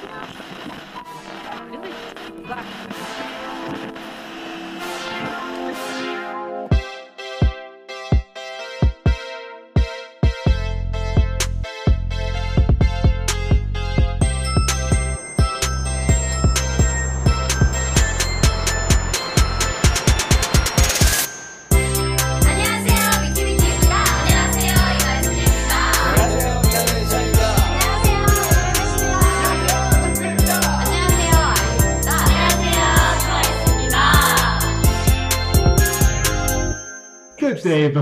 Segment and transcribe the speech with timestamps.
[0.00, 0.38] Клянусь,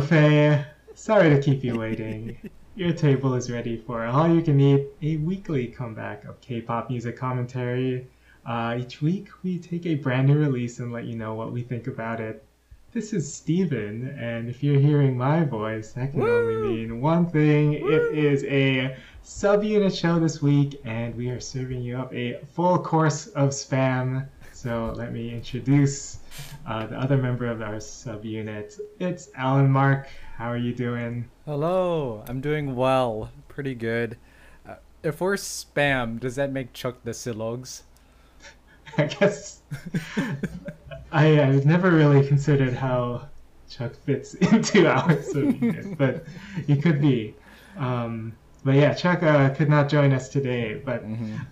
[0.01, 0.63] buffet.
[0.95, 2.37] Sorry to keep you waiting.
[2.75, 8.07] Your table is ready for Hallyu Can Eat, a weekly comeback of K-pop music commentary.
[8.45, 11.63] Uh, each week, we take a brand new release and let you know what we
[11.63, 12.45] think about it.
[12.93, 17.73] This is Stephen, and if you're hearing my voice, that can only mean one thing.
[17.73, 22.79] It is a subunit show this week, and we are serving you up a full
[22.79, 24.27] course of spam.
[24.67, 26.19] So let me introduce
[26.67, 28.81] uh, the other member of our subunit.
[28.99, 30.09] It's Allen Mark.
[30.37, 31.31] How are you doing?
[31.45, 33.31] Hello, I'm doing well.
[33.47, 34.19] Pretty good.
[34.69, 37.83] Uh, if we're spam, does that make Chuck the Silogs?
[38.99, 39.63] I guess
[41.13, 43.29] I, I've never really considered how
[43.71, 46.25] Chuck fits into our subunit, but
[46.67, 47.37] he could be.
[47.77, 48.33] Um,
[48.67, 51.05] but yeah, Chuck uh, could not join us today, but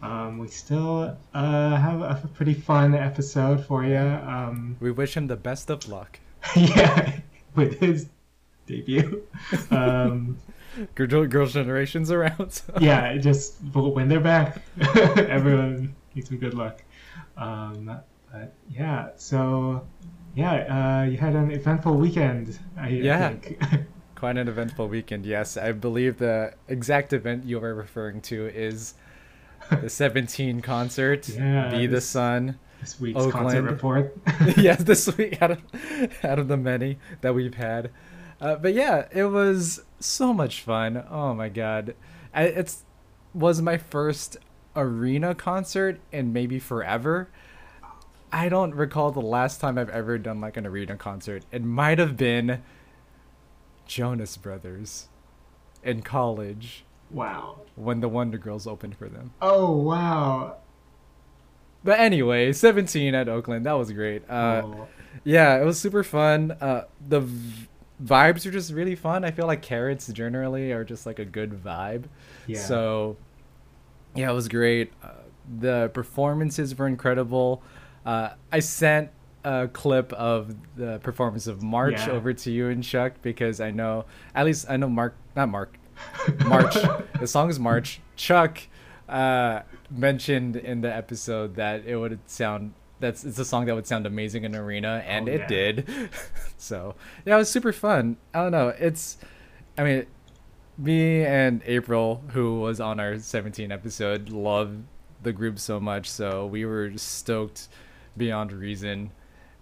[0.02, 3.96] um, we still uh, have a, pretty fun episode for you.
[3.96, 6.18] Um, We wish him the best of luck.
[6.56, 7.20] yeah,
[7.54, 8.08] with his
[8.66, 9.22] debut.
[9.70, 10.38] Um,
[10.96, 12.50] Girl, Girls' Generation's around.
[12.50, 14.60] so- yeah, just when they're back,
[15.16, 16.82] everyone needs some good luck.
[17.36, 18.00] Um,
[18.32, 19.86] but yeah, so
[20.34, 20.54] yeah,
[21.04, 22.58] uh, you had an eventful weekend.
[22.76, 23.28] I, Yeah.
[23.28, 23.86] I think.
[24.24, 25.58] Quite an eventful weekend, yes.
[25.58, 28.94] I believe the exact event you were referring to is
[29.68, 32.58] the 17 concert, Yeah, Be the Sun.
[32.80, 34.16] this week's concert report.
[34.56, 35.62] yes, this week out of
[36.24, 37.90] out of the many that we've had.
[38.40, 41.04] Uh, but yeah, it was so much fun.
[41.10, 41.94] Oh my god,
[42.32, 42.82] I, it's
[43.34, 44.38] was my first
[44.74, 47.28] arena concert in maybe forever.
[48.32, 51.44] I don't recall the last time I've ever done like an arena concert.
[51.52, 52.62] It might have been
[53.86, 55.08] Jonas Brothers
[55.82, 57.60] in college wow.
[57.76, 59.32] when the Wonder Girls opened for them.
[59.40, 60.56] Oh wow.
[61.82, 64.22] But anyway, 17 at Oakland, that was great.
[64.28, 64.88] Uh, oh.
[65.22, 66.52] Yeah, it was super fun.
[66.52, 67.68] Uh, the v-
[68.02, 69.22] vibes are just really fun.
[69.24, 72.04] I feel like Carats generally are just like a good vibe.
[72.46, 72.60] Yeah.
[72.60, 73.18] So,
[74.14, 74.92] yeah, it was great.
[75.02, 75.10] Uh,
[75.60, 77.62] the performances were incredible.
[78.06, 79.10] Uh, I sent
[79.44, 82.12] a clip of the performance of March Yeah.
[82.12, 85.76] over to you and Chuck because I know, at least I know Mark, not Mark,
[86.46, 86.74] March.
[87.20, 88.00] the song is March.
[88.16, 88.58] Chuck
[89.08, 89.60] uh,
[89.90, 94.06] mentioned in the episode that it would sound that's it's a song that would sound
[94.06, 95.46] amazing in arena, and Oh, it yeah.
[95.46, 96.10] did.
[96.56, 96.94] so
[97.26, 98.16] yeah, it was super fun.
[98.32, 98.68] I don't know.
[98.68, 99.18] It's,
[99.76, 100.06] I mean,
[100.78, 104.76] me and April, who was on our 17 episode, love
[105.22, 107.68] the group so much, so we were stoked
[108.16, 109.10] beyond reason.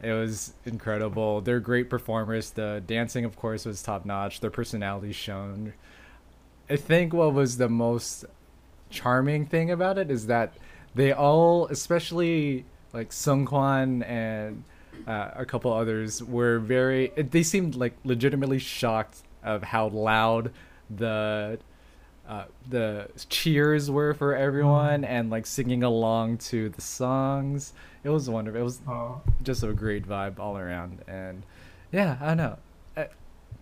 [0.03, 1.41] It was incredible.
[1.41, 2.51] They're great performers.
[2.51, 4.41] The dancing, of course, was top notch.
[4.41, 5.75] Their personalities shown.
[6.69, 8.25] I think what was the most
[8.91, 10.55] charming thing about it is that
[10.95, 14.65] they all, especially like Seungkwan and
[15.07, 17.09] uh, a couple others, were very.
[17.17, 20.53] They seemed like legitimately shocked of how loud
[20.91, 21.59] the
[22.29, 27.73] uh, the cheers were for everyone and like singing along to the songs.
[28.05, 28.61] It was wonderful.
[28.61, 29.21] It was Oh.
[29.43, 31.43] just a great vibe all around and
[31.93, 32.57] yeah i know
[32.97, 33.05] uh,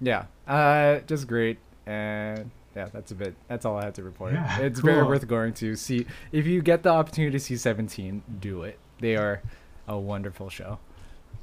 [0.00, 4.32] yeah uh just great and yeah that's a bit that's all i had to report
[4.34, 8.22] Yeah, it's very worth going to see if you get the opportunity to see 17
[8.40, 9.42] do it they are
[9.88, 10.78] a wonderful show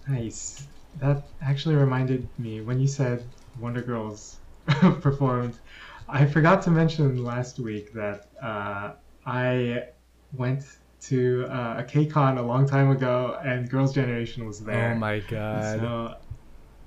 [0.07, 0.67] Nice.
[1.01, 3.23] That actually reminded me when you said
[3.59, 4.37] Wonder Girls
[5.01, 5.55] performed.
[6.07, 8.93] I forgot to mention last week that uh,
[9.25, 9.83] I
[10.33, 10.63] went
[11.01, 14.93] to uh, a KCON a long time ago, and Girls' Generation was there.
[14.93, 16.13] oh my god So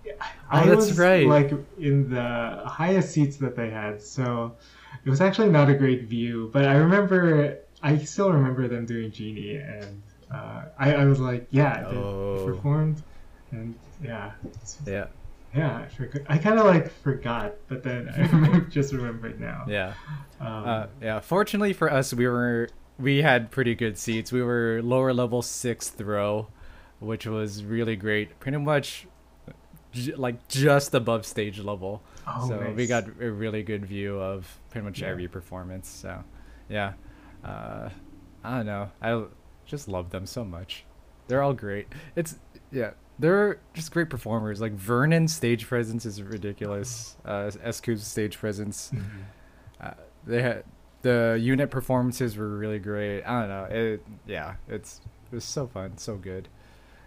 [0.04, 1.26] yeah, Oh, I that's was right.
[1.26, 4.56] like in the highest seats that they had, so
[5.04, 6.50] it was actually not a great view.
[6.52, 10.02] But I remember, I still remember them doing Genie, and
[10.32, 12.42] uh, I, I was like, yeah, they, they Oh.
[12.46, 13.02] performed,
[13.52, 14.32] and yeah,
[14.86, 15.06] yeah
[15.54, 16.22] yeah, I forgot.
[16.28, 19.64] I kind of like forgot, but then I remember, just remembered now.
[19.68, 19.94] yeah
[20.40, 22.68] Um, uh, yeah fortunately for us we were
[23.00, 26.47] we had pretty good seats we were lower level sixth row
[26.99, 29.06] which was really great pretty much
[29.93, 34.58] j- like just above stage level Oh, so we got a really good view of
[34.70, 35.08] pretty much Yeah.
[35.08, 36.23] every performance so
[36.69, 36.93] yeah
[37.44, 37.88] uh,
[38.44, 38.91] I don't know.
[39.00, 39.25] I
[39.64, 40.85] just love them so much.
[41.26, 41.88] They're all great.
[42.17, 42.37] It's
[42.70, 44.61] yeah, they're just great performers.
[44.61, 47.17] Like Vernon's stage presence is ridiculous.
[47.25, 48.93] Uh, S.Coups' stage presence.
[49.81, 49.93] Uh,
[50.26, 50.64] they had
[51.02, 53.23] the unit performances were really great.
[53.25, 53.64] I don't know.
[53.70, 55.00] It yeah, it's
[55.31, 56.49] it was so fun, so good.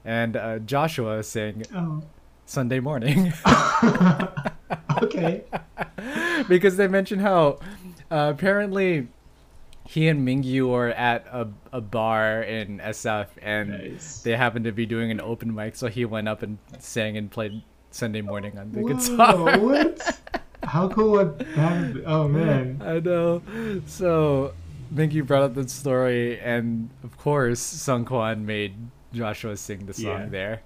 [0.05, 2.03] And uh, Joshua sang Oh.
[2.45, 3.31] Sunday morning
[5.01, 5.43] okay.
[6.47, 7.59] because they mentioned how
[8.11, 9.07] uh, apparently
[9.85, 14.21] he and Mingyu were at a, a bar in SF and Nice.
[14.21, 17.29] they happened to be doing an open mic, so he went up and sang and
[17.31, 19.37] played Sunday morning on the guitar.
[19.37, 20.19] Whoa, what?
[20.63, 22.03] How cool would that been?
[22.05, 22.81] Oh man.
[22.85, 23.41] I know.
[23.85, 24.53] So
[24.93, 28.75] Mingyu brought up the story, and of course, Seungkwan made
[29.13, 30.25] Joshua sing the song Yeah.
[30.29, 30.61] there.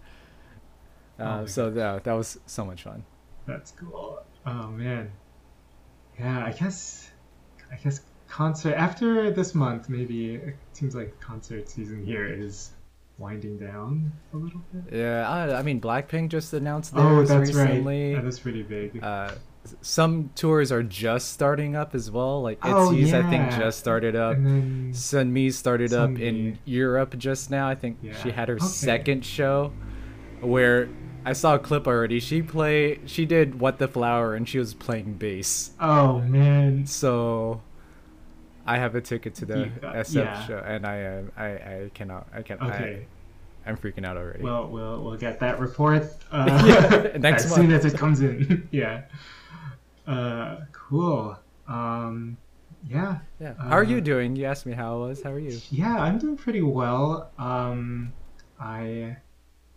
[1.19, 3.03] Oh Uh, my so that that was so much fun.
[3.45, 4.19] That's cool.
[4.45, 5.11] Oh man.
[6.19, 7.09] Yeah, I guess
[7.71, 12.71] I guess concert after this month maybe it seems like concert season here is
[13.17, 14.99] winding down a little bit.
[14.99, 18.13] Yeah, I, I mean Blackpink just announced Oh, theirs that's recently.
[18.13, 18.21] right.
[18.21, 19.01] That is pretty big.
[19.03, 19.31] Uh,
[19.81, 22.41] some tours are just starting up as well.
[22.41, 24.37] Like Oh, ITZY's, I think, just started up.
[24.37, 27.67] Sunmi started up in Europe just now.
[27.67, 28.65] I think she had her okay.
[28.65, 29.71] second show,
[30.41, 30.89] where
[31.25, 32.19] I saw a clip already.
[32.19, 35.71] She play, she did "What the Flower" and she was playing bass.
[35.79, 36.85] oh man.
[36.87, 37.61] So,
[38.65, 40.45] I have a ticket to the got- SF yeah.
[40.47, 43.05] show, and I, am I, I cannot, I can't, Okay.
[43.65, 44.41] I, I'm freaking out already.
[44.41, 46.45] Well, we'll we'll get that report uh,
[47.11, 47.61] Yeah, next as month.
[47.63, 48.65] soon as it comes in.
[48.71, 49.01] yeah.
[50.07, 51.37] Uh, cool.
[51.67, 52.37] Um,
[52.87, 53.19] yeah.
[53.39, 53.53] yeah.
[53.59, 54.35] How are you uh, doing?
[54.35, 55.21] You asked me how I was.
[55.21, 55.59] How are you?
[55.69, 57.31] Yeah, I'm doing pretty well.
[57.37, 58.13] Um,
[58.59, 59.17] I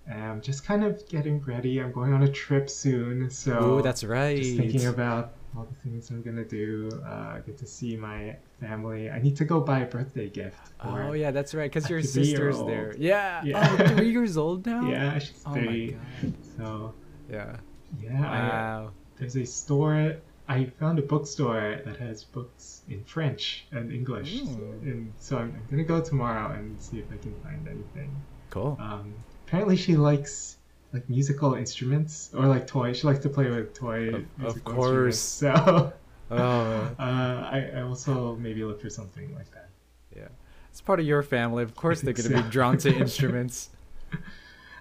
[0.09, 1.81] am just kind of getting ready.
[1.81, 4.37] I'm going on a trip soon, so Oh, that's right.
[4.37, 6.89] just thinking about all the things I'm gonna do.
[7.05, 9.11] Uh, get to see my family.
[9.11, 10.59] I need to go buy a birthday gift.
[10.81, 11.69] Oh yeah, that's right.
[11.71, 12.95] Because your sister's there.
[12.97, 13.43] Yeah.
[13.45, 13.77] Yeah.
[13.81, 14.83] Oh, three years old now.
[14.89, 15.91] Yeah, she's Oh my three.
[16.23, 16.35] god.
[16.57, 16.95] So
[17.29, 17.57] Yeah.
[18.01, 18.93] yeah, I, Wow.
[19.21, 20.17] There's a store.
[20.49, 25.63] I found a bookstore that has books in French and English, and so I'm, I'm
[25.71, 28.11] gonna go tomorrow and see if I can find anything.
[28.51, 28.77] Cool.
[28.81, 29.15] Um,
[29.47, 30.57] apparently, she likes
[30.93, 32.97] like musical instruments or like toys.
[32.99, 34.09] She likes to play with toy
[34.43, 35.19] Of- of course.
[35.21, 35.93] So
[36.33, 39.69] Oh, uh, I, I also maybe look for something like that.
[40.17, 40.29] yeah.
[40.71, 41.63] It's part of your family.
[41.65, 42.43] Of course, they're gonna so.
[42.43, 43.71] be drawn to instruments.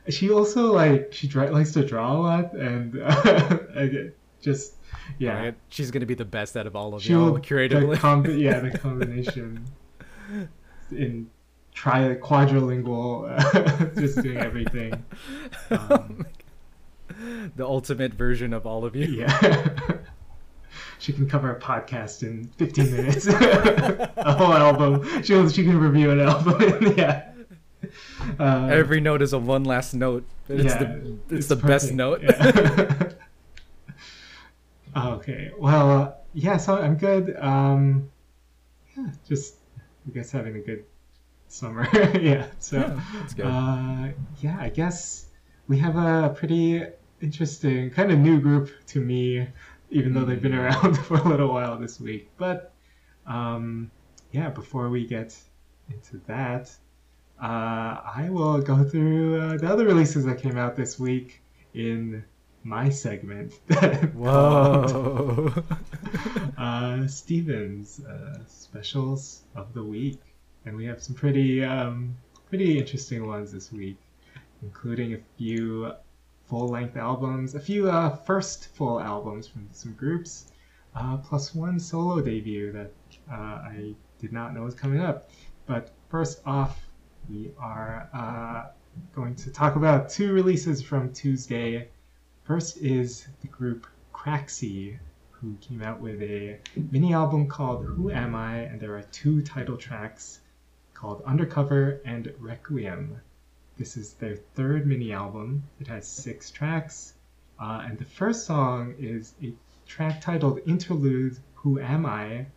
[0.07, 4.09] She also like she likes to draw a lot and uh, I
[4.41, 4.75] just
[5.17, 5.39] yeah.
[5.39, 5.55] Right?
[5.69, 7.95] She's gonna be the best out of all of She y'all will creatively.
[7.95, 9.65] The combi- yeah, the combination
[10.91, 11.29] in
[11.73, 15.03] tri quadrilingual, uh, just doing everything.
[15.71, 16.25] Um,
[17.55, 19.05] the ultimate version of all of you.
[19.05, 19.79] yeah.
[20.99, 23.27] she can cover a podcast in 15 minutes.
[23.27, 25.03] a whole album.
[25.23, 26.93] She she can review an album.
[26.97, 27.31] yeah.
[28.39, 30.25] Uh, Every note is a one last note.
[30.47, 32.21] It's yeah, the it's, the best note.
[32.23, 33.09] Yeah.
[34.95, 35.51] Okay.
[35.57, 36.57] Well, uh, yeah.
[36.57, 37.35] So I'm good.
[37.37, 38.09] Um,
[38.97, 39.55] yeah, just
[40.07, 40.85] I guess having a good
[41.47, 41.87] summer.
[42.19, 42.47] yeah.
[42.59, 42.99] So.
[43.37, 43.47] Yeah.
[43.47, 45.25] Uh, yeah, I guess
[45.67, 46.83] we have a pretty
[47.21, 49.47] interesting kind of new group to me,
[49.89, 50.63] even though they've been Mm.
[50.83, 52.29] around for a little while this week.
[52.37, 52.73] But
[53.27, 53.91] um,
[54.31, 55.37] yeah, before we get
[55.89, 56.71] into that,
[57.41, 57.45] uh,
[58.15, 61.41] I will go through uh, the other releases that came out this week
[61.73, 62.23] in
[62.63, 63.53] my segment.
[64.13, 65.53] Whoa.
[66.57, 70.19] uh, Stephens uh, specials of the week,
[70.65, 72.15] and we have some pretty um,
[72.49, 73.97] pretty interesting ones this week,
[74.61, 75.91] including a few
[76.47, 80.51] full-length albums, a few uh, first full albums from some groups,
[80.95, 82.91] uh, plus one solo debut that
[83.31, 85.29] uh, I did not know was coming up.
[85.67, 86.87] But first off,
[87.29, 88.71] we are uh,
[89.15, 91.89] going to talk about two releases from Tuesday.
[92.49, 94.97] First is the group Craxy,
[95.29, 98.61] who came out with a mini album called Who Am I?
[98.61, 100.39] And there are two title tracks
[100.95, 103.21] called Undercover and Requiem.
[103.77, 105.61] This is their third mini album.
[105.79, 107.13] It has six tracks.
[107.59, 109.53] Uh, and the first song is a
[109.85, 112.47] track titled Interlude Who Am I?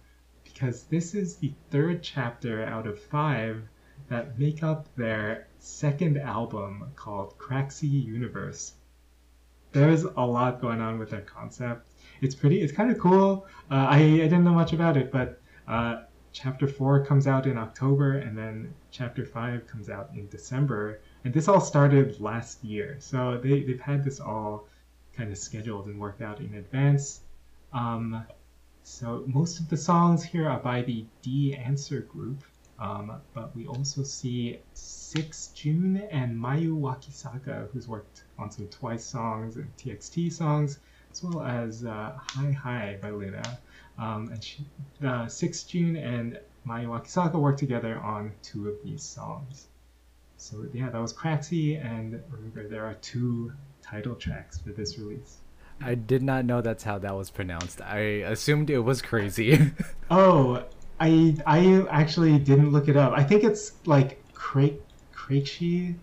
[0.42, 3.62] Because this is the third chapter out of five
[4.08, 8.72] that make up their second album called Craxy Universe.
[9.72, 11.88] There's a lot going on with that concept.
[12.20, 13.46] It's pretty, it's kind of cool.
[13.70, 16.02] Uh, I, I didn't know much about it, but uh,
[16.32, 21.00] chapter four comes out in October, and then chapter five comes out in December.
[21.24, 24.68] And this all started last year, so they, they've had this all
[25.16, 27.20] kind of scheduled and worked out in advance.
[27.72, 28.24] Um,
[28.82, 32.42] so most of the songs here are by the D Answer group.
[32.82, 39.04] Um, but we also see Six June and Mayu Wakisaka, who's worked on some Twice
[39.04, 40.80] songs and TXT songs,
[41.12, 43.60] as well as uh, Hi Hi by Luna.
[43.98, 44.66] Um, and she,
[45.06, 49.68] uh, Six June and Mayu Wakisaka worked together on two of these songs.
[50.36, 55.36] So yeah, that was Craxy, and remember there are two title tracks for this release.
[55.80, 57.80] I did not know that's how that was pronounced.
[57.80, 59.72] I assumed it was crazy.
[60.10, 60.62] Oh,
[61.02, 63.12] I I actually didn't look it up.
[63.16, 64.78] I think it's like Cra-
[65.12, 65.96] Crazy,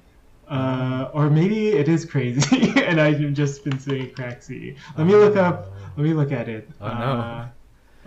[0.50, 4.76] uh, or maybe it is crazy, and I've just been saying Craxy.
[4.98, 5.72] Let me look up.
[5.96, 6.70] Let me look at it.
[6.82, 6.94] Oh, no.
[6.94, 7.48] Uh,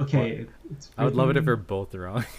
[0.01, 0.91] okay, it's.
[0.99, 2.25] I would love it if we're both wrong.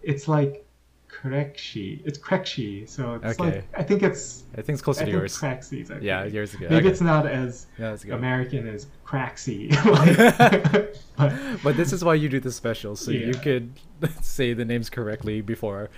[0.00, 0.64] It's like
[1.08, 2.00] Craxy.
[2.04, 2.88] It's Craxy.
[2.88, 3.56] So it's Okay.
[3.56, 4.44] like I think it's.
[4.52, 5.36] I think it's closer I to yours.
[5.38, 5.90] Craxy's.
[5.90, 6.34] I Yeah, think.
[6.34, 6.70] yours is good.
[6.70, 6.88] Maybe Okay.
[6.92, 7.96] it's not as Yeah.
[8.12, 9.70] American as Craxy.
[9.88, 13.72] Like- but, But this is why you do the special, so you could
[14.20, 15.90] say the names correctly before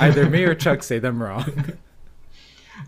[0.00, 1.44] either me or Chuck say them wrong.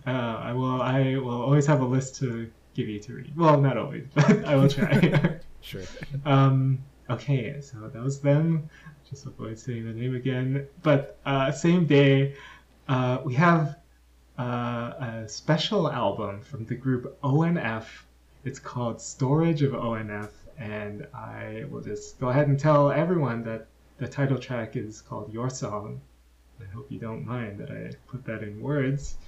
[0.06, 0.80] Uh, I will.
[0.82, 3.36] I will always have a list to give you to read.
[3.36, 5.38] Well, not always, but I will try.
[5.60, 5.82] sure.
[6.24, 6.78] um,
[7.10, 8.68] okay, so that was them.
[9.14, 10.66] Just avoid saying the name again.
[10.82, 12.34] But uh, same day,
[12.88, 13.76] uh, we have
[14.36, 17.84] uh, a special album from the group ONF.
[18.44, 23.68] It's called Storage of ONF, and I will just go ahead and tell everyone that
[23.98, 26.00] the title track is called Your Song.
[26.60, 29.14] I hope you don't mind that I put that in words.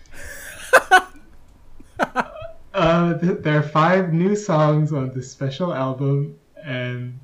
[2.75, 7.19] Uh, th- there are five new songs on this special album, and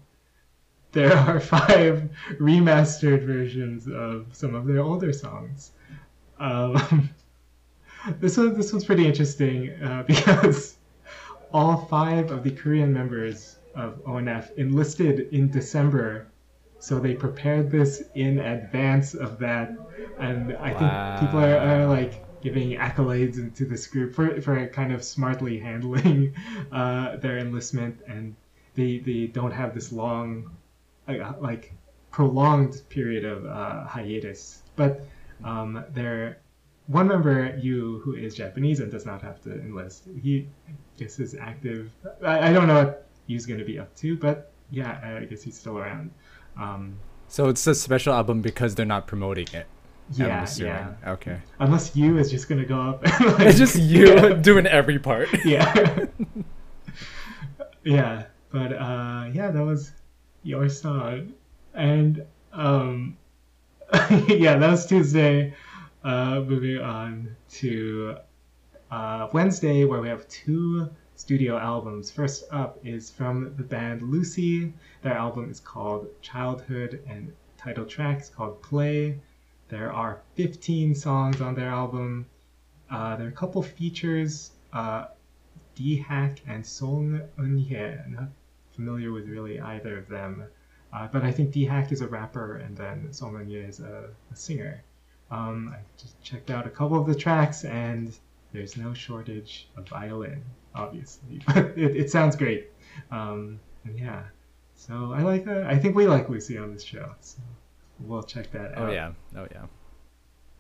[0.93, 5.73] there are five remastered versions of some of their older songs.
[6.39, 7.11] Um,
[8.21, 10.77] this was this was pretty interesting uh, because
[11.53, 16.27] all five of the Korean members of ONF enlisted in December,
[16.79, 19.73] so they prepared this in advance of that,
[20.19, 24.93] and I think people are, are like giving accolades to this group for, for kind
[24.93, 26.35] of smartly handling
[26.73, 28.35] uh, their enlistment, and
[28.75, 30.51] they they don't have this long,
[31.09, 31.73] like
[32.11, 35.05] prolonged period of uh, hiatus, but
[35.45, 36.39] um, they're
[36.87, 41.19] one member, U, who is Japanese and does not have to enlist, he I guess
[41.19, 41.91] is active.
[42.23, 45.43] I, I don't know what he's going to be up to, but yeah, I guess
[45.43, 46.11] he's still around.
[46.59, 46.97] Um,
[47.29, 49.67] So it's a special album because they're not promoting it.
[50.13, 50.93] Yeah, yeah.
[51.07, 51.39] Okay.
[51.61, 53.05] Unless U is just going to go up.
[53.05, 55.29] And, like, It's just U doing every part.
[55.45, 56.07] yeah.
[57.85, 59.93] yeah, but uh, yeah, that was
[60.43, 61.33] your song,
[61.75, 63.17] and um,
[64.29, 65.55] yeah, that was Tuesday.
[66.03, 68.17] Uh, moving on to
[68.91, 72.11] uh, Wednesday, where we have two studio albums.
[72.11, 74.73] First up is from the band Lucy.
[75.03, 79.21] Their album is called Childhood, and title track is called Play.
[79.69, 82.27] There are 15 songs on their album.
[82.91, 84.51] Uh, there are a couple features.
[84.73, 85.07] Uh,
[85.75, 88.29] D Hack and Song Eun-hye.
[88.83, 90.45] Familiar with really either of them,
[90.93, 94.37] uh, but I think D Hack is a rapper and then Eun-hye is a, a
[94.37, 94.83] singer.
[95.31, 98.13] Um, I just checked out a couple of the tracks and
[98.53, 100.43] there's no shortage of violin,
[100.75, 102.71] obviously, but it, it sounds great.
[103.13, 104.25] Um, and yeah,
[104.75, 105.47] so I like.
[105.47, 107.39] Uh, I think we like Lucy on this show, so
[108.01, 108.89] we'll check that out.
[108.89, 109.13] Oh yeah.
[109.37, 109.67] Oh yeah.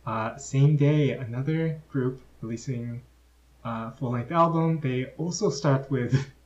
[0.06, 3.02] Uh, same day, another group releasing
[3.64, 4.78] a full length album.
[4.78, 6.24] They also start with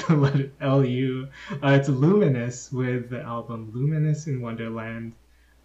[0.08, 1.28] LU.
[1.62, 5.12] Uh, it's Luminous with the album Luminous in Wonderland.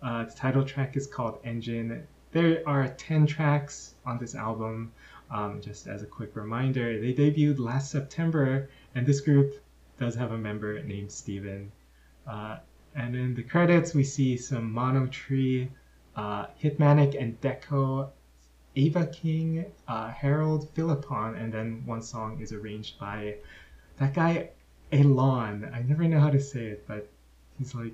[0.02, 2.06] Uh, the title track is called Engine.
[2.32, 4.92] There are 10 tracks on this album.
[5.32, 9.54] Um, just as a quick reminder, they debuted last September, and this group
[10.00, 11.72] does have a member named Steven.
[12.28, 12.58] Uh,
[12.96, 15.70] and in the credits, we see some Mono Tree,
[16.16, 18.10] uh, Hitmanic and Deco,
[18.76, 23.36] Ava King, uh, Harold Philippon, and then one song is arranged by
[24.00, 24.50] that guy
[24.92, 25.70] Elon.
[25.74, 27.08] I never know how to say it, but
[27.58, 27.94] he's like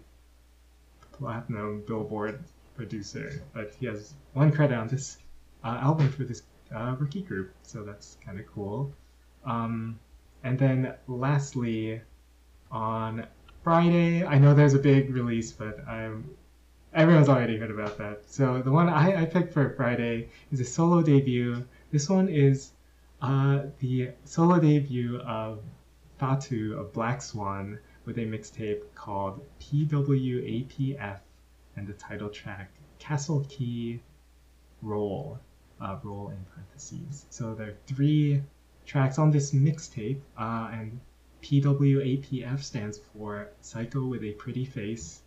[1.11, 2.39] platinum Billboard
[2.75, 3.43] producer.
[3.53, 5.17] But he has one credit on this
[5.63, 6.43] uh, album for this
[6.73, 8.93] uh, rookie group, so that's kind of cool.
[9.45, 9.99] Um,
[10.43, 12.01] and then lastly,
[12.71, 13.27] on
[13.63, 16.29] Friday, I know there's a big release, but I'm
[16.93, 18.21] everyone's already heard about that.
[18.27, 21.65] So the one I, I picked for Friday is a solo debut.
[21.91, 22.71] This one is
[23.21, 25.59] uh, the solo debut of
[26.25, 31.19] Fatou of Black Swan with a mixtape called PWAPF
[31.75, 34.01] and the title track Castle Key
[34.81, 35.39] Roll,
[35.79, 37.27] uh, roll in parentheses.
[37.29, 38.41] So there are three
[38.87, 40.99] tracks on this mixtape, uh, and
[41.43, 45.21] PWAPF stands for Psycho with a Pretty Face.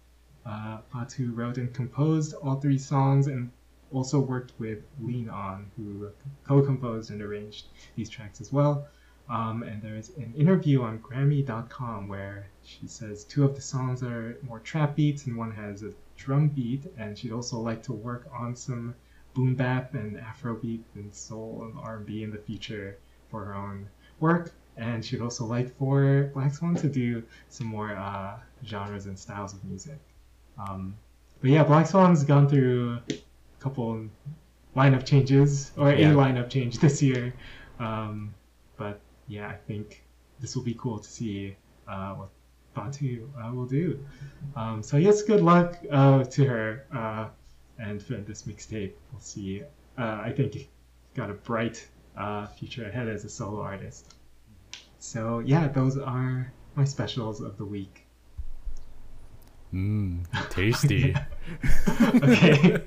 [0.44, 3.52] uh, Fatou wrote and composed all three songs and
[3.92, 6.10] also worked with Lean On, who
[6.44, 8.88] co-composed and arranged these tracks as well.
[9.30, 14.38] Um, and there's an interview on Grammy.com where she says two of the songs are
[14.42, 18.26] more trap beats and one has a drum beat, and she'd also like to work
[18.34, 18.94] on some
[19.34, 22.96] boom bap and Afrobeat and soul and R&B in the future
[23.30, 23.86] for her own
[24.20, 24.52] work.
[24.78, 29.52] And she'd also like for Black Swan to do some more uh, genres and styles
[29.52, 29.98] of music.
[30.58, 30.94] Um,
[31.40, 33.14] but yeah, Black Swan's gone through a
[33.60, 34.06] couple
[34.76, 36.12] lineup changes or Yeah.
[36.12, 37.34] a lineup change this year.
[37.78, 38.34] Um,
[39.28, 40.04] yeah, I think
[40.40, 41.56] this will be cool to see
[41.86, 42.28] uh, what
[42.74, 44.04] Fatou uh, will do.
[44.56, 47.28] Um, so yes, good luck uh, to her uh,
[47.78, 48.92] and for this mixtape.
[49.12, 49.62] We'll see.
[49.96, 50.68] Uh, I think she's
[51.14, 54.14] got a bright uh, future ahead as a solo artist.
[54.98, 58.06] So yeah, those are my specials of the week.
[59.72, 61.14] Mmm, tasty.
[62.24, 62.78] okay,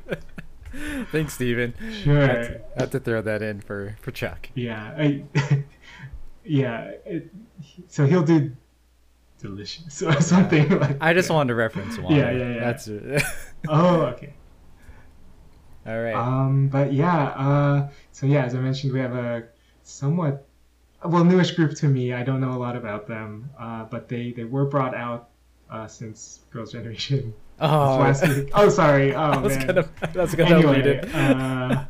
[1.12, 1.74] Thanks, Stephen.
[2.04, 2.24] sure.
[2.24, 4.50] I had, to, I had to throw that in for, for Chuck.
[4.56, 5.24] Yeah, I,
[6.44, 6.92] yeah.
[7.06, 7.32] It,
[7.88, 8.52] so he'll do
[9.40, 10.98] delicious or something like.
[11.02, 11.34] I just that.
[11.34, 12.16] wanted to reference one.
[12.16, 12.60] Yeah, yeah, yeah.
[12.60, 12.90] That's
[13.68, 14.34] Oh, okay.
[15.86, 16.16] all right.
[16.16, 19.44] Um, but yeah, uh, so yeah, as I mentioned, we have a
[19.84, 20.48] somewhat
[21.04, 22.14] well newish group to me.
[22.14, 25.30] I don't know a lot about them, uh, but they they were brought out
[25.70, 27.68] uh, since Girls' Generation oh,
[28.00, 28.50] last week.
[28.54, 29.14] Oh, sorry.
[29.14, 29.68] Oh I was man.
[29.68, 31.16] gonna, was gonna anyway, it.
[31.16, 31.86] uh,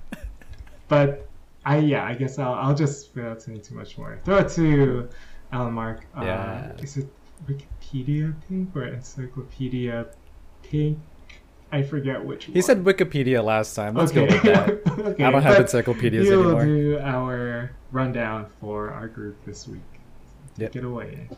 [0.87, 1.27] but
[1.65, 5.09] I yeah, I guess I'll I'll just without saying too much more, throw it to
[5.51, 6.05] Allen Mark.
[6.15, 6.71] Uh, Yeah.
[6.81, 7.07] Is it
[7.47, 10.07] Wikipedia Pink or Encyclopedia
[10.63, 10.99] Pink?
[11.73, 12.45] I forget which.
[12.45, 13.95] he said Wikipedia last time.
[13.95, 14.27] Let's okay.
[14.27, 14.99] go with that.
[15.05, 15.23] okay.
[15.23, 16.65] I don't have encyclopedias anymore.
[16.65, 19.81] do our rundown for our group this week.
[20.57, 20.73] Yep.
[20.73, 21.29] Take it away.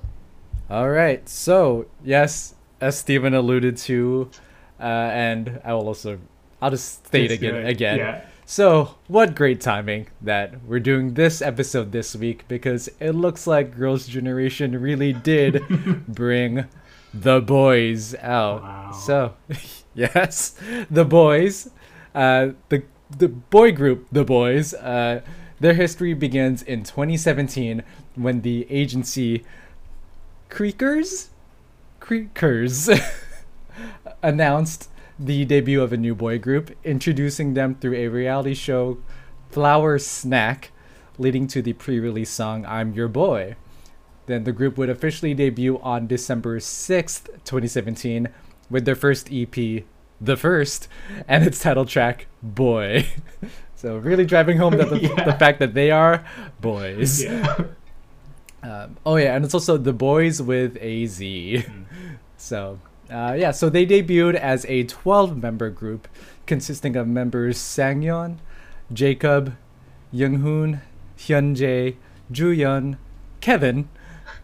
[0.71, 1.27] All right.
[1.29, 4.31] So yes, as Stephen alluded to,
[4.79, 6.19] uh, and I will also,
[6.61, 7.67] I'll just state again.
[7.67, 7.97] Again.
[7.99, 8.25] Yeah.
[8.45, 13.75] So what great timing that we're doing this episode this week because it looks like
[13.75, 15.63] Girls' Generation really did
[16.07, 16.65] bring
[17.13, 18.63] the Boyz out.
[18.63, 18.91] Wow.
[18.91, 19.33] So
[19.93, 20.55] yes,
[20.91, 21.69] the Boyz,
[22.13, 22.83] uh, the
[23.17, 24.73] the boy group, the Boyz.
[24.73, 25.21] Uh,
[25.59, 27.83] their history begins in 2017
[28.15, 29.45] when the agency
[30.49, 31.27] Creakers,
[32.01, 33.01] Creakers
[34.21, 34.89] announced
[35.23, 38.97] the debut of a new boy group, introducing them through a reality show,
[39.49, 40.71] Flower Snack,
[41.17, 43.55] leading to the pre-release song "I'm Your Boy."
[44.25, 48.29] Then the group would officially debut on December 6th, 2017,
[48.69, 49.83] with their first EP,
[50.21, 50.87] The First,
[51.27, 53.07] and its title track, Boy.
[53.75, 55.23] so, really driving home that the, Yeah.
[55.25, 56.25] the fact that they are
[56.61, 57.23] boys.
[57.23, 57.65] Yeah.
[58.61, 61.65] Um, oh, yeah, and it's also The Boys with a Z.
[62.37, 62.79] So,
[63.13, 66.07] uh, yeah, so they debuted as a 12 member group
[66.47, 68.37] consisting of members Sangyeon,
[68.91, 69.55] Jacob,
[70.13, 70.81] Younghoon,
[71.17, 71.95] Hyunjae,
[72.31, 72.97] Juyeon,
[73.39, 73.87] Kevin,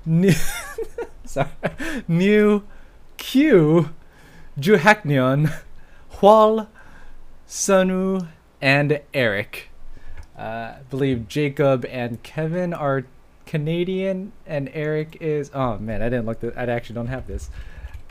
[0.06, 0.34] New,
[1.26, 1.50] sorry,
[2.08, 2.64] New,
[3.18, 3.90] Q,
[4.60, 5.52] Juhaknyeon,
[6.10, 6.70] Hwall,
[7.48, 8.28] Sunwoo,
[8.62, 9.70] and Eric.
[10.38, 10.42] Uh,
[10.78, 13.06] I believe Jacob and Kevin are
[13.46, 15.50] Canadian, and Eric is.
[15.56, 16.40] Oh man, I didn't look.
[16.42, 17.50] That I actually don't have this.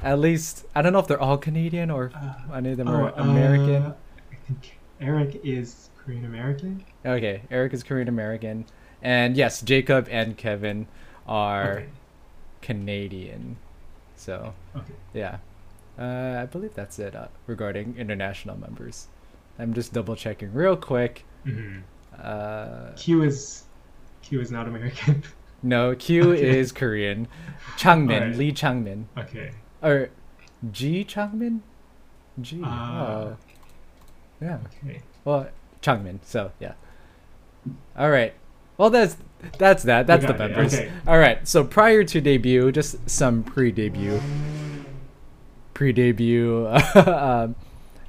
[0.02, 2.14] At least I don't know if they're all Canadian or if
[2.54, 3.82] any of them are Oh, American.
[3.82, 3.94] uh,
[4.32, 6.84] I think Eric is Korean American.
[7.04, 8.64] Okay, Eric is Korean American,
[9.02, 10.86] and yes, Jacob and Kevin
[11.26, 11.88] are Okay.
[12.62, 13.56] Canadian.
[14.16, 14.94] So Okay.
[15.14, 15.38] yeah,
[15.98, 19.08] uh, I believe that's it uh, regarding international members.
[19.58, 21.24] I'm just double checking real quick.
[21.44, 21.78] hmm
[22.20, 23.64] Uh, Q is
[24.22, 25.22] Q is not American.
[25.62, 26.58] no, Q Okay.
[26.58, 27.28] is Korean.
[27.76, 28.36] Changmin, Alright.
[28.36, 29.52] Lee Changmin, okay.
[29.82, 30.10] Or
[30.70, 31.60] Ji Changmin,
[32.40, 32.60] Ji.
[32.64, 33.06] Ah.
[33.06, 33.36] oh.
[34.40, 34.58] Yeah.
[34.84, 35.02] Okay.
[35.24, 35.48] Well,
[35.82, 36.18] Changmin.
[36.22, 36.74] So yeah.
[37.96, 38.34] All right.
[38.76, 39.16] Well, that's
[39.58, 40.06] that's that.
[40.06, 40.74] That's the members.
[40.74, 40.90] okay.
[41.06, 41.46] All right.
[41.46, 44.20] So prior to debut, just some pre-debut,
[45.74, 47.56] pre-debut, um,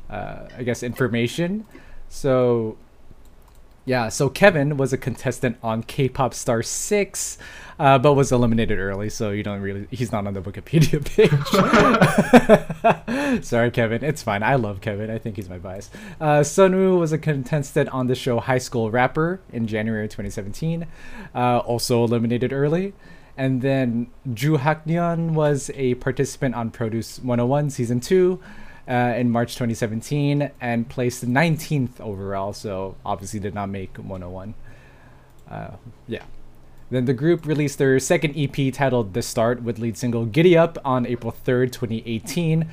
[0.10, 1.66] uh, I guess information.
[2.08, 2.78] So
[3.90, 4.10] yeah.
[4.10, 7.40] So Kevin was a contestant on K-pop Star Six.
[7.80, 9.88] Uh, but was eliminated early, so you don't really.
[9.90, 11.00] He's not on the Wikipedia
[13.40, 13.42] page.
[13.46, 14.04] Sorry, Kevin.
[14.04, 14.44] It's fine.
[14.44, 15.10] I love Kevin.
[15.10, 15.90] I think he's my bias.
[16.20, 20.86] Uh, Sunwoo was a contestant on the show High School Rapper in January 2017,
[21.34, 22.94] uh, also eliminated early.
[23.38, 28.42] And then Ju Haknyeon was a participant on Produce 101 Season 2
[28.90, 34.56] uh, in March 2017 and placed 19th overall, so obviously did not make 101.
[35.50, 35.72] Uh,
[36.08, 36.24] yeah.
[36.90, 40.80] Then the group released their second EP titled The Start with lead single Giddy Up
[40.84, 42.68] on April 3rd, 2018.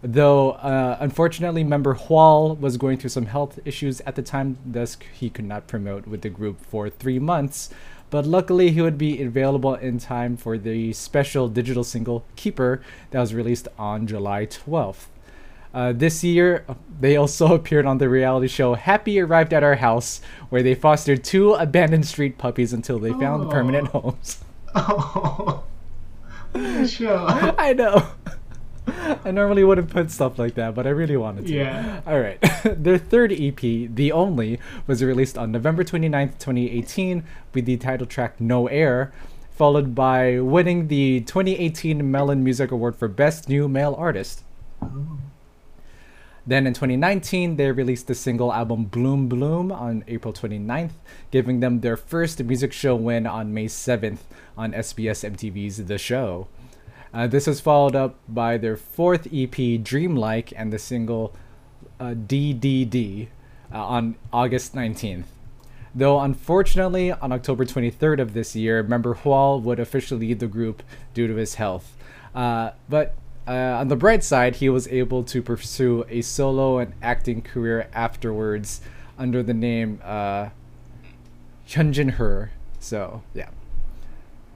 [0.00, 4.96] Though, uh, unfortunately, member Hwall was going through some health issues at the time, thus
[5.12, 7.68] he could not promote with the group for three months.
[8.08, 13.20] But luckily, he would be available in time for the special digital single Keeper that
[13.20, 15.08] was released on July 12th.
[15.74, 16.64] Uh, this year,
[17.00, 21.22] they also appeared on the reality show Happy Arrived at Our House, where they fostered
[21.24, 23.48] two abandoned street puppies until they found Oh.
[23.50, 24.38] permanent homes.
[24.74, 25.64] Oh,
[26.86, 27.26] show.
[27.58, 28.06] I know.
[29.24, 31.52] I normally wouldn't put stuff like that, but I really wanted to.
[31.54, 32.00] Yeah.
[32.06, 32.38] All right.
[32.64, 38.40] Their third EP, The Only, was released on November 29th, 2018, with the title track
[38.40, 39.12] No Air,
[39.50, 44.42] followed by winning the 2018 Melon Music Award for Best New Male Artist.
[46.48, 50.92] Then in 2019, they released the single album Bloom Bloom on April 29th,
[51.30, 54.20] giving them their first music show win on May 7th
[54.56, 56.48] on SBS MTV's The Show.
[57.12, 61.36] Uh, this was followed up by their fourth EP, Dreamlike, and the single
[62.00, 63.28] uh, DDD
[63.70, 65.24] uh, on August 19th.
[65.94, 70.82] Though unfortunately, on October 23rd of this year, member Hwall would officially leave the group
[71.12, 71.94] due to his health.
[72.34, 73.16] Uh, but
[73.48, 77.88] uh, on the bright side, he was able to pursue a solo and acting career
[77.94, 78.82] afterwards
[79.16, 80.50] under the name uh,
[81.66, 82.52] Hyunjin Her.
[82.78, 83.48] So, yeah.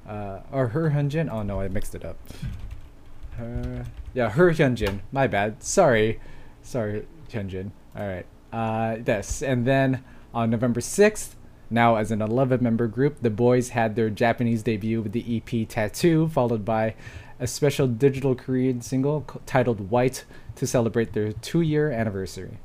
[0.06, 1.32] Uh, or Her Hyunjin?
[1.32, 2.18] Oh no, I mixed it up.
[3.38, 5.00] Her, yeah, Her Hyunjin.
[5.10, 5.62] My bad.
[5.62, 6.20] Sorry.
[6.62, 7.70] Sorry, Hyunjin.
[7.96, 8.26] Alright.
[8.52, 11.34] Uh, yes, and then on November 6th,
[11.70, 15.66] now as an 11 member group, the Boyz had their Japanese debut with the EP
[15.66, 16.94] Tattoo, followed by
[17.42, 20.24] a special digital Korean single titled White
[20.54, 22.58] to celebrate their two year anniversary.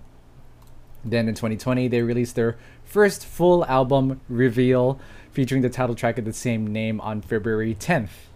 [1.03, 4.99] Then in 2020, they released their first full album, Reveal,
[5.31, 8.29] featuring the title track of the same name on February 10th.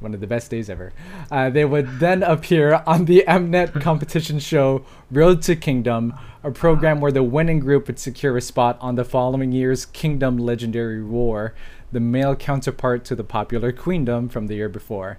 [0.00, 0.92] One of the best days ever.
[1.30, 7.00] Uh, they would then appear on the Mnet competition show Road to Kingdom, a program
[7.00, 11.54] where the winning group would secure a spot on the following year's Kingdom Legendary War,
[11.92, 15.18] the male counterpart to the popular Queendom from the year before.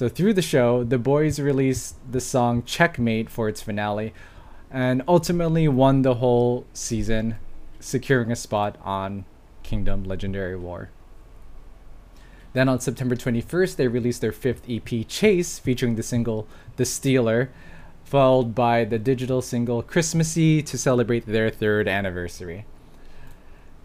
[0.00, 4.14] So through the show, the Boyz released the song Checkmate for its finale,
[4.70, 7.36] and ultimately won the whole season,
[7.80, 9.26] securing a spot on
[9.62, 10.88] Kingdom Legendary War.
[12.54, 17.50] Then on September 21st, they released their fifth EP, Chase, featuring the single The Stealer,
[18.02, 22.64] followed by the digital single Christmassy to celebrate their third anniversary.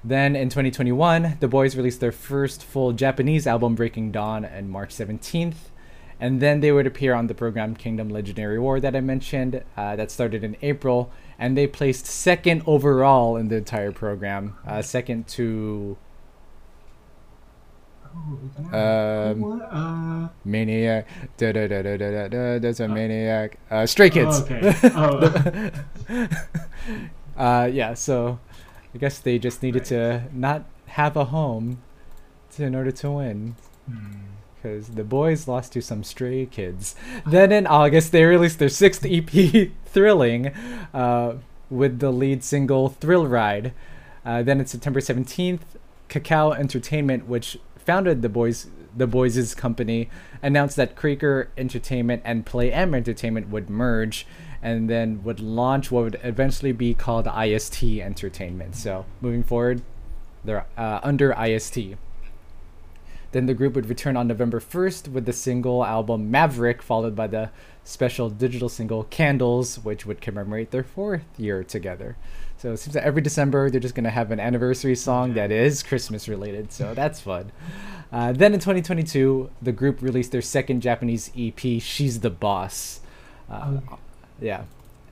[0.02, 4.96] Then in 2021, the Boyz released their first full Japanese album, Breaking Dawn, on March
[4.96, 5.56] 17th.
[6.20, 9.96] And then they would appear on the program Kingdom Legendary War that I mentioned, uh,
[9.96, 11.12] that started in April.
[11.38, 15.98] And they placed second overall in the entire program, uh, second to
[18.74, 19.62] Oh, Um, what?
[19.70, 21.06] Uh, Maniac.
[21.36, 22.60] Da da da da da da.
[22.60, 23.60] That's a maniac.
[23.70, 24.40] Uh, Stray Kids.
[24.96, 25.72] Oh, okay.
[26.08, 26.28] Oh.
[27.38, 27.94] uh, yeah.
[27.94, 28.40] So,
[28.94, 31.82] I guess they just needed to not have a home,
[32.52, 33.56] to, in order to win.
[33.90, 34.12] hmm.
[34.66, 36.96] Because the Boyz lost to some stray kids.
[37.24, 39.30] Then in August, they released their sixth EP,
[39.86, 40.48] Thrilling,
[40.92, 41.36] uh,
[41.70, 43.74] with the lead single Thrill Ride.
[44.26, 45.60] Uh, then in September 17th,
[46.10, 50.10] Kakao Entertainment, which founded the Boyz the Boyz' company,
[50.42, 54.26] announced that Cre.ker Entertainment and Play M Entertainment would merge
[54.64, 58.76] and then would launch what would eventually be called IST Entertainment.
[58.76, 59.84] So moving forward,
[60.44, 61.98] they're uh, under IST.
[63.36, 67.28] Then the group would return on November 1st with the single album Maverick, followed by
[67.28, 67.50] the
[67.84, 72.16] special digital single Candles, which would commemorate their fourth year together.
[72.56, 75.52] So it seems that every December they're just going to have an anniversary song that
[75.52, 76.72] is Christmas related.
[76.72, 77.52] So that's fun.
[78.10, 83.02] Uh, then in 2022, the group released their second Japanese EP, She's the Boss.
[83.52, 83.80] Uh,
[84.40, 84.64] yeah.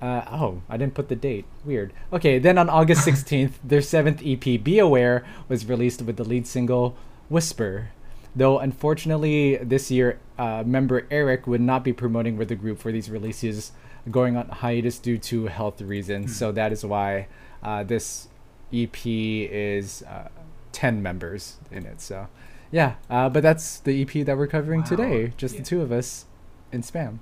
[0.02, 1.44] Uh, oh, I didn't put the date.
[1.66, 1.92] Weird.
[2.14, 6.48] Okay, then on August 16th, their seventh EP, Be Aware, was released with the lead
[6.48, 6.96] single,
[7.28, 7.90] Whisper.
[8.36, 12.92] Though unfortunately, this year, uh, member Eric would not be promoting with the group for
[12.92, 13.72] these releases,
[14.10, 16.36] going on hiatus due to health reasons.
[16.36, 17.28] So that is why
[17.62, 18.28] uh, this
[18.74, 20.30] EP is uh,
[20.72, 22.02] 10 members in it.
[22.02, 22.28] So,
[22.72, 24.88] yeah, uh, but that's the EP that we're covering Wow.
[24.88, 25.60] today, just Yeah.
[25.62, 26.26] the two of us
[26.72, 27.20] in spam.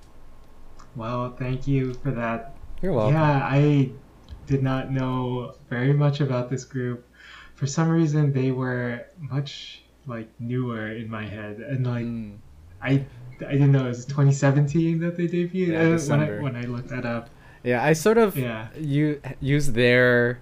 [0.95, 2.55] Well, thank you for that.
[2.81, 3.15] You're welcome.
[3.15, 3.91] Yeah, I
[4.47, 7.05] did not know very much about this group.
[7.55, 12.37] For some reason, they were much like newer in my head, and like Mm.
[12.81, 13.05] I,
[13.47, 15.67] I didn't know it was 2017 that they debuted.
[15.67, 17.29] Yeah, when I when I looked that up.
[17.63, 18.69] Yeah, I sort of Yeah.
[18.75, 20.39] you use their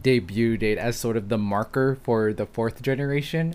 [0.00, 3.54] debut date as sort of the marker for the fourth generation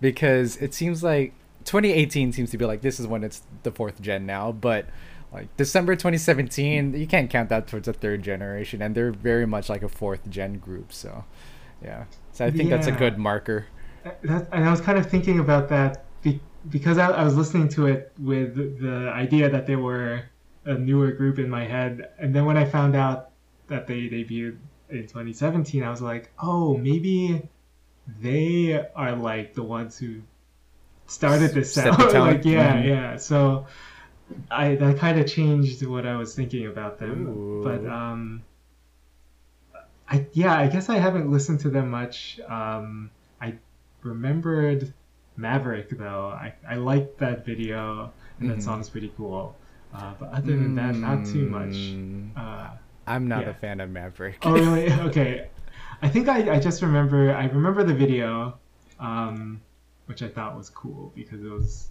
[0.00, 1.32] because it seems like
[1.64, 4.86] 2018 seems to be like this is when it's the fourth gen now, but
[5.32, 6.94] like December 2017.
[6.94, 10.28] You can't count that towards a third generation, and they're very much like a fourth
[10.30, 10.92] gen group.
[10.92, 11.24] So,
[11.82, 12.04] yeah.
[12.32, 13.66] So I think that's a good marker.
[14.22, 16.40] That, and I was kind of thinking about that be,
[16.70, 20.22] because I, I was listening to it with the idea that they were
[20.66, 23.30] a newer group in my head, and then when I found out
[23.68, 24.58] that they debuted
[24.90, 27.48] in 2017, I was like, oh, maybe
[28.20, 30.20] they are like the ones who
[31.06, 32.12] started this Set sound.
[32.14, 32.86] like, yeah, Mhm.
[32.86, 33.16] yeah.
[33.16, 33.66] So
[34.50, 37.26] I that kind of changed what I was thinking about them.
[37.28, 37.64] Ooh.
[37.64, 38.42] But um,
[40.08, 42.40] I yeah, I guess I haven't listened to them much.
[42.48, 43.10] Um,
[44.04, 44.92] remembered
[45.36, 46.28] Maverick though.
[46.28, 48.54] I I liked that video and Mhm.
[48.54, 49.56] that song's pretty cool.
[49.92, 51.70] Uh, but other than that, not too much.
[51.74, 52.70] Mm, Uh,
[53.06, 53.50] I'm not yeah.
[53.50, 54.38] a fan of Maverick.
[54.42, 54.90] oh really?
[55.08, 55.48] Okay.
[56.02, 58.58] I think I, I just remember I remember the video,
[59.00, 59.60] um,
[60.06, 61.90] which I thought was cool because it was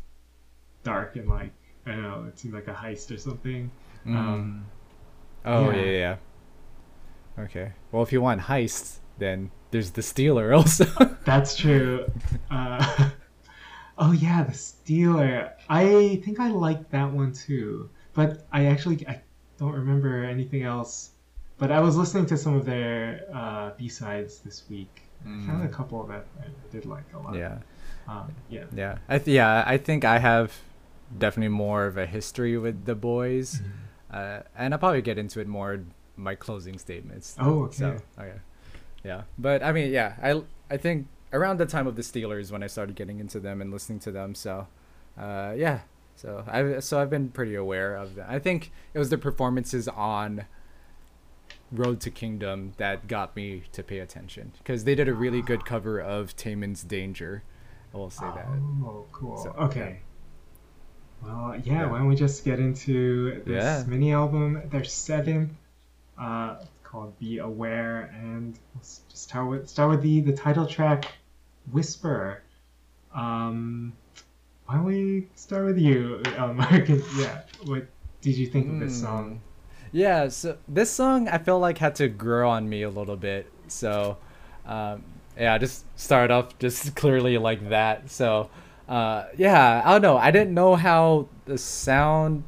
[0.83, 1.51] dark and like
[1.85, 3.69] I don't know, it seemed like a heist or something.
[4.05, 4.15] Mm.
[4.15, 4.65] Um,
[5.45, 5.81] oh yeah.
[5.81, 5.91] yeah,
[7.37, 7.43] yeah.
[7.45, 7.71] Okay.
[7.91, 10.85] Well, if you want heists, then there's the Stealer also.
[11.25, 12.05] That's true.
[12.51, 13.09] Uh,
[13.97, 15.53] oh yeah, the Stealer.
[15.69, 19.21] I think I liked that one too, but I actually I
[19.57, 21.11] don't remember anything else.
[21.57, 25.01] But I was listening to some of their uh, B sides this week.
[25.25, 27.33] I found a couple that I did like a lot.
[27.33, 27.39] Mm.
[27.39, 27.57] yeah.
[28.13, 28.65] Um, yeah.
[28.75, 30.51] Yeah, I th- yeah, I think I have
[31.17, 33.69] definitely more of a history with the Boyz, Mm-hmm.
[34.11, 37.37] uh, and I'll probably get into it more in my closing statements.
[37.39, 38.33] Oh, So, okay.
[39.03, 40.41] Yeah, but I mean, yeah, I
[40.73, 43.71] I think around the time of the Stealers when I started getting into them and
[43.71, 44.33] listening to them.
[44.35, 44.67] So,
[45.17, 45.81] uh, yeah,
[46.15, 48.29] so I so I've been pretty aware of that.
[48.29, 50.45] I think it was the performances on
[51.71, 55.65] Road to Kingdom that got me to pay attention because they did a really good
[55.65, 57.43] cover of Taemin's Danger.
[57.93, 58.47] I will say that.
[58.47, 59.37] Oh, cool.
[59.37, 59.99] So, okay.
[61.23, 61.85] Well, yeah, Yeah.
[61.91, 63.83] Why don't we just get into this Yeah.
[63.87, 64.61] mini album?
[64.69, 65.51] Their seventh,
[66.17, 66.57] uh,
[66.93, 71.11] called "Be Aware," and let's just start with start with the the title track,
[71.71, 72.43] "Whisper."
[73.13, 73.93] Um,
[74.65, 76.85] why don't we start with you, Elmar?
[76.85, 77.87] 'Cause, yeah, what
[78.21, 79.41] did you think of this song?
[79.91, 83.51] Yeah, so this song I feel like had to grow on me a little bit.
[83.67, 84.17] So,
[84.65, 85.03] um,
[85.37, 88.09] yeah, just start off just clearly like that.
[88.11, 88.49] So,
[88.87, 90.17] uh, yeah, I don't know.
[90.17, 92.43] I didn't know how the sound,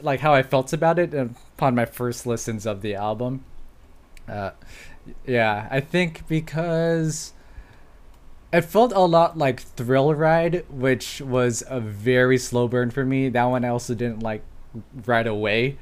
[0.00, 3.44] like how I felt about it upon my first listens of the album.
[4.28, 4.50] Uh,
[5.26, 7.32] yeah, I think because
[8.52, 13.28] it felt a lot like Thrill Ride, which was a very slow burn for me.
[13.28, 14.42] That one I also didn't like
[15.04, 15.78] right away.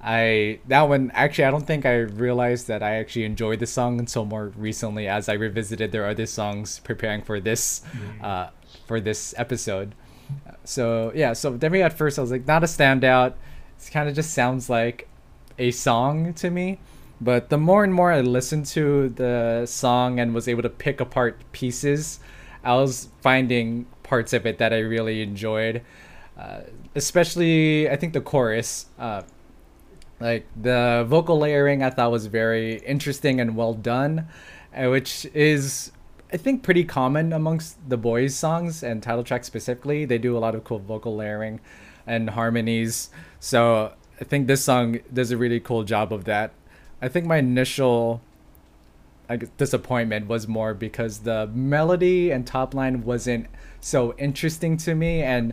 [0.00, 3.98] I that one actually I don't think I realized that I actually enjoyed the song
[3.98, 7.82] until more recently as I revisited their other songs preparing for this
[8.22, 8.50] uh
[8.86, 9.94] for this episode.
[10.64, 13.34] So yeah, so definitely at first I was like not a standout.
[13.80, 15.08] It kind of just sounds like
[15.58, 16.78] a song to me.
[17.20, 21.00] But the more and more I listened to the song and was able to pick
[21.00, 22.20] apart pieces,
[22.62, 25.82] I was finding parts of it that I really enjoyed.
[26.38, 26.60] Uh,
[26.94, 28.86] especially, I think the chorus.
[28.98, 29.22] Uh,
[30.20, 34.28] like the vocal layering, I thought was very interesting and well done,
[34.74, 35.92] uh, which is,
[36.32, 40.04] I think, pretty common amongst the Boyz' songs and title tracks specifically.
[40.04, 41.60] They do a lot of cool vocal layering
[42.08, 43.10] and harmonies.
[43.40, 46.52] So I think this song does a really cool job of that.
[47.00, 48.20] I think my initial
[49.36, 53.46] guess, disappointment was more because the melody and top line wasn't
[53.80, 55.52] so interesting to me and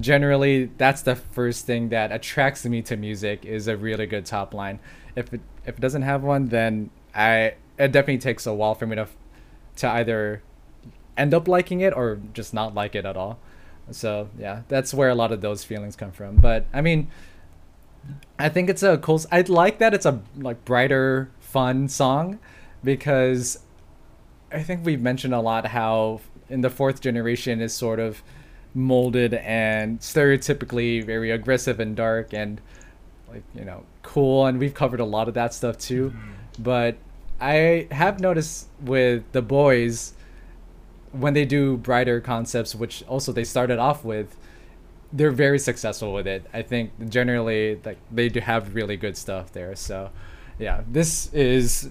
[0.00, 4.52] generally that's the first thing that attracts me to music is a really good top
[4.52, 4.80] line
[5.14, 8.86] if it if it doesn't have one then i it definitely takes a while for
[8.86, 9.06] me to
[9.76, 10.42] to either
[11.16, 13.38] end up liking it or just not like it at all
[13.90, 17.10] so yeah that's where a lot of those feelings come from but i mean
[18.38, 19.20] I think it's a cool.
[19.30, 22.38] I like that it's a like brighter, fun song,
[22.82, 23.60] because
[24.52, 28.22] I think we've mentioned a lot how in the fourth generation is sort of
[28.74, 32.60] molded and stereotypically very aggressive and dark and
[33.28, 36.10] like you know cool, and we've covered a lot of that stuff too.
[36.10, 36.62] Mm-hmm.
[36.62, 36.96] But
[37.40, 40.12] I have noticed with the Boyz
[41.14, 44.36] when they do brighter concepts, which also they started off with
[45.12, 46.44] they're very successful with it.
[46.52, 49.76] I think generally like they do have really good stuff there.
[49.76, 50.10] So
[50.58, 51.88] yeah, this is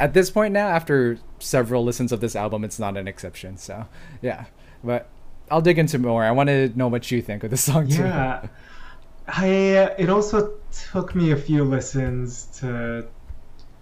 [0.00, 3.56] at this point now after several listens of this album, it's not an exception.
[3.56, 3.86] So
[4.22, 4.46] yeah,
[4.82, 5.08] but
[5.50, 6.24] I'll dig into more.
[6.24, 8.02] I want to know what you think of the song too.
[8.02, 8.48] Yeah,
[9.28, 9.46] I.
[9.98, 10.54] It also
[10.90, 13.06] took me a few listens to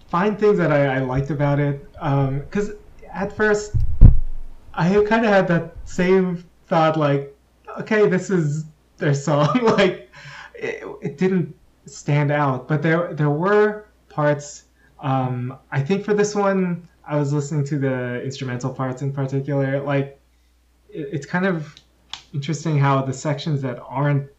[0.07, 1.87] find things that I, I liked about it.
[1.99, 2.71] Um, because
[3.11, 3.75] at first,
[4.75, 7.35] I kind of had that same thought, like,
[7.79, 8.65] okay, this is
[8.97, 9.59] their song.
[9.77, 10.09] like,
[10.53, 14.63] it, it didn't stand out, but there there were parts.
[14.99, 19.81] Um, I think for this one, I was listening to the instrumental parts in particular.
[19.81, 20.19] Like,
[20.89, 21.75] it, it's kind of
[22.33, 24.29] interesting how the sections that aren't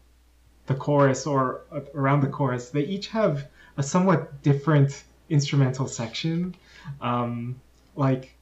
[0.67, 1.61] the chorus or
[1.95, 3.47] around the chorus, they each have
[3.77, 6.55] a somewhat different instrumental section.
[7.01, 7.59] Um,
[7.95, 8.35] like,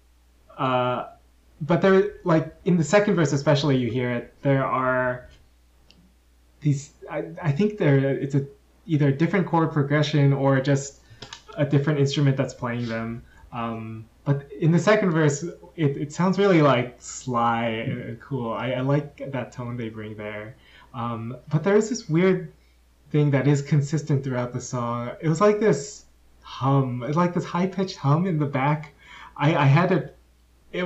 [0.58, 1.06] uh,
[1.62, 4.34] but there, like in the second verse especially, you hear it.
[4.42, 5.30] There are
[6.62, 6.92] these.
[7.10, 8.46] I, I think there it's a
[8.86, 11.02] either a different chord progression or just
[11.58, 13.24] a different instrument that's playing them.
[13.52, 15.44] Um, but in the second verse,
[15.76, 18.52] it, it sounds really like sly and cool.
[18.52, 20.56] I, I like that tone they bring there.
[20.94, 22.52] Um, but there is this weird
[23.12, 25.12] thing that is consistent throughout the song.
[25.22, 26.06] It was like this
[26.46, 28.94] hum, it's like this high pitched hum in the back.
[29.36, 30.18] I, I had it,
[30.72, 30.86] it,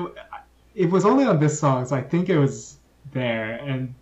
[0.76, 2.78] it was only on this song, so I think it was
[3.12, 3.94] there, and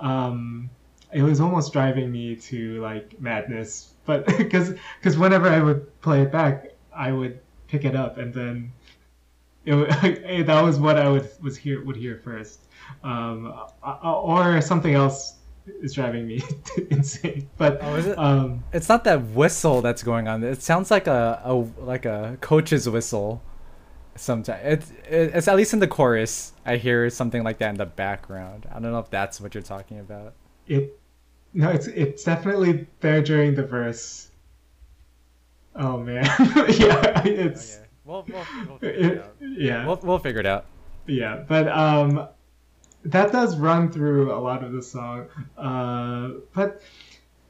[0.00, 0.70] um,
[1.12, 3.94] it was almost driving me to like madness.
[4.04, 8.32] But because because whenever I would play it back, I would pick it up, and
[8.34, 8.72] then
[9.64, 12.60] it, that was what I would was hear would hear first,
[13.04, 13.54] um,
[14.02, 15.36] or something else
[15.82, 16.42] is driving me
[16.90, 17.48] insane.
[17.56, 18.18] But Oh, it?
[18.18, 20.42] um, It's not that whistle that's going on.
[20.42, 21.54] It sounds like a, a
[21.84, 23.42] like a coach's whistle.
[24.16, 26.52] Sometimes it's it's at least in the chorus.
[26.66, 28.66] I hear something like that in the background.
[28.70, 30.34] I don't know if that's what you're talking about.
[30.66, 30.98] it
[31.54, 34.30] no, it's it's definitely there during the verse.
[35.74, 36.24] Oh man,
[36.68, 37.86] yeah, it's Okay.
[38.04, 39.36] We'll, we'll, we'll figure it it, out.
[39.40, 39.86] yeah.
[39.86, 40.66] We'll, we'll figure it out.
[41.06, 42.28] Yeah, but um,
[43.04, 45.26] that does run through a lot of the song.
[45.56, 46.82] Uh, but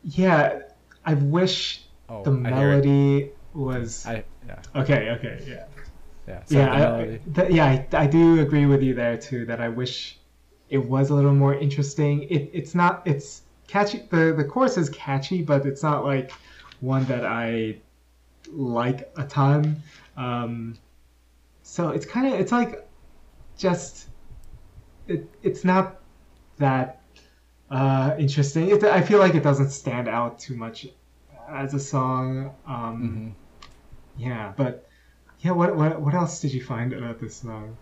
[0.05, 0.61] yeah,
[1.05, 5.11] I wish Oh, the I melody was I yeah okay.
[5.11, 5.65] Okay, yeah,
[6.31, 6.43] yeah.
[6.49, 7.67] Yeah, I, th- yeah.
[7.67, 9.45] I, I do agree with you there too.
[9.47, 10.19] That I wish
[10.69, 12.23] it was a little more interesting.
[12.25, 13.03] It it's not.
[13.07, 14.03] It's catchy.
[14.11, 16.33] The the chorus is catchy, but it's not like
[16.81, 17.79] one that I
[18.51, 19.83] like a ton.
[20.17, 20.79] Um,
[21.63, 22.87] so it's kind of it's like
[23.57, 24.09] just
[25.07, 26.01] it it's not
[26.59, 27.01] that
[27.71, 28.71] uh, interesting.
[28.71, 30.87] It, I feel like it doesn't stand out too much
[31.49, 32.55] as a song.
[32.67, 33.33] Um, Mhm.
[34.17, 34.90] Yeah, but
[35.43, 37.77] yeah, what what what else did you find about this song?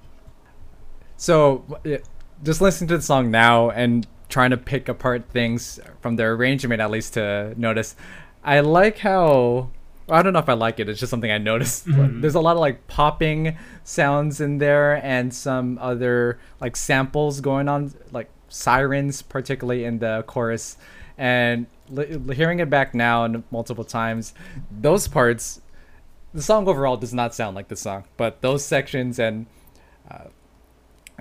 [1.16, 1.64] So
[2.44, 6.80] just listening to the song now and trying to pick apart things from their arrangement
[6.80, 7.96] at least to notice.
[8.44, 9.70] I like how
[10.10, 10.88] I don't know if I like it.
[10.88, 11.86] It's just something I noticed.
[11.86, 12.20] Mhm.
[12.20, 17.68] There's a lot of like popping sounds in there and some other like samples going
[17.68, 20.76] on, like sirens, particularly in the chorus.
[21.18, 21.66] And
[22.32, 24.34] hearing it back now and multiple times,
[24.70, 25.60] those parts,
[26.34, 29.46] the song overall does not sound like the song, but those sections and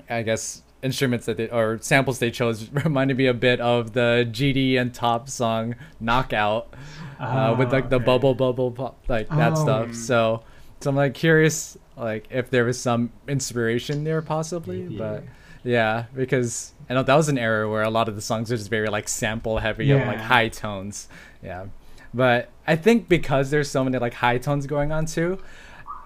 [0.09, 4.27] I guess instruments that they or samples they chose reminded me a bit of the
[4.31, 6.73] GD and Top song "Knockout"
[7.19, 8.05] uh, with like the okay.
[8.05, 9.55] bubble bubble pop, like that Oh.
[9.63, 9.95] stuff.
[9.95, 10.43] So,
[10.79, 14.97] so I'm like curious, like if there was some inspiration there possibly, Maybe.
[14.97, 15.23] but
[15.63, 18.57] yeah, because I know that was an era where a lot of the songs are
[18.57, 21.09] just very like sample heavy and like high tones.
[21.43, 21.65] Yeah,
[22.13, 25.39] but I think because there's so many like high tones going on too,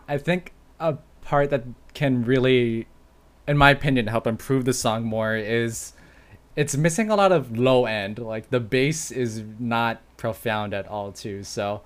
[0.07, 2.87] I think a part that can really,
[3.47, 5.93] in my opinion, help improve the song more is
[6.55, 8.19] it's missing a lot of low end.
[8.19, 11.43] Like the bass is not profound at all too.
[11.43, 11.81] So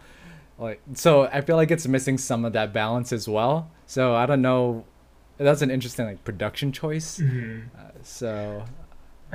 [0.57, 3.69] like so I feel like it's missing some of that balance as well.
[3.85, 4.85] So I don't know.
[5.37, 7.19] That's an interesting like production choice.
[7.19, 7.65] Mhm.
[7.77, 8.65] Uh, so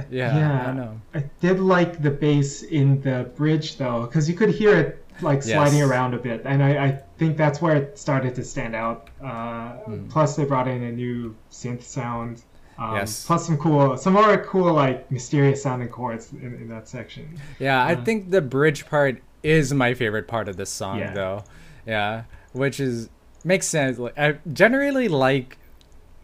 [0.01, 1.01] I- yeah, I know.
[1.15, 5.43] I did like the bass in the bridge though, because you could hear it like
[5.43, 5.89] sliding Yes.
[5.91, 9.09] around a bit, and I, I think that's where it started to stand out.
[9.23, 10.09] Uh, Hmm.
[10.09, 12.43] Plus, they brought in a new synth sound.
[12.79, 13.27] Um, Yes.
[13.27, 17.39] Plus some cool, some more cool like mysterious sounding chords in, in that section.
[17.59, 21.13] Yeah, I Uh, think the bridge part is my favorite part of this song, Yeah.
[21.13, 21.45] though.
[21.87, 23.09] Yeah, which is
[23.45, 23.99] makes sense.
[23.99, 25.59] Like, I generally like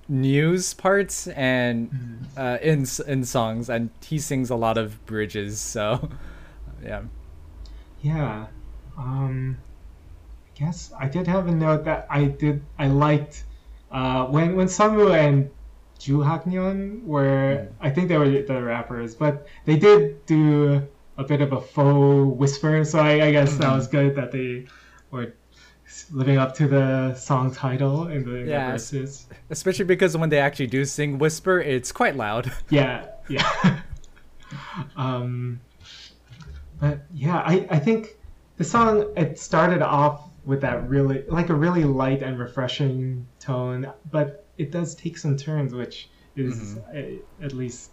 [0.09, 2.25] New's parts and Mm-hmm.
[2.37, 5.61] uh, in in songs, and he sings a lot of bridges.
[5.61, 6.11] So,
[6.83, 7.03] yeah.
[8.01, 8.47] Yeah.
[8.97, 9.59] Um,
[10.47, 13.45] I guess I did have a note that I did I liked
[13.91, 15.51] uh, when when Sunwoo and
[15.99, 20.87] Ju Haknyeon were I think they were the rappers, but they did do
[21.19, 24.67] a bit of a faux whisper, so I, I guess that was good that they
[25.11, 25.35] were
[26.11, 28.73] living up to the song title in the, Yeah.
[28.73, 29.27] verses.
[29.51, 32.53] Especially because when they actually do sing whisper, it's quite loud.
[32.71, 33.81] Yeah, yeah.
[34.97, 35.61] um,
[36.81, 38.17] but yeah, I, I think
[38.57, 43.91] the song it started off with that really like a really light and refreshing tone,
[44.11, 47.91] but it does take some turns, which is uh, at least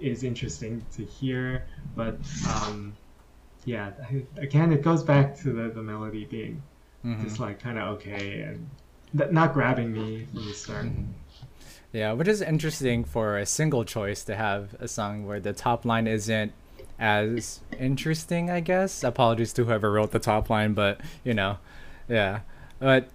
[0.00, 1.64] is interesting to hear.
[1.96, 2.94] But um,
[3.64, 6.62] yeah, I- again, it goes back to the, the melody being
[7.04, 7.22] Mhm.
[7.22, 8.68] just like kind of okay and
[9.16, 10.86] th- not grabbing me from the start.
[10.86, 11.12] Mm-hmm.
[11.92, 15.84] Yeah, which is interesting for a single choice to have a song where the top
[15.84, 16.52] line isn't
[16.98, 19.04] as interesting, I guess.
[19.04, 21.58] Apologies to whoever wrote the top line, but you know,
[22.08, 22.40] yeah.
[22.80, 23.08] But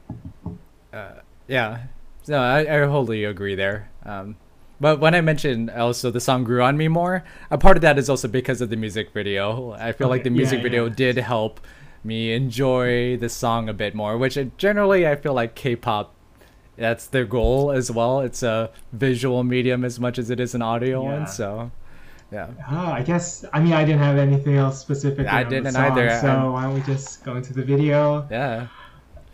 [0.94, 1.84] uh, yeah,
[2.28, 3.90] no, I, I wholly agree there.
[4.06, 4.38] Um,
[4.80, 7.98] but when I mentioned also the song grew on me more, a part of that
[7.98, 9.74] is also because of the music video.
[9.74, 10.94] I feel like the music yeah, video yeah.
[10.96, 11.60] did help
[12.04, 16.14] me enjoy the song a bit more, which generally I feel like K-pop
[16.78, 18.22] that's their goal as well.
[18.22, 21.12] It's a visual medium as much as it is an audio Yeah.
[21.18, 21.28] one.
[21.28, 21.72] So,
[22.32, 22.48] yeah.
[22.68, 25.28] Ah, I guess I mean I didn't have anything else specific.
[25.28, 26.10] I didn't song, either.
[26.22, 28.26] So I'm- why don't we just go into the video?
[28.32, 28.68] Yeah.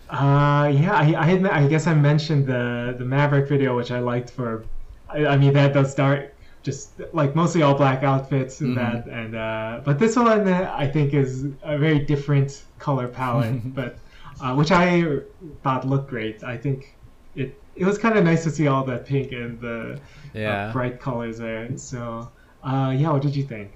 [0.10, 4.00] Uh, yeah, I, I, had, I guess I mentioned the the Maverick video, which I
[4.00, 4.64] liked for.
[5.10, 6.35] I, I mean, that does start
[6.66, 8.82] just like mostly all black outfits and Mhm.
[8.82, 11.32] that, and uh, but this one uh, I think is
[11.74, 12.50] a very different
[12.80, 13.92] color palette, but
[14.42, 14.88] uh, which I
[15.64, 16.44] thought looked great.
[16.44, 16.80] I think
[17.36, 20.00] it it was kind of nice to see all that pink and the
[20.50, 21.78] uh, bright colors there.
[21.78, 22.30] So,
[22.64, 23.70] uh, yeah, what did you think?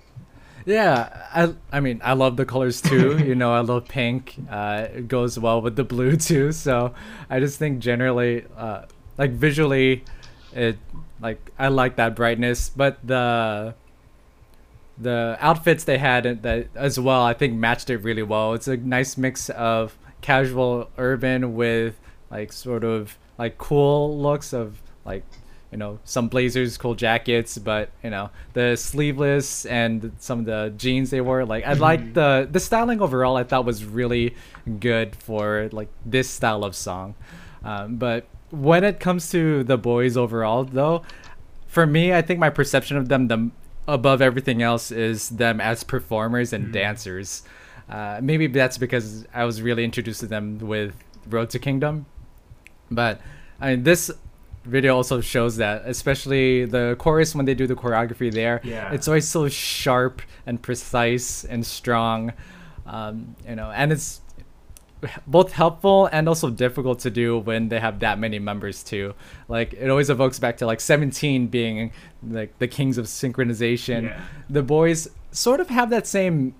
[0.66, 3.18] Yeah, I I mean I love the colors too.
[3.30, 4.36] you know, I love pink.
[4.50, 6.52] Uh, it goes well with the blue too.
[6.52, 6.94] So
[7.30, 8.82] I just think generally, uh,
[9.18, 10.04] like visually,
[10.54, 10.78] it
[11.22, 12.70] like I like that brightness.
[12.70, 13.76] But the
[14.97, 18.53] the outfits they had that as well, I think matched it really well.
[18.53, 21.99] It's a nice mix of casual urban with
[22.30, 25.24] like sort of like cool looks of like
[25.72, 30.74] you know some blazers cool jackets but you know the sleeveless and some of the
[30.78, 34.36] jeans they wore like i like the the styling overall i thought was really
[34.80, 37.15] good for like this style of song
[37.63, 41.04] um, but when it comes to the Boyz overall though
[41.68, 43.52] for me i think my perception of them the
[43.88, 47.43] above everything else is them as performers and dancers
[47.89, 50.93] uh, maybe that's because i was really introduced to them with
[51.28, 52.06] road to kingdom
[52.91, 53.22] but
[53.60, 54.12] I mean, this
[54.66, 58.62] video also shows that, especially the chorus when they do the choreography there.
[58.64, 58.91] Yeah.
[58.91, 62.34] It's always so sharp and precise and strong,
[62.86, 64.22] um, you know, and it's
[65.26, 69.14] both helpful and also difficult to do when they have that many members too.
[69.47, 71.91] Like it always evokes back to like 17 being
[72.28, 74.04] like the kings of synchronization.
[74.04, 74.22] Yeah.
[74.50, 76.56] The Boyz sort of have that same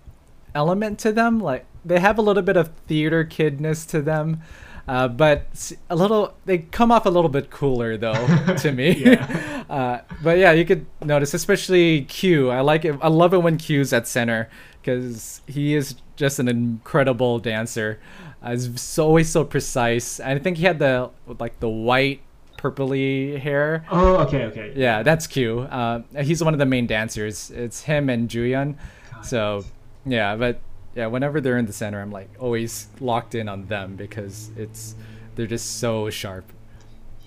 [0.56, 1.40] element to them.
[1.40, 4.42] Like they have a little bit of theater kidness to them.
[4.88, 8.90] Uh, but a little, they come off a little bit cooler though to me.
[9.06, 9.64] Yeah.
[9.70, 12.50] uh, but yeah, you could notice, especially Q.
[12.50, 12.98] I like it.
[13.02, 14.50] I love it when Q's at center
[14.82, 18.00] because he is just an incredible dancer.
[18.42, 20.20] Uh, he's so, always so precise.
[20.20, 22.22] I think he had the like the white,
[22.58, 23.86] purpley hair.
[23.90, 24.74] Oh, okay, okay.
[24.76, 25.62] Yeah, that's Q.
[25.62, 27.52] Uh, he's one of the main dancers.
[27.52, 28.76] It's him and Juyeon.
[29.24, 29.66] So,
[30.06, 30.60] yeah, but
[30.96, 34.96] yeah, whenever they're in the center, I'm like always locked in on them because it's
[35.36, 36.52] they're just so sharp.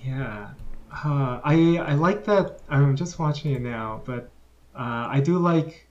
[0.04, 0.50] Yeah,
[0.90, 2.60] uh, I I like that.
[2.68, 4.30] I'm just watching it now, but
[4.74, 5.86] uh, I do like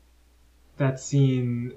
[0.82, 1.74] that scene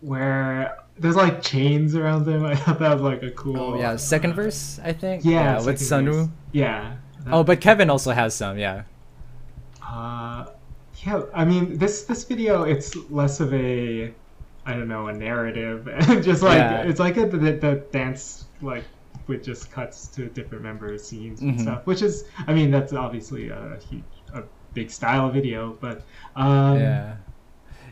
[0.00, 2.44] where there's like chains around them.
[2.52, 3.58] I thought that was like a cool.
[3.58, 5.24] Oh yeah, second uh, verse I think.
[5.24, 6.08] Yeah, with second.
[6.08, 6.30] Sunwoo.
[6.52, 6.96] Yeah.
[7.26, 8.58] Oh, but Kevin also has some.
[8.58, 8.84] Yeah.
[9.82, 10.46] Uh,
[11.04, 11.22] yeah.
[11.34, 14.12] I mean, this this video it's less of a
[14.66, 16.82] I don't know a narrative, and just like Yeah.
[16.82, 18.84] it's like a, the, the dance like
[19.26, 21.62] with just cuts to different member scenes and Mhm.
[21.62, 24.42] stuff, which is I mean that's obviously a huge a
[24.74, 26.02] big style video, but
[26.36, 27.16] um, yeah.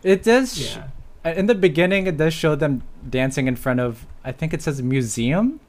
[0.02, 0.56] It does.
[0.58, 0.88] sh- yeah.
[1.24, 4.06] uh, in the beginning, it does show them dancing in front of.
[4.24, 5.60] I think it says museum.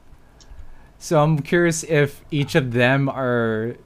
[0.98, 3.76] So I'm curious if each of them are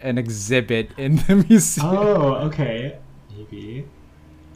[0.00, 1.86] an exhibit in the museum.
[1.88, 2.98] Oh, okay,
[3.36, 3.86] maybe.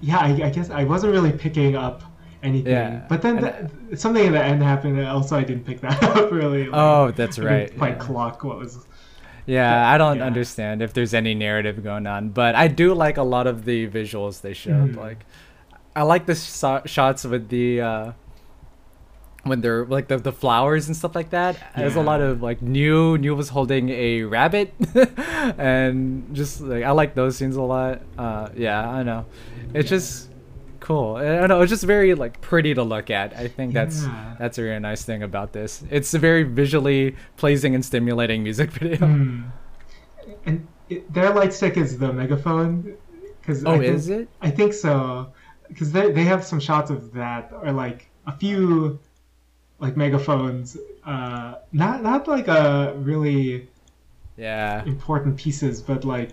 [0.00, 2.02] Yeah, I, I guess I wasn't really picking up
[2.42, 3.36] anything, Yeah, but then
[3.88, 4.98] the, something in the end happened.
[4.98, 6.64] and Also, I didn't pick that up really.
[6.68, 7.78] like, Oh, that's I didn't right.
[7.78, 8.04] Quite yeah.
[8.04, 8.86] clock what was.
[9.46, 10.24] Yeah, I don't yeah.
[10.26, 13.88] understand if there's any narrative going on, but I do like a lot of the
[13.88, 14.92] visuals they showed.
[14.92, 14.96] Mhm.
[14.96, 15.24] Like,
[15.94, 18.12] I like the so- shots with the uh,
[19.44, 21.56] when they're like the, the flowers and stuff like that.
[21.76, 24.74] There's a lot of like new new was holding a rabbit,
[25.58, 28.02] and just like I like those scenes a lot.
[28.18, 29.26] Uh, yeah, I know.
[29.74, 29.96] It's Yeah.
[29.96, 30.25] just
[30.86, 31.16] cool.
[31.16, 31.60] I don't know.
[31.62, 33.28] It's just very like pretty to look at.
[33.36, 34.36] I think that's Yeah.
[34.38, 35.82] that's a really nice thing about this.
[35.90, 38.98] It's a very visually pleasing and stimulating music video.
[39.06, 39.42] Hmm.
[40.46, 42.94] And it, their light stick is the megaphone.
[43.42, 44.28] Cause Oh, I think, is it?
[44.40, 45.32] I think so.
[45.68, 48.98] Because they they have some shots of that, or like a few,
[49.78, 50.76] like megaphones.
[51.04, 53.68] Uh, not not like a really
[54.36, 56.30] Yeah, important pieces, but like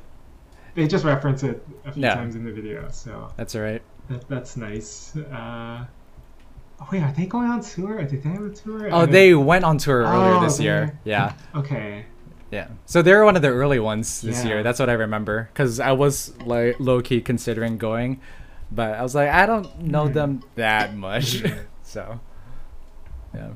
[0.75, 3.81] they just reference it a few times in the video, so that's all right.
[4.09, 5.15] That, that's nice.
[5.15, 5.85] Uh,
[6.81, 8.03] Oh, wait, are they going on tour?
[8.03, 8.89] Did they have a tour?
[8.91, 10.99] Oh, they went on tour earlier Oh, this year.
[11.05, 11.33] Yeah.
[11.55, 12.05] Okay.
[12.51, 12.67] Yeah.
[12.85, 14.49] So they were one of the early ones this Yeah.
[14.49, 14.63] year.
[14.63, 15.49] That's what I remember.
[15.53, 18.19] Because I was like low key considering going,
[18.71, 20.13] but I was like, I don't know Mhm.
[20.13, 21.43] them that much.
[21.83, 22.19] So,
[23.35, 23.49] yeah.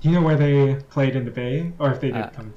[0.00, 2.52] Do you know where they played in the Bay, or if they did Uh, come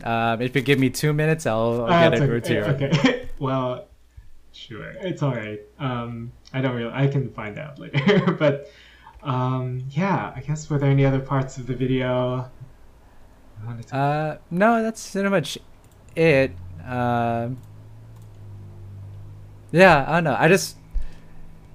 [0.00, 0.08] to?
[0.10, 2.40] Um, if you give me two minutes, I'll, I'll Ah, get it okay.
[2.40, 2.60] to you.
[2.62, 3.28] Okay.
[3.40, 3.88] well,
[4.52, 4.90] sure.
[5.00, 5.60] It's all right.
[5.78, 6.92] Um, I don't really.
[6.92, 8.32] I can find out later.
[8.32, 8.70] but
[9.22, 12.48] um, yeah, I guess were there any other parts of the video?
[13.62, 15.58] I wanted to- Uh, no, that's pretty much
[16.16, 16.52] it.
[16.84, 17.58] Um,
[19.70, 20.36] yeah, I don't know.
[20.38, 20.76] I just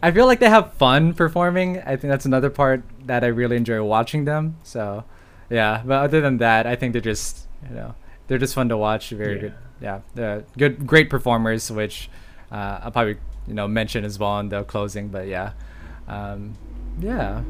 [0.01, 1.80] I feel like they have fun performing.
[1.80, 4.57] I think that's another part that I really enjoy watching them.
[4.63, 5.03] So,
[5.49, 5.82] yeah.
[5.86, 7.95] But other than that, I think they're just you know
[8.28, 9.09] they're just fun to watch.
[9.11, 9.41] Very Yeah.
[9.41, 9.53] good.
[9.82, 12.09] Yeah, they're good, great performers, which
[12.53, 15.09] uh, I'll probably you know mention as well in the closing.
[15.09, 15.51] But yeah,
[16.07, 16.53] um,
[16.99, 17.41] yeah.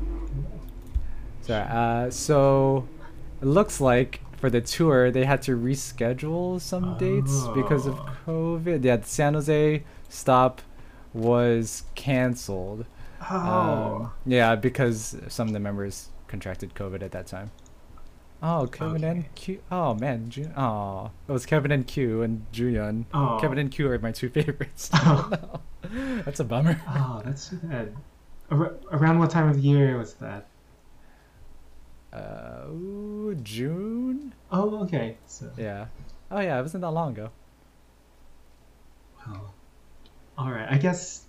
[1.41, 2.87] So, uh, so
[3.41, 8.59] it looks like for the tour they had to reschedule some dates because of Oh.
[8.61, 8.83] COVID.
[8.83, 10.61] Yeah, the San Jose stop
[11.13, 12.85] was canceled.
[13.29, 14.05] oh.
[14.05, 17.51] Um, yeah, because some of the members contracted COVID at that time.
[18.45, 19.61] Oh, Kevin and Q.
[19.71, 23.05] Oh man, Ju- oh, it was Kevin and Q and Juyeon.
[23.13, 23.37] Oh.
[23.39, 24.89] Kevin and Q are my two favorites.
[24.93, 25.31] Oh.
[26.25, 26.79] That's a bummer.
[26.89, 27.95] oh, that's too bad.
[28.51, 30.47] Ar- around what time of the year was that?
[32.11, 34.33] Uh, ooh, June.
[34.51, 35.17] Oh, okay.
[35.25, 35.87] So, Yeah.
[36.31, 37.29] Oh yeah, it wasn't that long ago.
[39.27, 39.53] well,
[40.37, 40.67] all right.
[40.69, 41.25] I guess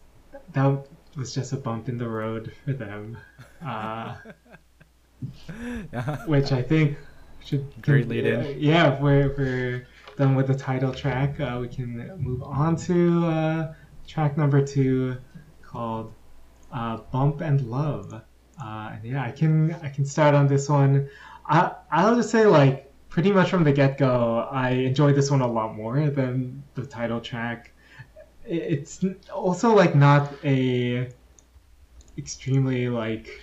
[0.52, 0.86] that
[1.16, 3.18] was just a bump in the road for them.
[3.64, 4.14] Uh,
[5.92, 6.24] yeah.
[6.26, 6.98] which I think
[7.44, 8.60] should Great lead in.
[8.60, 12.76] Yeah, if we're, if we're done with the title track, uh, we can move on
[12.76, 13.74] to uh,
[14.06, 15.16] track number two
[15.62, 16.12] called
[16.72, 21.08] uh, "Bump and Love." Uh, and yeah, I can I can start on this one.
[21.46, 25.40] I I'll just say like pretty much from the get go, I enjoyed this one
[25.40, 27.72] a lot more than the title track.
[28.46, 31.08] It's also like not a
[32.16, 33.42] extremely like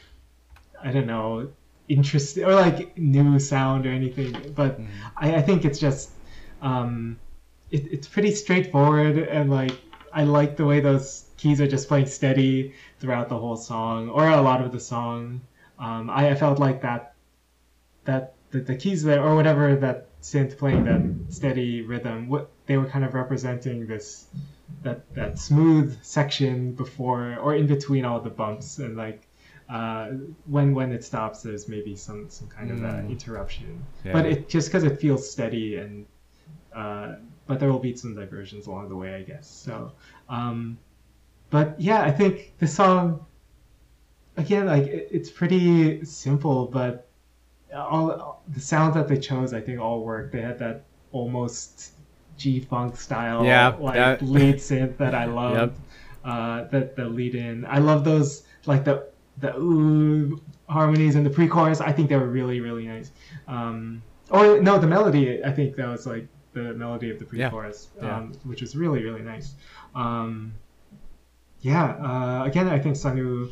[0.84, 1.52] I don't know
[1.94, 4.88] interesting or like new sound or anything, but Mm.
[5.18, 6.12] I, I think it's just
[6.62, 7.20] um,
[7.70, 9.76] it, it's pretty straightforward and like
[10.14, 14.28] I like the way those keys are just playing steady throughout the whole song or
[14.30, 15.42] a lot of the song.
[15.80, 17.16] Um, I, I felt like that
[18.06, 21.02] that the, the keys there or whatever that synth playing that
[21.34, 24.28] steady rhythm, what they were kind of representing this
[24.84, 29.28] that that smooth section before or in between all the bumps and like
[29.78, 30.08] uh,
[30.56, 33.10] when when it stops there's maybe some some kind of uh, Mm.
[33.16, 33.70] interruption.
[34.06, 34.14] Yeah.
[34.16, 36.06] but it just because it feels steady and
[36.82, 37.08] uh,
[37.48, 39.48] but there will be some diversions along the way i guess.
[39.48, 39.92] So
[40.38, 40.78] um,
[41.50, 43.26] but yeah i think the song
[44.38, 47.08] again like it, it's pretty simple but
[47.76, 50.32] all the sounds that they chose i think all work.
[50.32, 51.94] They had that almost
[52.38, 55.78] g-funk style Yeah, like lead synth that i loved
[56.24, 57.66] uh, that the lead in.
[57.66, 62.28] I love those like the the ooh harmonies and the pre-chorus i think they were
[62.30, 63.12] really really nice
[63.48, 67.90] um, or no the melody i think that was like the melody of the pre-chorus
[68.02, 68.18] Yeah.
[68.18, 69.54] um, which was really really nice
[69.96, 70.54] um,
[71.62, 71.86] yeah
[72.42, 73.52] uh, again i think Sunwoo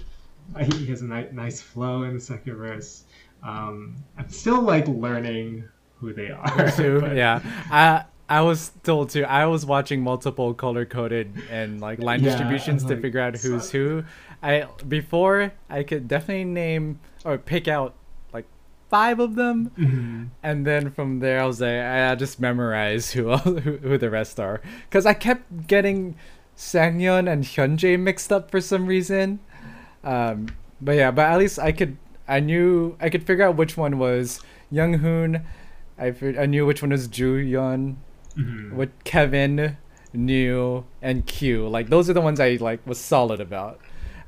[0.55, 3.03] uh, he has a ni- nice flow in the second verse
[3.43, 5.63] um, i'm still like learning
[5.99, 7.01] who they are too.
[7.01, 7.41] but- Yeah.
[7.69, 9.23] I I was told too.
[9.25, 13.33] I was watching multiple color coded and like line Yeah, distributions I'm to figure out
[13.35, 13.71] who's son.
[13.81, 14.03] who.
[14.41, 17.93] I before I could definitely name or pick out
[18.33, 18.45] like
[18.89, 20.29] five of them, Mhm.
[20.41, 24.09] and then from there I was like, I just memorize who else, who, who the
[24.09, 26.15] rest are, because I kept getting
[26.57, 29.39] Sangyeon and Hyunjae mixed up for some reason.
[30.03, 30.47] Um,
[30.81, 33.97] but yeah, but at least I could I knew I could figure out which one
[33.97, 34.39] was
[34.71, 35.43] Younghoon.
[35.97, 37.95] I I knew which one was Juyeon,
[38.37, 38.71] Mhm.
[38.73, 39.75] what Kevin,
[40.13, 41.67] New, and Q.
[41.67, 43.79] Like those are the ones I like was solid about.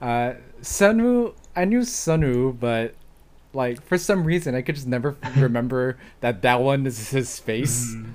[0.01, 2.95] Uh, Sunwoo, I knew Sunwoo, but
[3.53, 7.93] like for some reason I could just never remember that that one is his face.
[7.93, 8.13] Mhm.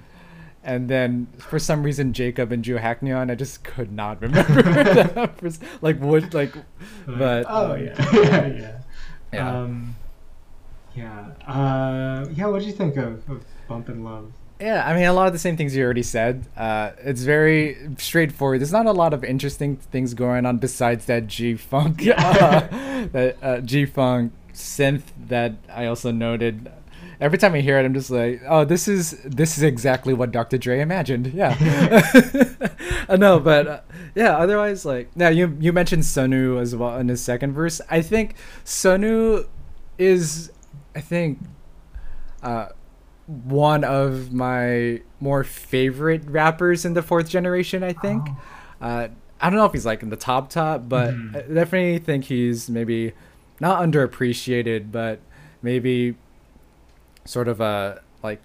[0.64, 5.38] And then for some reason Jacob and Ju Haknyeon, I just could not remember that.
[5.38, 6.54] for like what like,
[7.06, 8.78] but oh um, yeah yeah yeah
[9.32, 9.60] yeah.
[9.62, 9.96] Um,
[10.94, 11.26] yeah.
[11.46, 12.46] Uh, yeah.
[12.46, 14.32] What did you think of, of Bump and Love?
[14.58, 16.46] Yeah, I mean, a lot of the same things you already said.
[16.56, 18.60] Uh, it's very straightforward.
[18.60, 22.60] There's not a lot of interesting things going on besides that G funk, uh,
[23.12, 26.72] that uh, G funk synth that I also noted.
[27.20, 30.32] Every time I hear it, I'm just like, oh, this is this is exactly what
[30.32, 30.56] Dr.
[30.56, 31.28] Dre imagined.
[31.34, 31.54] Yeah,
[33.08, 33.80] uh, no, but uh,
[34.14, 34.36] yeah.
[34.38, 37.80] Otherwise, like now you you mentioned Sunwoo as well in his second verse.
[37.90, 39.46] I think Sunwoo
[39.98, 40.50] is,
[40.94, 41.38] I think,
[42.42, 42.68] uh,
[43.26, 47.82] one of my more favorite rappers in the fourth generation.
[47.82, 48.26] I think.
[48.80, 48.86] Oh.
[48.86, 49.08] Uh,
[49.40, 51.36] I don't know if he's like in the top top, but Mhm.
[51.36, 53.12] I definitely think he's maybe
[53.60, 55.20] not underappreciated, but
[55.62, 56.14] maybe
[57.24, 58.40] sort of a like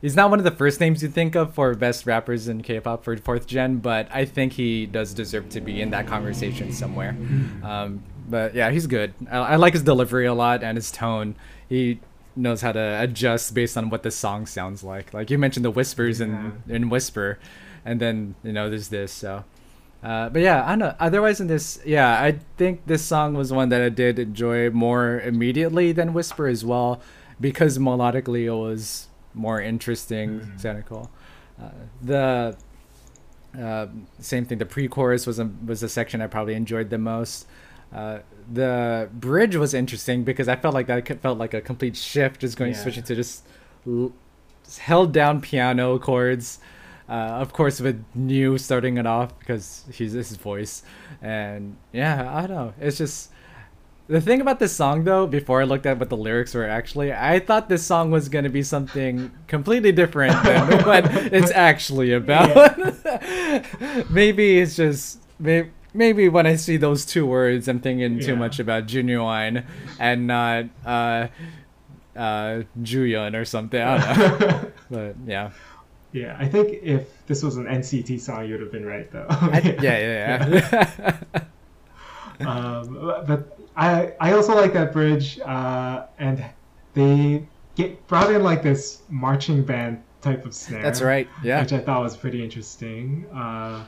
[0.00, 3.04] he's not one of the first names you think of for best rappers in K-pop
[3.04, 7.16] for fourth gen, but I think he does deserve to be in that conversation somewhere.
[7.62, 9.14] Um, but yeah, he's good.
[9.30, 11.34] I, I like his delivery a lot and his tone.
[11.68, 12.00] He
[12.36, 15.12] knows how to adjust based on what the song sounds like.
[15.14, 17.38] Like you mentioned the whispers in in Whisper,
[17.84, 19.10] and then you know there's this.
[19.12, 19.44] So,
[20.02, 20.94] uh, but yeah, I don't know.
[21.00, 25.20] Otherwise, in this, yeah, I think this song was one that I did enjoy more
[25.20, 27.00] immediately than Whisper as well,
[27.40, 30.60] because melodically it was more interesting, Mhm.
[30.60, 31.10] sounded cool.
[31.60, 31.68] Uh,
[32.02, 32.56] the
[33.58, 33.86] uh,
[34.20, 34.58] same thing.
[34.58, 37.46] The pre-chorus was a, was a section I probably enjoyed the most.
[37.94, 38.18] Uh,
[38.52, 42.56] the bridge was interesting because I felt like that felt like a complete shift, just
[42.56, 42.78] going Yeah.
[42.82, 43.44] switching to just,
[44.64, 46.58] just held down piano chords.
[47.08, 50.82] Uh, of course, with New starting it off because he's his voice,
[51.22, 52.72] and yeah, I don't know.
[52.80, 53.30] It's just
[54.08, 55.24] the thing about this song though.
[55.24, 58.48] Before I looked at what the lyrics were actually, I thought this song was gonna
[58.50, 62.76] be something completely different than what it's actually about.
[64.10, 65.70] maybe it's just maybe.
[65.94, 68.38] Maybe when I see those two words, I'm thinking too Yeah.
[68.38, 69.64] much about genuine
[69.98, 71.28] and not uh,
[72.14, 73.80] uh, Juyeon or something.
[73.80, 74.72] I don't know.
[74.90, 75.50] but yeah.
[76.12, 79.26] yeah, I think if this was an NCT song, you would have been right though.
[79.30, 81.16] I, yeah, yeah,
[82.40, 82.40] yeah.
[82.48, 86.44] um, but I I also like that bridge, uh, and
[86.94, 90.82] they get brought in like this marching band type of snare.
[90.82, 91.28] That's right.
[91.42, 91.60] Yeah.
[91.60, 93.26] which I thought was pretty interesting.
[93.32, 93.84] Uh,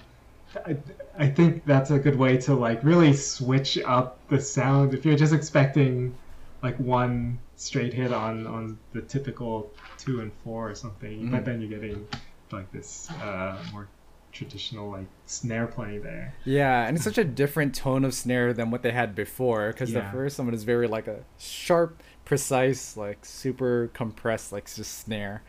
[0.67, 0.77] I,
[1.19, 4.95] I think that's a good way to like really switch up the sound.
[4.95, 6.15] If you're just expecting
[6.63, 11.31] like one straight hit on on the typical two and four or something, Mhm.
[11.31, 12.07] but then you're getting
[12.51, 13.89] like this uh, more
[14.33, 16.35] traditional like snare playing there.
[16.45, 19.69] Yeah, and it's such a different tone of snare than what they had before.
[19.73, 24.99] Because the first one is very like a sharp, precise, like super compressed, like just
[24.99, 25.43] snare,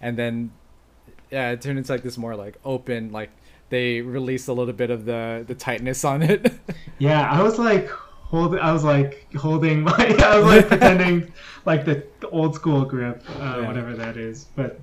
[0.00, 0.52] and then
[1.30, 3.30] yeah, it turned into like this more like open, like
[3.70, 6.52] they released a little bit of the the tightness on it.
[6.98, 9.92] Yeah, I was like hold I was like holding my
[10.24, 11.32] I was like pretending
[11.64, 13.66] like the, the old school grip, uh, Yeah.
[13.66, 14.46] whatever that is.
[14.56, 14.78] But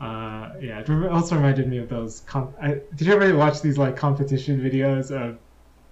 [0.00, 2.20] uh, yeah, it also reminded me of those.
[2.26, 5.38] Com- I, did you ever watch these like competition videos of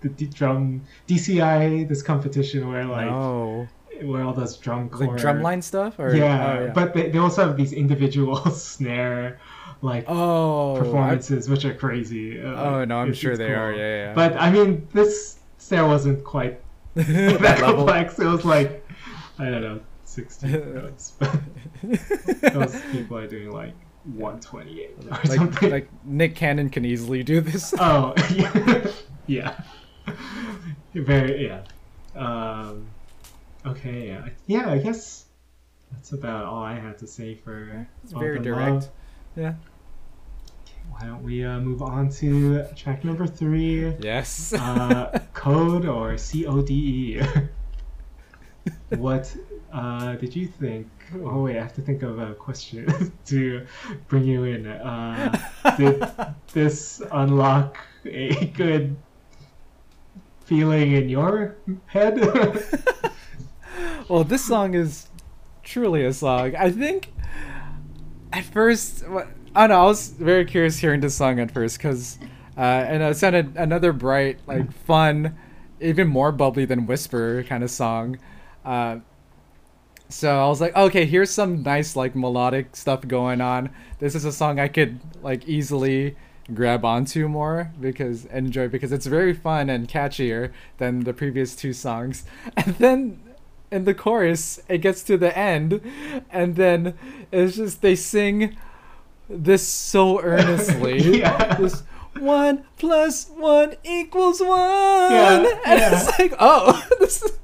[0.03, 1.89] the D- drum DCI?
[1.89, 3.67] This competition where like no,
[4.03, 6.25] where all those drum like drumline stuff, or Yeah,
[6.59, 6.73] oh, yeah.
[6.73, 9.41] but they, they also have these individual snare
[9.85, 12.41] like oh, I- performances, which are crazy.
[12.43, 13.57] Uh, oh no, I'm it's- sure it's they cool.
[13.57, 13.73] are.
[13.73, 14.15] Yeah, yeah.
[14.15, 16.61] But I mean, this stair wasn't quite
[16.95, 18.19] that that complex.
[18.19, 18.85] It was like
[19.39, 21.13] I don't know, sixteen notes.
[21.19, 21.37] But
[22.53, 23.75] those people are doing like
[24.05, 25.71] one twenty eight or like something.
[25.71, 27.75] like Nick Cannon can easily do this.
[27.79, 28.87] oh yeah,
[29.27, 29.61] yeah,
[30.95, 31.63] very yeah.
[32.15, 32.87] Um,
[33.67, 34.71] okay, yeah, yeah.
[34.71, 35.27] I guess
[35.93, 37.87] that's about all I had to say for.
[38.03, 38.73] It's All very the direct.
[38.73, 38.89] Love.
[39.37, 39.55] Yeah.
[40.91, 43.95] Why don't we uh, move on to track number three?
[44.01, 44.53] Yes.
[44.53, 48.71] uh, code or C O D E.
[48.97, 49.35] what
[49.73, 50.89] uh, did you think?
[51.25, 53.67] Oh wait, I have to think of a question to
[54.09, 54.67] bring you in.
[54.67, 55.37] Uh,
[55.77, 56.05] did
[56.53, 58.97] this unlock a good
[60.45, 61.57] feeling in your
[61.87, 62.21] head?
[64.09, 65.09] well, this song is
[65.63, 66.55] truly a song.
[66.57, 67.13] I think
[68.33, 69.83] at first, wha- I know.
[69.83, 72.19] I was very curious hearing this song at first because,
[72.57, 75.37] uh, and it sounded another bright, like fun,
[75.81, 78.19] even more bubbly than Whisper kind of song.
[78.65, 78.99] Uh,
[80.09, 83.71] so I was like, okay, here's some nice like melodic stuff going on.
[84.01, 86.17] This is a song I could like easily
[86.53, 91.73] grab onto more because enjoy because it's very fun and catchier than the previous two
[91.73, 92.25] songs.
[92.57, 93.21] And then
[93.71, 95.81] in the chorus, it gets to the end,
[96.31, 96.95] and then
[97.33, 98.57] it's just they sing
[99.29, 101.19] this so earnestly.
[101.21, 101.57] Yeah.
[101.57, 101.83] This
[102.19, 104.51] one plus one equals one.
[105.13, 105.91] Yeah, and yeah.
[105.93, 107.39] it's like, oh, this is-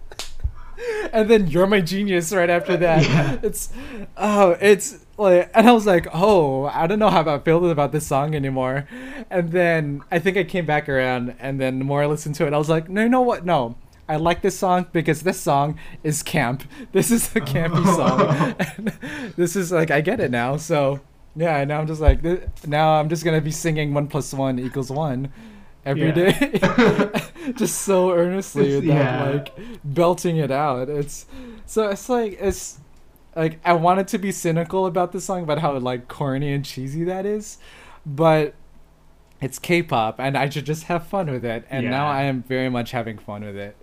[1.12, 3.02] and then you're my genius right after that.
[3.02, 3.38] Yeah.
[3.42, 3.72] It's
[4.16, 7.92] oh, it's like, and I was like, oh, I don't know how I feel about
[7.92, 8.88] this song anymore.
[9.28, 12.46] And then I think I came back around, and then the more I listened to
[12.46, 13.44] it, I was like, no, you know what?
[13.44, 13.76] No,
[14.08, 16.64] I like this song because this song is camp.
[16.92, 19.32] This is a campy song.
[19.36, 20.56] This is like I get it now.
[20.56, 21.00] So
[21.36, 22.22] Yeah, and now I'm just like
[22.66, 25.32] now I'm just gonna be singing one plus one equals one
[25.86, 26.12] every Yeah.
[26.12, 27.20] day,
[27.54, 29.30] just so earnestly It's- that yeah.
[29.30, 29.52] like
[29.84, 30.88] belting it out.
[30.88, 31.26] It's
[31.66, 32.80] so it's like it's
[33.36, 37.04] like I wanted to be cynical about this song about how like corny and cheesy
[37.04, 37.58] that is,
[38.04, 38.54] but
[39.40, 41.64] it's K-pop and I should just have fun with it.
[41.70, 43.76] And now I am very much having fun with it.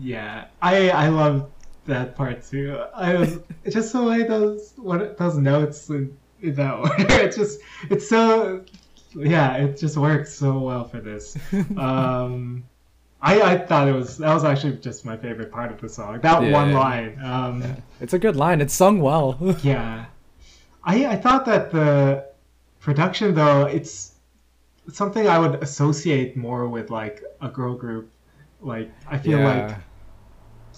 [0.00, 1.50] Yeah, I I love
[1.86, 2.80] that part too.
[2.94, 3.38] I was
[3.68, 5.90] just the way those what those notes
[6.42, 6.94] in that order.
[7.08, 7.60] It's just
[7.90, 8.64] it's so
[9.14, 9.56] yeah.
[9.56, 11.36] It just works so well for this.
[11.76, 12.64] Um,
[13.20, 16.20] I I thought it was that was actually just my favorite part of the song.
[16.20, 16.78] That Yeah, one yeah.
[16.78, 17.20] line.
[17.24, 18.60] Um, It's a good line.
[18.60, 19.36] It's sung well.
[19.62, 20.06] yeah,
[20.84, 22.26] I I thought that the
[22.80, 24.12] production though it's
[24.92, 28.10] something I would associate more with like a girl group.
[28.60, 29.76] Like I feel like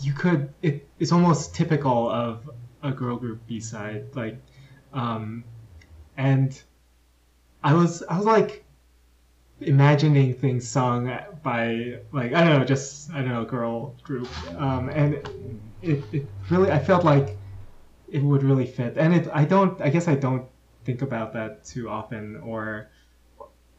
[0.00, 2.48] you could it, it's almost typical of
[2.82, 4.40] a girl group b-side like
[4.92, 5.44] um
[6.16, 6.62] and
[7.62, 8.64] i was i was like
[9.60, 11.04] imagining things sung
[11.42, 14.28] by like i don't know just i don't know girl group.
[14.58, 15.14] Um and
[15.82, 17.36] it, it really i felt like
[18.08, 18.96] it would really fit.
[18.96, 20.48] And it i don't i guess i don't
[20.84, 22.90] think about that too often or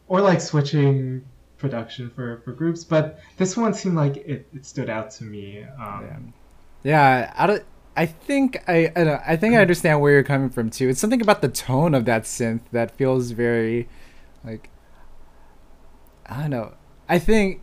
[0.08, 1.26] or like switching
[1.58, 5.64] production for for groups but this one seemed like it, it stood out to me
[5.80, 6.34] um.
[6.84, 7.64] Yeah, I don't.
[7.96, 10.90] I think I I, don't, I think I understand where you're coming from too.
[10.90, 13.90] It's something about the tone of that synth that feels very,
[14.44, 14.70] like,
[16.26, 16.74] I don't know.
[17.10, 17.62] I think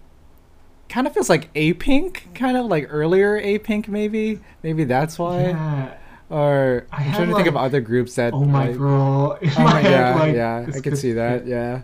[0.89, 4.41] kind of feels like Apink, kind of like earlier Apink maybe.
[4.63, 5.49] Maybe that's why.
[5.49, 5.97] yeah
[6.31, 8.35] Or I I'm had, trying to think of other groups that.
[8.35, 11.47] oh my like, girl Oh my yeah, like, yeah, I could see that.
[11.47, 11.83] Yeah.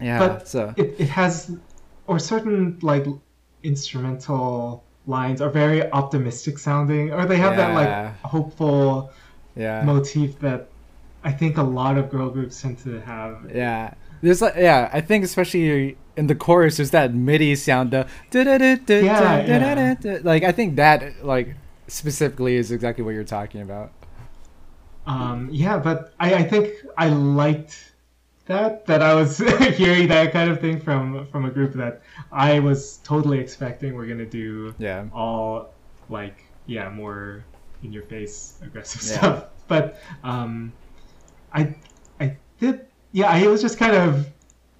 [0.00, 0.18] Yeah.
[0.18, 1.56] But so it, it has
[2.06, 3.06] or certain like
[3.62, 9.10] instrumental lines are very optimistic sounding or they have that like hopeful
[9.56, 9.82] yeah.
[9.82, 10.68] motif that
[11.24, 13.94] i think a lot of girl groups tend to have Yeah.
[14.22, 19.44] There's like yeah, I think especially in the chorus there's that MIDI sound the Yeah,
[19.44, 20.18] yeah.
[20.22, 21.54] like I think that like
[21.88, 23.92] specifically is exactly what you're talking about.
[25.06, 27.93] um yeah but i i think i liked
[28.46, 29.38] that that i was
[29.76, 34.06] hearing that kind of thing from from a group that i was totally expecting we're
[34.06, 35.06] gonna do Yeah.
[35.12, 35.78] all
[36.08, 37.48] like yeah more
[37.82, 39.16] in your face aggressive Yeah.
[39.18, 40.74] stuff but um
[41.52, 41.74] i
[42.20, 44.32] i did yeah i was just kind of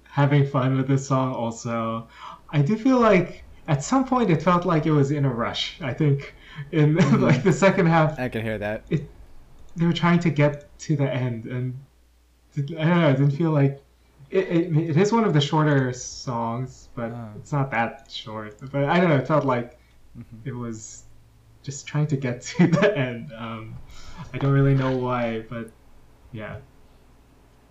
[0.03, 2.07] having fun with this song also
[2.51, 5.81] i do feel like at some point it felt like it was in a rush
[5.81, 6.35] i think
[6.71, 8.87] in like the second half I can hear that.
[8.89, 11.84] they were trying to get to the end and
[12.57, 13.81] i don't know it didn't feel like
[14.31, 17.29] it, it, it is one of the shorter songs but Ah.
[17.37, 19.77] it's not that short but i don't know it felt like
[20.17, 20.23] Mhm.
[20.45, 21.03] it was
[21.63, 23.75] just trying to get to the end um
[24.33, 25.69] i don't really know why but
[26.31, 26.57] yeah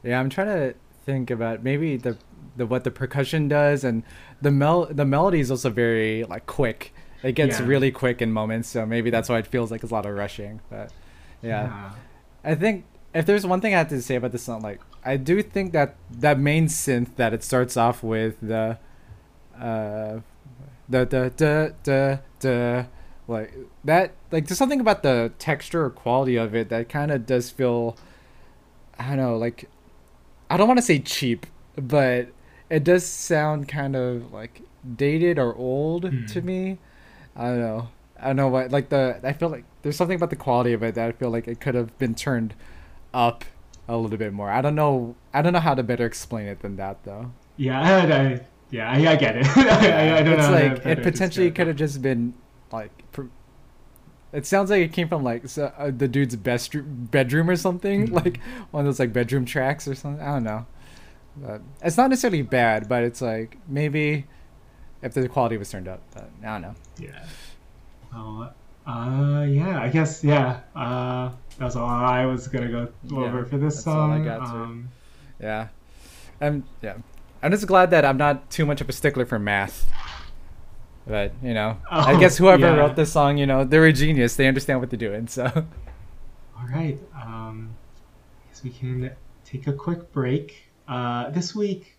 [0.03, 0.74] Yeah, I'm trying to
[1.07, 2.16] think about maybe the
[2.57, 4.03] the what the percussion does and
[4.43, 6.93] the mel the melody is also very like quick.
[7.22, 7.66] It gets Yeah.
[7.66, 10.14] really quick in moments, so maybe that's why it feels like it's a lot of
[10.14, 10.61] rushing.
[10.68, 10.93] But
[11.43, 11.93] yeah.
[12.45, 12.85] I think
[13.15, 15.73] if there's one thing I have to say about this song, like I do think
[15.73, 18.79] that that main synth that it starts off with the,
[19.59, 20.21] uh,
[20.89, 22.87] the the the the the
[23.29, 23.55] like
[23.85, 27.51] that like there's something about the texture or quality of it that kind of does
[27.51, 27.97] feel,
[28.99, 29.69] I don't know, like
[30.51, 31.47] I don't want to say cheap,
[31.77, 32.29] but
[32.69, 34.62] it does sound kind of like
[34.97, 36.27] dated or old Hmm.
[36.27, 36.79] to me.
[37.37, 37.89] I don't know.
[38.21, 40.83] I don't know what like the I feel like there's something about the quality of
[40.83, 42.55] it that I feel like it could have been turned
[43.15, 43.45] up
[43.89, 44.51] a little bit more.
[44.51, 45.15] I don't know.
[45.33, 47.33] I don't know how to better explain it than that though.
[47.57, 48.41] yeah I, I
[48.71, 51.77] yeah I, I get it I, I don't it's know like it potentially could have
[51.77, 52.35] just been
[52.73, 52.91] like.
[53.12, 53.33] Pr-
[54.33, 58.09] it sounds like it came from like so, uh, the dude's best bedroom or something,
[58.09, 58.25] Mhm.
[58.25, 58.41] like
[58.73, 60.21] one of those like bedroom tracks or something.
[60.27, 60.67] I don't know.
[61.37, 64.27] But it's not necessarily bad, but it's like maybe
[65.03, 66.01] if the quality was turned up.
[66.12, 66.75] But I don't know.
[66.99, 67.25] yeah
[68.12, 68.55] well
[68.87, 73.59] uh yeah i guess yeah uh that's all i was gonna go Yeah, over for
[73.59, 74.89] this I song um
[75.41, 75.69] Yeah.
[76.41, 76.97] I'm yeah.
[77.43, 79.87] I'm just glad that I'm not too much of a stickler for math.
[81.07, 82.77] But, you know, I Oh, guess whoever yeah.
[82.77, 84.37] wrote this song, you know, they're a genius.
[84.37, 85.27] They understand what they're doing.
[85.29, 85.45] So,
[86.57, 86.99] All right.
[87.15, 87.77] Um,
[88.45, 89.11] I guess we can
[89.45, 90.63] take a quick break.
[90.89, 91.99] Uh, this week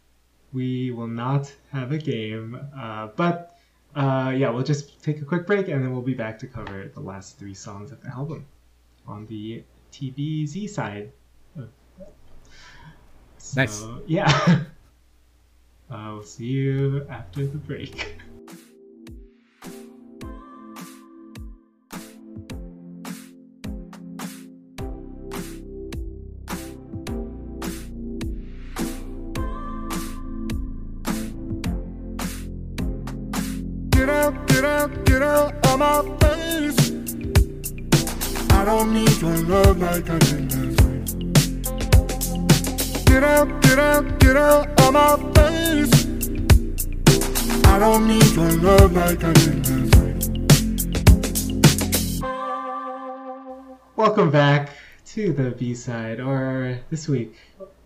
[0.54, 3.58] we will not have a game, uh, but
[3.96, 6.90] uh, yeah, we'll just take a quick break and then we'll be back to cover
[6.94, 8.46] the last three songs of the album
[9.08, 11.12] on the TBZ side.
[13.38, 13.84] So, nice.
[14.08, 14.64] Yeah.
[15.88, 18.18] Uh, I'll see you after the break.
[33.92, 36.85] Get out, get out, get out of my face.
[38.66, 40.80] Don't need your love like I did last.
[43.06, 46.08] Get out, get out, get out of my face.
[47.68, 49.94] I don't need your love like I did last.
[53.96, 54.72] Welcome back
[55.14, 57.36] to the B side, or this week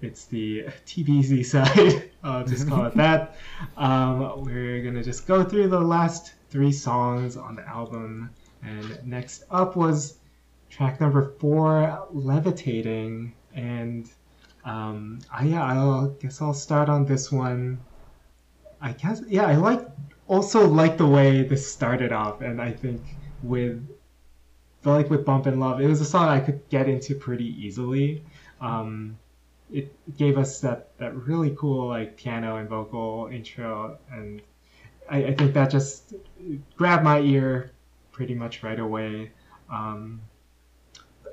[0.02, 2.10] it's the TBZ side.
[2.24, 3.36] I'll just call it that.
[3.76, 8.30] Um, we're gonna just go through the last three songs on the album,
[8.64, 10.19] and next up was
[10.70, 14.10] track number four, "Levitating," and
[14.66, 17.80] um, I, yeah, I'll guess I'll start on this one.
[18.82, 19.86] I guess yeah, I like
[20.28, 23.02] also like the way this started off, and I think
[23.44, 23.86] with
[24.86, 28.24] like with Bump in Love, it was a song I could get into pretty easily.
[28.62, 29.18] Um,
[29.72, 34.42] it gave us that, that really cool like piano and vocal intro, and
[35.10, 36.14] I, I think that just
[36.76, 37.72] grabbed my ear
[38.12, 39.32] pretty much right away.
[39.72, 40.22] Um,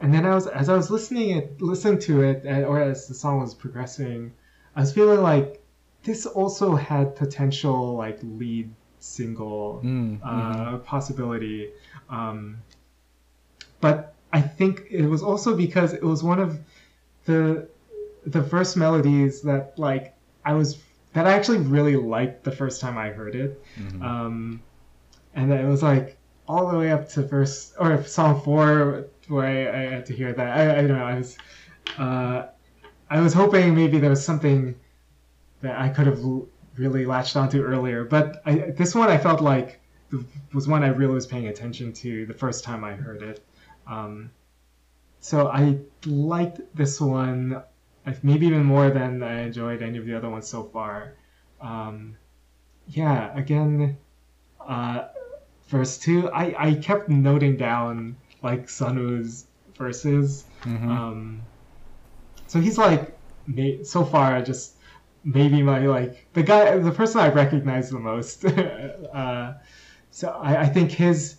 [0.01, 3.15] and then I was as I was listening it listening to it, or as the
[3.15, 4.33] song was progressing,
[4.75, 5.63] I was feeling like
[6.05, 8.71] this also had potential like lead
[9.01, 11.71] single Mm, uh, possibility.
[12.09, 12.59] Um,
[13.81, 16.59] but I think it was also because it was one of
[17.25, 17.69] the
[18.25, 20.79] the first melodies that like I was
[21.13, 23.63] that I actually really liked the first time I heard it.
[23.79, 24.03] Mhm.
[24.03, 24.63] Um,
[25.35, 26.17] and it was like
[26.49, 30.59] all the way up to verse or song four where I, had to hear that.
[30.59, 31.05] I, I don't know.
[31.05, 31.39] I was
[31.99, 32.47] uh,
[33.09, 34.75] I was hoping maybe there was something
[35.61, 36.21] that I could have
[36.77, 39.81] really latched onto earlier, but I, this one I felt like
[40.53, 43.45] was one I really was paying attention to the first time I heard it.
[43.87, 44.31] Um,
[45.21, 47.63] so I liked this one,
[48.23, 51.15] maybe even more than I enjoyed any of the other ones so far.
[51.61, 52.17] Um,
[52.89, 53.97] yeah, again,
[54.61, 55.07] uh,
[55.69, 58.17] verse two, I, I kept noting down
[58.47, 60.47] like Sunwoo's verses.
[60.65, 60.91] Mhm.
[60.91, 61.49] Um,
[62.47, 63.19] so he's like,
[63.85, 64.77] so far, just
[65.25, 68.45] maybe my like the guy, the person I recognize the most.
[69.15, 69.55] uh,
[70.11, 71.39] so I, I think his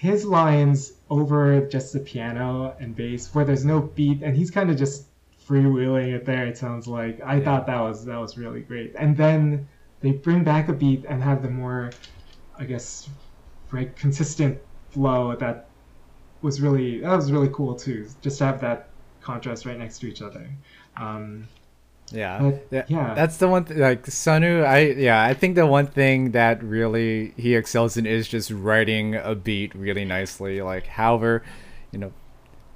[0.00, 4.70] his lines over just the piano and bass, where there's no beat, and he's kind
[4.70, 5.10] of just
[5.48, 6.46] freewheeling it there.
[6.46, 7.44] It sounds like I Yeah.
[7.44, 8.94] thought that was that was really great.
[8.98, 9.68] And then
[10.00, 12.00] they bring back a beat and have the more,
[12.58, 13.08] I guess,
[13.72, 15.73] right consistent flow that
[16.44, 18.06] was really that was really cool too.
[18.22, 18.88] Just to have that
[19.20, 20.48] contrast right next to each other.
[20.96, 21.48] Um,
[22.12, 22.38] Yeah.
[22.38, 22.84] But, yeah.
[22.88, 23.14] yeah.
[23.14, 24.78] That's the one th- like Sunwoo, I
[25.08, 29.34] yeah, I think the one thing that really he excels in is just writing a
[29.34, 30.60] beat really nicely.
[30.62, 31.42] Like however,
[31.92, 32.12] you know,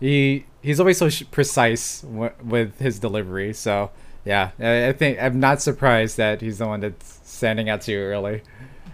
[0.00, 3.52] he he's always so sh- precise w- with his delivery.
[3.52, 3.90] So,
[4.24, 7.92] yeah, I, I think I'm not surprised that he's the one that's standing out to
[7.92, 8.42] you early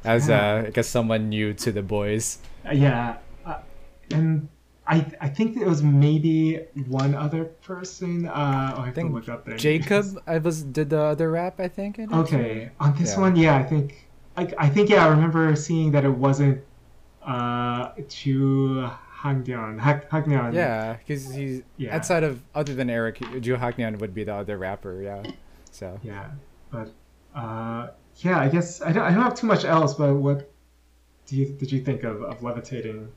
[0.05, 2.39] as uh, I guess someone new to the Boyz.
[2.73, 3.17] yeah,
[3.47, 3.59] uh,
[4.11, 4.49] and
[4.87, 8.27] I I think it was maybe one other person.
[8.27, 9.57] Uh, oh, I have to think look up there.
[9.57, 11.99] Jacob, I was did the other rap, I think.
[11.99, 13.21] in it, Okay, on this Yeah.
[13.21, 16.63] one, yeah, I think I, I think yeah, I remember seeing that it wasn't
[17.23, 18.87] uh Chu
[19.23, 20.11] Hangyeon Hak
[20.53, 21.97] Yeah, because he's Yeah.
[21.97, 25.01] outside of other than Eric, Ju Haknyeon would be the other rapper.
[25.03, 25.23] Yeah,
[25.71, 26.31] so yeah,
[26.71, 26.93] but
[27.35, 29.95] uh yeah, I guess I don't I don't have too much else.
[29.95, 30.51] But what
[31.27, 33.09] do you did you think of of levitating?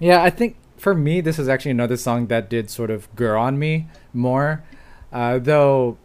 [0.00, 3.40] yeah, I think for me this is actually another song that did sort of grow
[3.40, 4.64] on me more,
[5.12, 5.98] uh, though.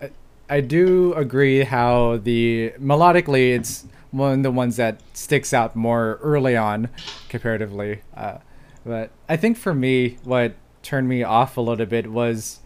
[0.00, 0.10] I,
[0.48, 6.18] I do agree how the melodically it's one of the ones that sticks out more
[6.22, 6.88] early on
[7.28, 8.00] comparatively.
[8.16, 8.38] Uh,
[8.84, 12.60] but I think for me, what turned me off a little bit was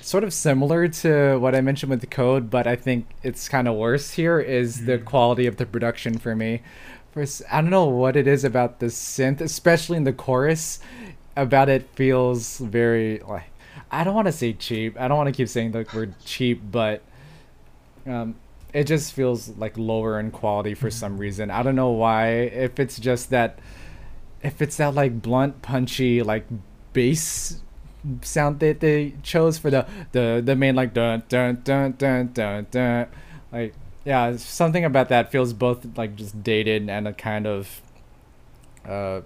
[0.00, 3.66] sort of similar to what I mentioned with the code, but I think it's kind
[3.68, 6.60] of worse here is the quality of the production for me.
[7.12, 10.80] First, I don't know what it is about the synth, especially in the chorus,
[11.36, 13.50] about it feels very like
[13.90, 14.98] I don't want to say cheap.
[14.98, 17.02] I don't want to keep saying the word cheap, but
[18.06, 18.36] um,
[18.72, 21.50] it just feels like lower in quality for some reason.
[21.50, 22.30] I don't know why.
[22.30, 23.58] If it's just that,
[24.42, 26.46] if it's that like blunt, punchy like
[26.94, 27.60] bass
[28.22, 32.66] sound that they chose for the the the main like dun dun dun dun dun
[32.70, 33.06] dun,
[33.52, 33.74] like
[34.04, 37.80] yeah, something about that feels both like just dated and a kind of
[38.84, 39.20] uh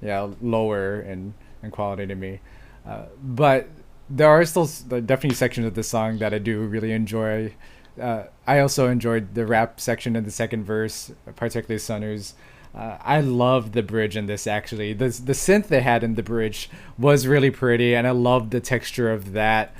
[0.00, 2.40] yeah lower in in quality to me.
[2.86, 3.68] Uh, but
[4.10, 7.54] there are still definitely sections of the song that I do really enjoy.
[8.00, 12.34] Uh, I also enjoyed the rap section in the second verse, particularly Sunwoo's.
[12.74, 14.94] Uh, I love the bridge in this actually.
[14.94, 18.60] The the synth they had in the bridge was really pretty, and I loved the
[18.60, 19.74] texture of that.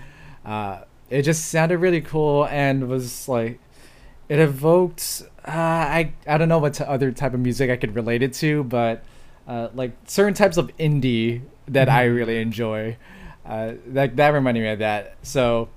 [0.45, 3.61] Uh, it just sounded really cool and was like,
[4.33, 8.22] it evoked uh, I I don't know what other type of music I could relate
[8.22, 9.05] it to, but
[9.47, 12.97] uh, like certain types of indie that I really enjoy.
[13.45, 15.16] Uh, that that reminded me of that.
[15.20, 15.68] So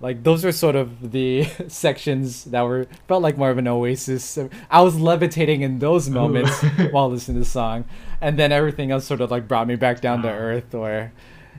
[0.00, 4.40] like those are sort of the sections that were felt like more of an oasis.
[4.68, 7.84] I was levitating in those moments while listening to the song,
[8.20, 10.74] and then everything else sort of like brought me back down to earth.
[10.74, 11.12] Or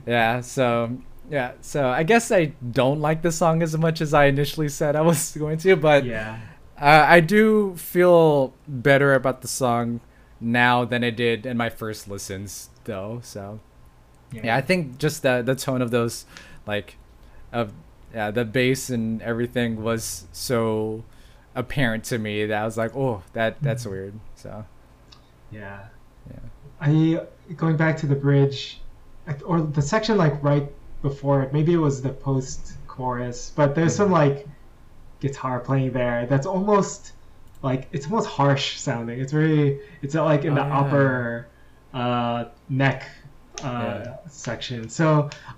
[0.05, 0.97] yeah, so
[1.29, 4.95] yeah, so I guess I don't like the song as much as I initially said
[4.95, 6.39] I was going to, but Yeah.
[6.79, 10.01] uh, I do feel better about the song
[10.39, 13.19] now than I did in my first listens, though.
[13.23, 13.59] So
[14.31, 16.25] yeah, I think just the the tone of those,
[16.67, 16.97] like,
[17.53, 17.71] of
[18.13, 21.03] yeah, the bass and everything was so
[21.55, 24.13] apparent to me that I was like, oh, that that's weird.
[24.35, 24.65] So
[25.51, 25.85] Yeah.
[26.29, 26.39] Yeah.
[26.81, 27.21] I
[27.55, 28.81] going back to the bridge,
[29.45, 30.67] or the section like right
[31.09, 31.49] before it.
[31.57, 32.61] Maybe it was the post
[32.93, 34.37] chorus, but there's some like
[35.23, 37.13] guitar playing there that's almost
[37.67, 39.17] like it's almost harsh sounding.
[39.23, 40.79] It's very it's uh, like in the Oh, yeah.
[40.81, 41.07] upper
[42.01, 42.39] uh,
[42.83, 42.99] neck
[43.63, 44.15] uh, Yeah.
[44.47, 44.89] section.
[44.99, 45.05] So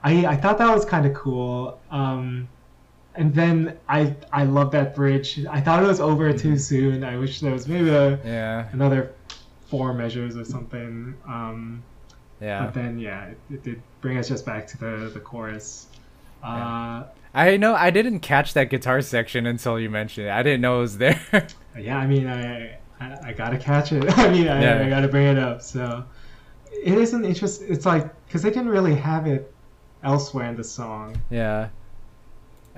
[0.10, 1.56] I I thought that was kind of cool.
[2.02, 2.24] Um,
[3.20, 3.56] and then
[3.98, 4.00] I
[4.32, 5.30] I love that bridge.
[5.58, 6.44] I thought it was over Mm-hmm.
[6.46, 6.96] too soon.
[7.04, 9.02] I wish there was maybe a yeah, another
[9.70, 10.92] four measures or something.
[11.36, 11.58] Um,
[12.40, 12.60] yeah.
[12.66, 15.88] But then, yeah, it, it did bring us just back to the the chorus.
[16.44, 20.32] Uh, I know I didn't catch that guitar section until you mentioned it.
[20.32, 21.20] I didn't know it was there.
[21.78, 24.06] yeah, I mean, I, I I gotta catch it.
[24.18, 24.86] I mean, I, Yeah.
[24.86, 25.62] I gotta bring it up.
[25.62, 26.04] So
[26.72, 27.62] it is an interest.
[27.64, 29.54] It's like because they didn't really have it
[30.04, 31.18] elsewhere in the song.
[31.30, 31.70] yeah.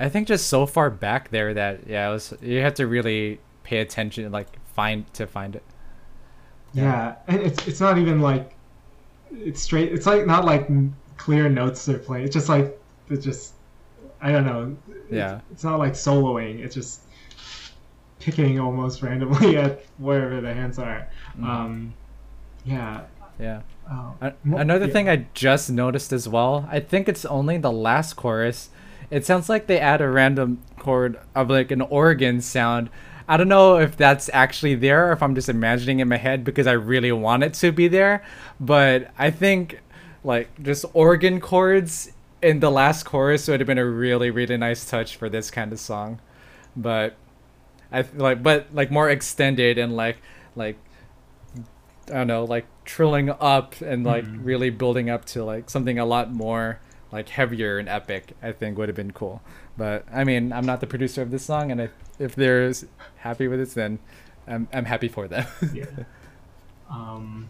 [0.01, 3.41] I think just so far back there that yeah, it was you have to really
[3.63, 5.63] pay attention, like find to find it.
[6.73, 8.55] Yeah, and it's it's not even like
[9.31, 9.91] it's straight.
[9.91, 10.69] It's like not like
[11.19, 12.25] clear notes they're playing.
[12.25, 13.53] It's just like it's just
[14.21, 14.75] I don't know.
[15.11, 15.41] Yeah.
[15.51, 16.59] it's not like soloing.
[16.59, 17.01] It's just
[18.19, 21.07] picking almost randomly at wherever the hands are.
[21.43, 21.93] Um,
[22.65, 23.01] yeah.
[23.39, 23.61] Yeah.
[23.89, 24.93] Oh, Another yeah.
[24.93, 28.69] thing I just noticed as well, I think it's only the last chorus.
[29.09, 32.89] It sounds like they add a random chord of like an organ sound.
[33.27, 36.17] I don't know if that's actually there or if I'm just imagining it in my
[36.17, 38.23] head because I really want it to be there.
[38.59, 39.79] But I think
[40.23, 42.11] like just organ chords
[42.41, 45.71] in the last chorus would have been a really, really nice touch for this kind
[45.73, 46.19] of song.
[46.75, 47.15] But
[47.91, 50.17] I like but like more extended and like
[50.55, 50.77] like
[52.09, 54.39] I don't know, like trilling up and like Mhm.
[54.43, 56.79] really building up to like something a lot more
[57.11, 58.35] like heavier and epic.
[58.41, 59.41] I think would have been cool.
[59.77, 62.71] But I mean, I'm not the producer of this song, and if if they're
[63.17, 63.99] happy with it, then
[64.47, 65.45] I'm I'm happy for them.
[65.73, 65.85] yeah.
[66.89, 67.49] Um,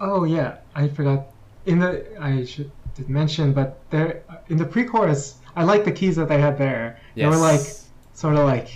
[0.00, 1.26] oh yeah, I forgot.
[1.66, 6.16] In the I should did mention, but there in the pre-chorus, I like the keys
[6.16, 6.98] that they had there.
[7.14, 7.60] They were like
[8.14, 8.70] sort of like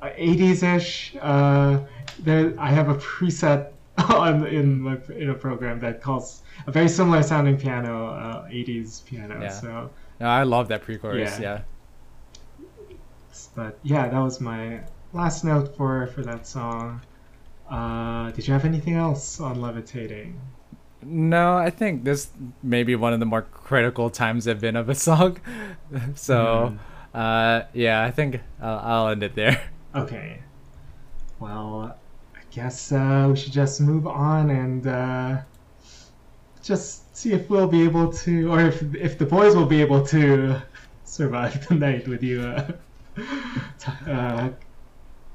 [0.00, 1.16] uh, 80s-ish.
[1.20, 1.80] Uh,
[2.20, 3.72] there, I have a preset
[4.08, 9.04] on in my in a program that calls a very similar sounding piano, uh, 80s
[9.04, 9.40] piano.
[9.40, 9.48] Yeah.
[9.48, 9.90] So,
[10.20, 11.40] no, I love that pre-chorus.
[11.40, 11.62] Yeah.
[12.58, 12.96] Yeah.
[13.54, 14.80] but yeah, that was my
[15.12, 17.00] last note for for that song.
[17.68, 20.40] Uh, did you have anything else on levitating?
[21.02, 22.30] No, I think this
[22.62, 25.38] may be one of the more critical times I've been of a song.
[26.14, 26.76] so,
[27.14, 29.62] uh, yeah, I think I'll, I'll end it there.
[29.94, 30.40] Okay.
[31.40, 31.96] Well,
[32.34, 35.38] I guess uh, we should just move on and uh,
[36.62, 40.04] just see if we'll be able to, or if if the Boyz will be able
[40.06, 40.60] to
[41.04, 42.70] survive the night with you, uh,
[43.78, 44.48] t- uh,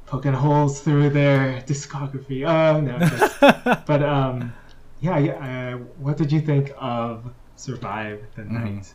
[0.05, 2.45] poking holes through their discography.
[2.47, 2.99] Oh no,
[3.39, 4.53] but, but um,
[5.03, 5.17] yeah.
[5.19, 8.93] yeah, Uh, what did you think of "Survive the Night"?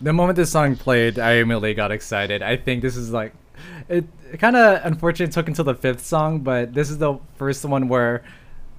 [0.00, 2.42] the moment this song played, I immediately got excited.
[2.42, 3.32] I think this is like
[3.88, 7.64] it, it kind of unfortunately took until the fifth song, but this is the first
[7.64, 8.22] one where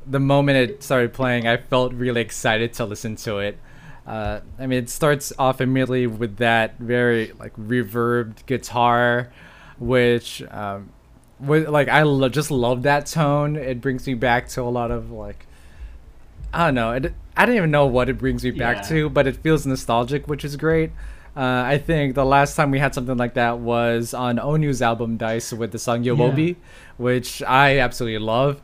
[0.05, 3.57] the moment it started playing, I felt really excited to listen to it.
[4.05, 9.31] Uh, I mean, it starts off immediately with that very like reverbed guitar,
[9.79, 10.91] which um,
[11.39, 13.55] with like I lo- just love that tone.
[13.57, 15.46] It brings me back to a lot of like
[16.53, 16.91] I don't know.
[16.93, 18.89] It, I don't even know what it brings me back Yeah.
[18.89, 20.91] to, but it feels nostalgic, which is great.
[21.35, 25.17] Uh, I think the last time we had something like that was on Onew's album
[25.17, 26.55] Dice with the song Yeowoobi,
[26.97, 28.61] which I absolutely love.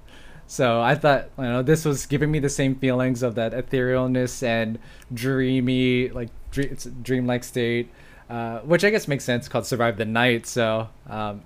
[0.47, 4.41] So I thought, you know, this was giving me the same feelings of that etherealness
[4.41, 4.79] and
[5.13, 7.91] dreamy, like dre- it's a dreamlike state,
[8.29, 10.47] uh, which I guess makes sense called Survive the Night.
[10.47, 11.41] So, um,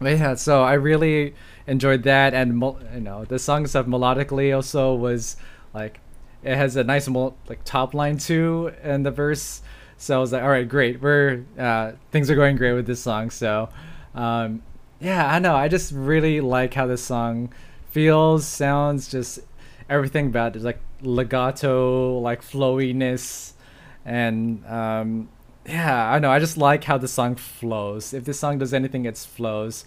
[0.00, 1.34] but yeah, so I really
[1.68, 2.60] enjoyed that, and
[2.94, 5.36] you know, the song stuff melodically also was
[5.74, 6.00] like
[6.42, 9.62] it has a nice like top line too in the verse.
[9.96, 13.00] So I was like, all right, great, we're uh, things are going great with this
[13.00, 13.30] song.
[13.30, 13.68] So,
[14.14, 14.62] um,
[15.00, 15.54] yeah, I know.
[15.54, 17.52] I just really like how this song
[17.90, 19.40] feels, sounds, just
[19.90, 23.54] everything about it, like legato, like flowiness,
[24.04, 25.28] and um,
[25.66, 26.30] yeah, I know.
[26.30, 28.14] I just like how the song flows.
[28.14, 29.84] If this song does anything, it flows.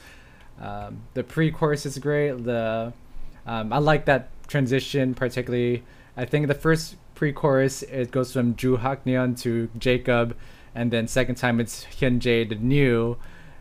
[0.61, 2.43] Um, the pre-chorus is great.
[2.43, 2.93] The
[3.45, 5.83] um, I like that transition particularly.
[6.15, 10.35] I think the first pre-chorus it goes from Ju Haknyeon to Jacob,
[10.75, 13.17] and then second time it's Hyun Jae the new,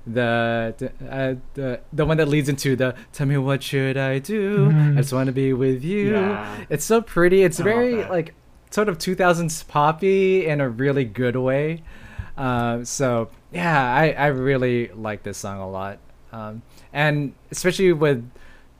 [0.07, 4.18] the the, uh, the the one that leads into the tell me what should I
[4.18, 4.68] do?
[4.68, 4.94] Mhm.
[4.94, 6.12] I just want to be with you.
[6.12, 6.57] Yeah.
[6.68, 7.42] It's so pretty.
[7.42, 8.34] It's I very like
[8.70, 11.82] sort of 2000s poppy in a really good way.
[12.36, 15.98] Uh, so yeah, I, I really like this song a lot,
[16.32, 16.62] um,
[16.93, 18.28] and especially with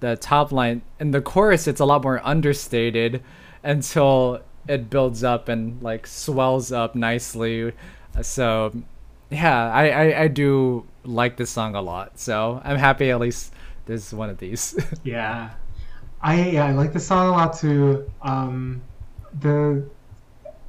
[0.01, 3.23] the top line in the chorus, it's a lot more understated
[3.63, 7.73] until it builds up and like swells up nicely.
[8.23, 8.73] So
[9.31, 12.19] yeah, I, I, I do like this song a lot.
[12.19, 13.53] So I'm happy at least
[13.87, 14.77] there's one of these.
[15.05, 15.51] Yeah,
[16.23, 18.11] I yeah, I like the song a lot too.
[18.23, 18.83] Um,
[19.41, 19.85] the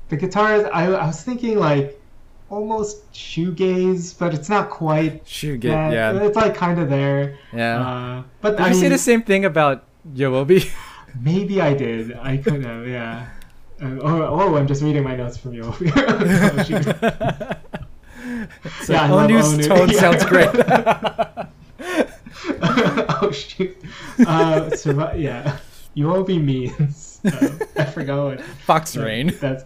[0.09, 2.00] the guitars, I, I was thinking like
[2.51, 5.25] almost shoegaze, but it's not quite.
[5.25, 7.37] Get yeah, it's like kind of there.
[7.53, 7.79] yeah.
[7.81, 10.69] Uh, but Did I you say the same thing about Yeowoobi?
[11.21, 12.13] maybe I did.
[12.17, 12.87] I could have.
[12.87, 13.27] Yeah.
[13.81, 15.63] Uh, oh, oh, I'm just reading my notes from you.
[15.65, 16.83] oh, shoot.
[18.83, 19.67] so Yeah, Onew's Onu.
[19.67, 20.49] tone sounds great.
[22.61, 23.75] oh shoot.
[24.19, 25.57] Uh, survi- yeah.
[25.95, 27.19] Be means.
[27.25, 28.41] Uh, I forgot what.
[28.41, 29.33] Fox Rain.
[29.41, 29.63] That's.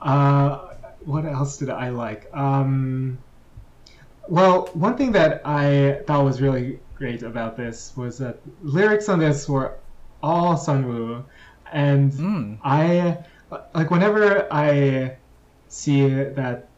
[0.00, 0.69] uh,
[1.04, 2.28] what else did I like?
[2.34, 3.18] Um,
[4.28, 9.18] well, one thing that I thought was really great about this was that lyrics on
[9.18, 9.76] this were
[10.22, 11.24] all Sunwoo,
[11.72, 12.58] and Mm.
[12.62, 13.18] I
[13.74, 15.16] like whenever I
[15.68, 16.68] see that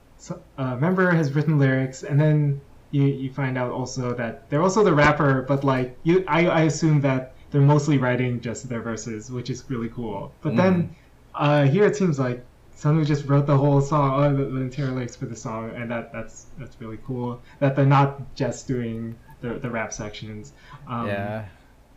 [0.56, 2.60] a member has written lyrics, and then
[2.92, 6.60] you you find out also that they're also the rapper, but like you, I, I
[6.62, 10.32] assume that they're mostly writing just their verses, which is really cool.
[10.40, 10.94] But then
[11.34, 12.44] uh, here it seems like
[12.82, 15.70] someone who just wrote the whole song, uh, the, the entire lyrics for the song,
[15.76, 17.40] and that that's that's really cool.
[17.60, 20.52] That they're not just doing the the rap sections.
[20.88, 21.44] Um, yeah.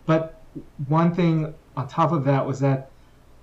[0.05, 0.41] but
[0.87, 2.91] one thing on top of that was that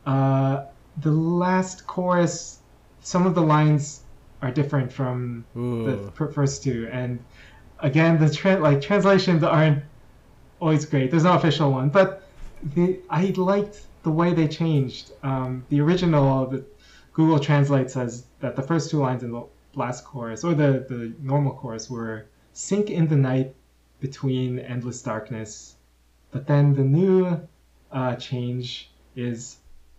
[0.07, 0.67] uh,
[0.99, 2.61] the last chorus,
[3.01, 4.03] some of the lines
[4.41, 6.13] are different from the Ooh.
[6.17, 7.19] f- first two, and
[7.81, 9.83] again, the tra- like translations aren't
[10.61, 11.11] always great.
[11.11, 12.23] There's no official one, but
[12.77, 15.11] the I liked the way they changed.
[15.25, 16.65] Um, the original, the
[17.13, 19.45] Google Translate says that the first two lines in the
[19.75, 23.55] last chorus, or the the normal chorus, were "sink in the night
[24.01, 25.77] between endless darkness,"
[26.31, 27.41] but then the new
[27.91, 29.59] uh, change is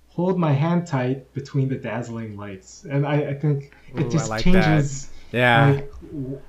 [0.10, 4.30] hold my hand tight between the dazzling lights, and I, I think it Ooh, just
[4.30, 5.72] like changes Yeah.
[5.72, 5.92] like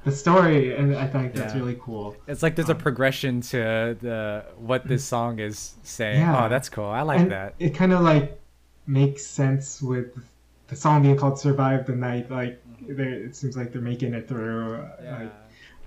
[0.04, 1.60] the story, and I think that's Yeah.
[1.60, 2.16] really cool.
[2.26, 6.20] it's like there's a um, progression to the what this song is saying.
[6.20, 6.44] Yeah.
[6.44, 6.86] Oh, that's cool.
[6.86, 7.54] I like and that.
[7.58, 8.38] it kind of like
[8.86, 10.08] makes sense with
[10.68, 14.74] the song being called "Survive the Night." Like, it seems like they're making it through.
[14.76, 14.88] uh,
[15.20, 15.32] Like,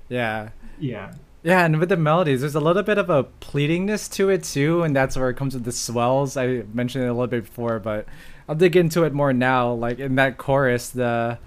[0.09, 0.49] Yeah.
[0.79, 1.13] yeah,
[1.43, 4.83] Yeah, and with the melodies, there's a little bit of a pleadingness to it too,
[4.83, 6.35] and that's where it comes with the swells.
[6.35, 8.05] I mentioned it a little bit before, but
[8.49, 9.71] I'll dig into it more now.
[9.73, 11.37] Like in that chorus, the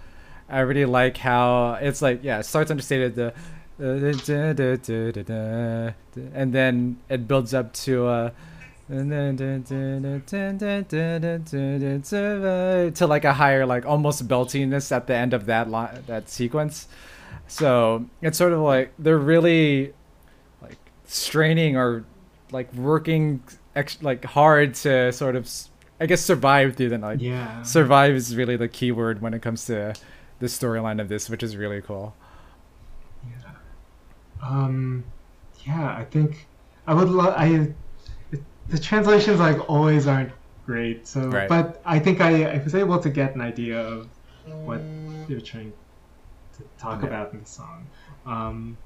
[0.49, 3.33] I really like how it's like yeah, it starts understated the
[6.35, 8.31] and then it builds up to uh
[12.91, 16.89] to like a higher like almost beltiness at the end of that line that sequence
[17.47, 19.93] so it's sort of like they're really
[20.61, 22.05] like straining or
[22.51, 23.43] like working
[23.77, 25.49] ex- like hard to sort of
[26.01, 27.63] i guess survive through the like yeah.
[27.63, 29.95] survive is really the key word when it comes to
[30.41, 32.15] the storyline of this which is really cool
[33.25, 33.53] Yeah.
[34.43, 35.05] Um,
[35.67, 36.47] yeah, I think
[36.87, 37.35] I would love.
[37.37, 37.69] I
[38.71, 40.33] the translations like always aren't
[40.65, 41.49] great, so Right.
[41.49, 44.09] but I think I, I was able to get an idea of
[44.45, 44.81] what
[45.29, 45.73] they're trying
[46.57, 47.09] to talk Yeah.
[47.09, 47.87] about in the song.
[48.27, 48.79] Um,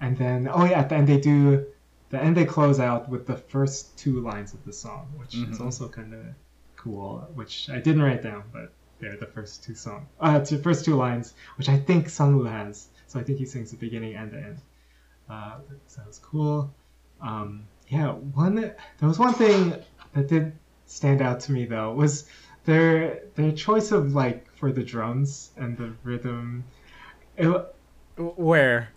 [0.00, 1.66] and then oh yeah, at the end they do
[2.10, 5.58] the end they close out with the first two lines of the song, which is
[5.58, 5.64] Mhm.
[5.64, 6.24] also kind of
[6.76, 7.20] cool.
[7.34, 10.96] Which I didn't write down, but they're the first two song, uh, two, first two
[10.96, 12.88] lines, which I think Sunwoo has.
[13.06, 14.58] So I think he sings the beginning and the end.
[15.28, 16.74] Uh, sounds cool.
[17.20, 19.74] Um, yeah, one there was one thing
[20.14, 20.52] that did
[20.86, 22.26] stand out to me though was
[22.64, 26.64] their their choice of like for the drums and the rhythm.
[27.36, 27.74] It,
[28.16, 28.90] where?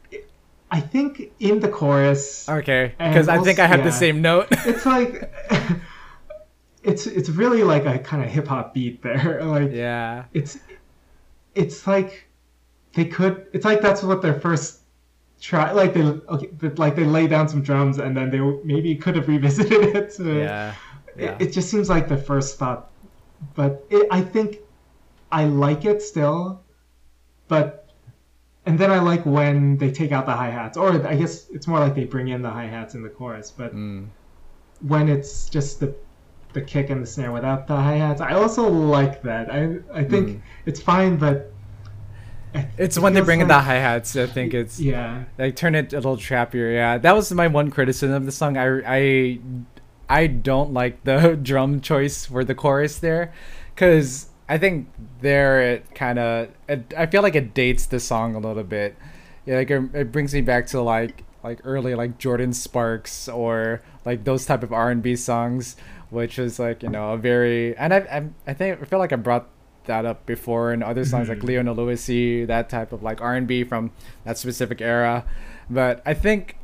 [0.71, 4.47] I think in the chorus, okay because i think i have the same note.
[4.65, 5.31] It's like
[6.83, 9.41] it's it's really like a kind of hip hop beat there.
[9.43, 10.25] Like yeah.
[10.33, 10.59] it's
[11.55, 12.27] it's like
[12.93, 14.82] they could it's like that's what their first
[15.43, 18.95] try like they okay but, like they lay down some drums and then they maybe
[18.95, 20.15] could have revisited it.
[20.15, 20.73] To, Yeah.
[21.17, 21.35] Yeah.
[21.35, 22.81] It, it just seems like the first thought,
[23.53, 24.49] but it, I think
[25.31, 26.63] I like it still,
[27.47, 27.67] but
[28.65, 31.67] and then I like when they take out the hi hats, or I guess it's
[31.67, 33.51] more like they bring in the hi hats in the chorus.
[33.51, 34.07] But Mm.
[34.79, 35.93] when it's just the
[36.53, 39.51] the kick and the snare without the hi hats, I also like that.
[39.51, 39.61] I
[39.93, 40.41] I think Mm.
[40.65, 41.52] it's fine, but
[42.77, 44.15] It's it when they bring in the hi hats.
[44.15, 46.73] I think it's Yeah, like turn it a little trappier.
[46.73, 48.57] Yeah, that was my one criticism of the song.
[48.57, 49.39] I I
[50.09, 53.33] I don't like the drum choice for the chorus there,
[53.73, 54.89] because I think
[55.21, 56.49] there it kind of
[56.97, 58.95] I feel like it dates the song a little bit.
[59.45, 63.81] Yeah, like it, it brings me back to like like early like Jordin Sparks or
[64.05, 65.75] like those type of R and B songs,
[66.09, 69.13] which is like you know a very and I I I think I feel like
[69.13, 69.47] I brought
[69.85, 71.43] that up before in other songs like Mhm.
[71.47, 73.91] Leona Lewisy, that type of like R and B from
[74.25, 75.25] that specific era.
[75.69, 76.57] But I think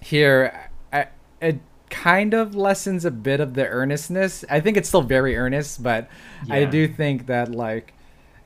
[0.00, 1.06] here I,
[1.40, 1.60] it
[1.90, 4.44] kind of lessens a bit of the earnestness.
[4.50, 6.08] I think it's still very earnest, but
[6.50, 7.94] I do think that like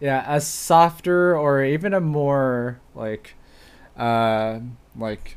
[0.01, 3.35] yeah, a softer or even a more like
[3.97, 4.59] uh
[4.97, 5.37] like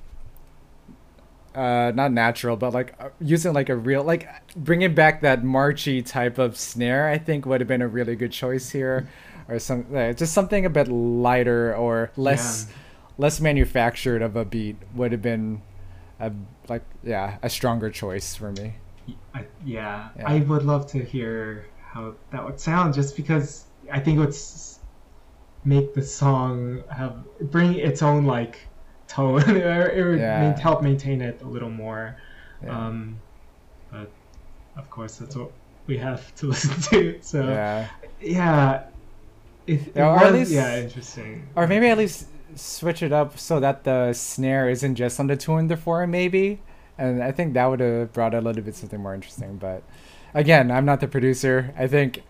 [1.56, 6.02] uh not natural but like uh, using like a real like bringing back that marchy
[6.02, 9.08] type of snare i think would have been a really good choice here.
[9.48, 12.66] Or some uh, just something a bit lighter or less
[13.20, 15.62] less manufactured of a beat would have been
[16.20, 16.32] a
[16.68, 18.74] like yeah a stronger choice for me.
[19.36, 20.24] I, yeah, Yeah.
[20.28, 24.30] I would love to hear how that would sound, just because I think it would
[24.30, 24.80] s-
[25.64, 27.18] make the song have
[27.52, 28.58] bring its own like
[29.16, 29.42] tone,
[29.98, 30.52] it would Yeah.
[30.52, 32.16] ma- help maintain it a little more.
[32.64, 32.78] Yeah.
[32.88, 33.20] Um,
[33.92, 34.10] but
[34.78, 35.52] of course, that's what
[35.88, 37.18] we have to listen to.
[37.22, 37.88] So yeah,
[38.22, 38.84] yeah
[39.68, 41.48] it, it Yeah, was least- yeah interesting.
[41.56, 45.36] or maybe at least switch it up so that the snare isn't just on the
[45.36, 46.62] two and the four maybe
[46.98, 49.84] and i think that would have brought a little bit something more interesting but
[50.34, 52.24] again i'm not the producer i think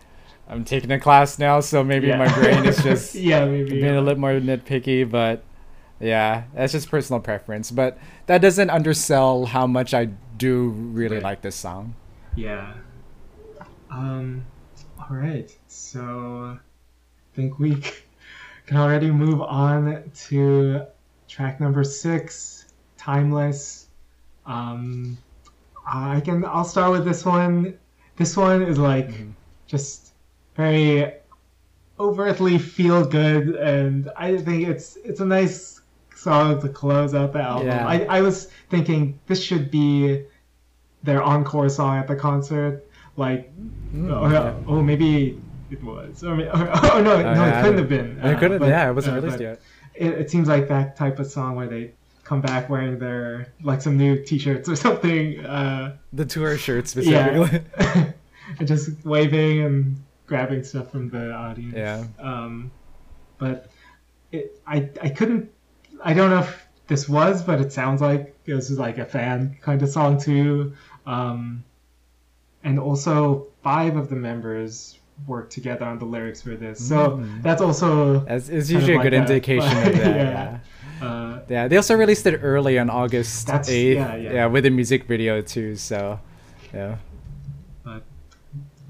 [0.49, 2.17] i'm taking a class now so maybe Yeah.
[2.17, 5.43] my brain is just yeah maybe being a little more nitpicky but
[5.99, 10.05] yeah that's just personal preference but that doesn't undersell how much i
[10.37, 11.23] do really Right.
[11.23, 11.95] like this song
[12.35, 12.73] Yeah.
[13.89, 14.45] Um.
[14.99, 15.55] All right.
[15.67, 17.75] So, I think we
[18.65, 20.81] can already move on to
[21.29, 22.65] track number six,
[22.97, 23.87] "Timeless."
[24.45, 25.17] Um,
[25.87, 26.43] I can.
[26.43, 27.77] I'll start with this one.
[28.17, 29.31] This one is like Mhm.
[29.67, 30.11] just
[30.57, 31.13] very
[31.99, 35.74] overtly feel good, and I think it's it's a nice
[36.25, 37.67] song to close out the album.
[37.67, 37.87] Yeah.
[37.93, 38.37] I I was
[38.73, 40.23] thinking this should be
[41.07, 42.73] their encore song at the concert.
[43.25, 43.41] Like,
[43.93, 44.53] Mm, oh, yeah.
[44.71, 45.39] oh, maybe
[45.75, 46.23] it was.
[46.23, 48.09] Or, or, oh no, no, yeah, it couldn't I- have been.
[48.31, 49.57] it couldn't but- yeah it wasn't uh, released yet
[50.05, 51.83] It, it seems like that type of song where they
[52.29, 55.45] come back wearing their like some new T-shirts or something.
[55.45, 58.11] Uh, the tour shirt specifically yeah,
[58.59, 59.77] and just waving and
[60.29, 61.75] grabbing stuff from the audience.
[61.85, 62.03] Yeah.
[62.31, 62.71] Um,
[63.37, 63.57] but
[64.31, 64.45] it,
[64.75, 64.77] I
[65.07, 65.43] I couldn't.
[66.05, 69.57] I don't know if this was, but it sounds like it was like a fan
[69.61, 70.73] kind of song too.
[71.05, 71.63] Um,
[72.63, 77.41] and also five of the members worked together on the lyrics for this, so Mm.
[77.41, 80.15] that's also Kind of usually a like good indication but- of that.
[80.15, 80.59] yeah.
[81.01, 81.07] yeah.
[81.07, 83.95] uh, Yeah, they also released it early on August 8th.
[83.95, 84.45] yeah, Yeah, yeah.
[84.47, 85.75] with a music video too.
[85.75, 86.19] So,
[86.73, 86.97] yeah.
[87.83, 88.03] but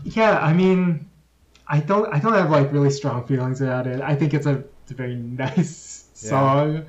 [0.03, 1.07] yeah, I mean,
[1.67, 4.01] I don't I don't have like really strong feelings about it.
[4.01, 5.15] I think it's a, it's a very
[5.45, 5.94] nice.
[6.15, 6.85] Song,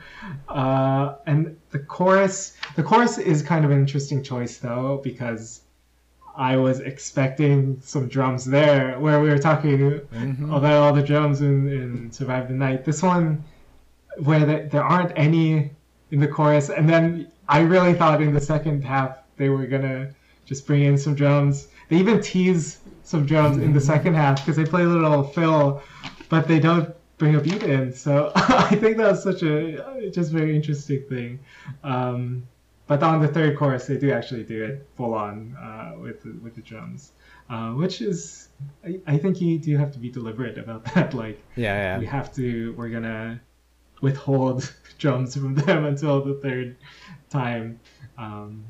[0.49, 5.63] uh, and the chorus the chorus is kind of an interesting choice though because
[6.37, 9.79] I was expecting some drums there where we were talking
[10.15, 10.55] Mhm.
[10.57, 12.85] about all the drums in, in Survive the Night.
[12.85, 13.43] This one
[14.19, 15.71] where the, there aren't any
[16.11, 20.11] in the chorus, and then I really thought in the second half they were gonna
[20.45, 21.69] just bring in some drums.
[21.89, 25.83] They even tease some drums in the second half because they play a little fill,
[26.29, 27.93] but they don't bring a beat in.
[27.93, 31.39] So I think that was such a just very interesting thing.
[31.83, 32.47] Um,
[32.87, 36.39] but on the third chorus, they do actually do it full on uh, with the,
[36.43, 37.13] with the drums,
[37.51, 38.49] uh, which is
[38.85, 41.15] I, I think you do have to be deliberate about that.
[41.15, 43.41] Like Yeah, we have to we're gonna
[44.03, 46.77] withhold drums from them until the third
[47.31, 47.81] time
[48.19, 48.65] um,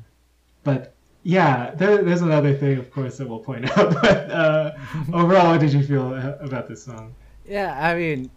[0.63, 0.93] but
[1.23, 4.71] yeah there, there's another thing of course that we'll point out but uh,
[5.13, 7.13] overall what did you feel about this song
[7.45, 8.29] Yeah, I mean,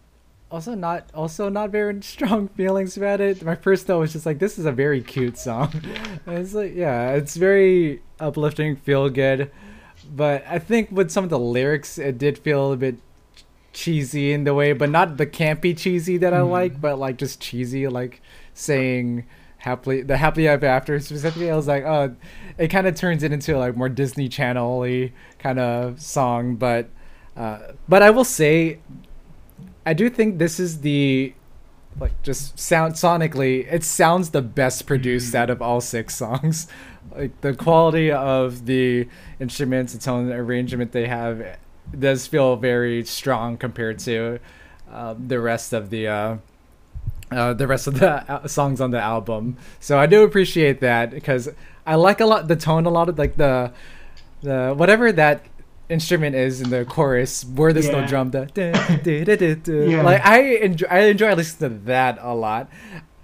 [0.51, 3.41] also not also not very strong feelings about it.
[3.43, 5.71] My first thought was just like, this is a very cute song.
[6.27, 9.49] It's like, yeah, it's very uplifting, feel good.
[10.13, 12.97] But I think with some of the lyrics, it did feel a bit
[13.73, 16.49] cheesy in the way, but not the campy cheesy that I Mhm.
[16.51, 18.21] like, but like just cheesy, like
[18.53, 19.25] saying
[19.59, 22.15] happily the happily ever after specifically i was like oh
[22.57, 26.89] it kind of turns it into like more disney channel-y kind of song but
[27.37, 28.79] uh, but i will say
[29.85, 31.33] i do think this is the
[31.99, 36.67] like just sound sonically it sounds the best produced out of all six songs
[37.15, 39.07] like the quality of the
[39.39, 41.57] instruments the tone arrangement they have
[41.97, 44.39] does feel very strong compared to
[44.91, 46.37] um, the rest of the uh,
[47.31, 49.57] uh, the rest of the songs on the album.
[49.79, 51.49] So I do appreciate that because
[51.85, 53.71] I like a lot the tone, a lot of like the
[54.41, 55.45] the whatever that
[55.91, 58.31] instrument is in the chorus where there's no drum.
[58.31, 58.71] The duh,
[59.03, 59.73] duh, duh, duh, duh.
[59.73, 60.01] Yeah.
[60.03, 62.69] like I enjoy I enjoy listening to that a lot.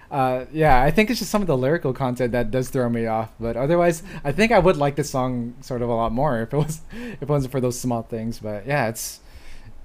[0.10, 3.08] Uh, yeah, I think it's just some of the lyrical content that does throw me
[3.08, 6.42] off, but otherwise, I think I would like the song sort of a lot more
[6.44, 8.40] if it was if it wasn't for those small things.
[8.40, 9.20] But yeah, it's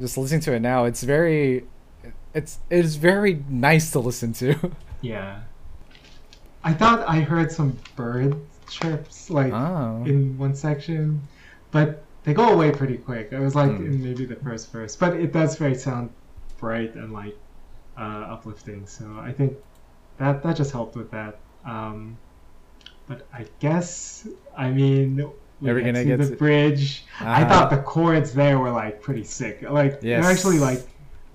[0.01, 0.85] just listening to it now.
[0.85, 1.65] It's very,
[2.35, 4.71] it's it's very nice to listen to.
[5.03, 5.41] Yeah.
[6.63, 8.37] I thought I heard some bird
[8.71, 10.05] chirps like Oh.
[10.07, 11.23] in one section,
[11.73, 13.29] but they go away pretty quick.
[13.33, 16.11] It was like in maybe the first verse, but it does very sound
[16.59, 17.37] bright and like
[17.99, 18.87] uh, uplifting.
[18.87, 19.55] So I think
[20.19, 21.41] that that just helped with that.
[21.67, 22.17] Um,
[23.07, 24.27] but I guess
[24.57, 25.17] I mean
[25.61, 27.05] we we get gonna the bridge.
[27.21, 27.49] I Uh-huh.
[27.49, 29.63] thought the chords there were like pretty sick.
[29.63, 30.23] Like Yes.
[30.23, 30.83] they're actually like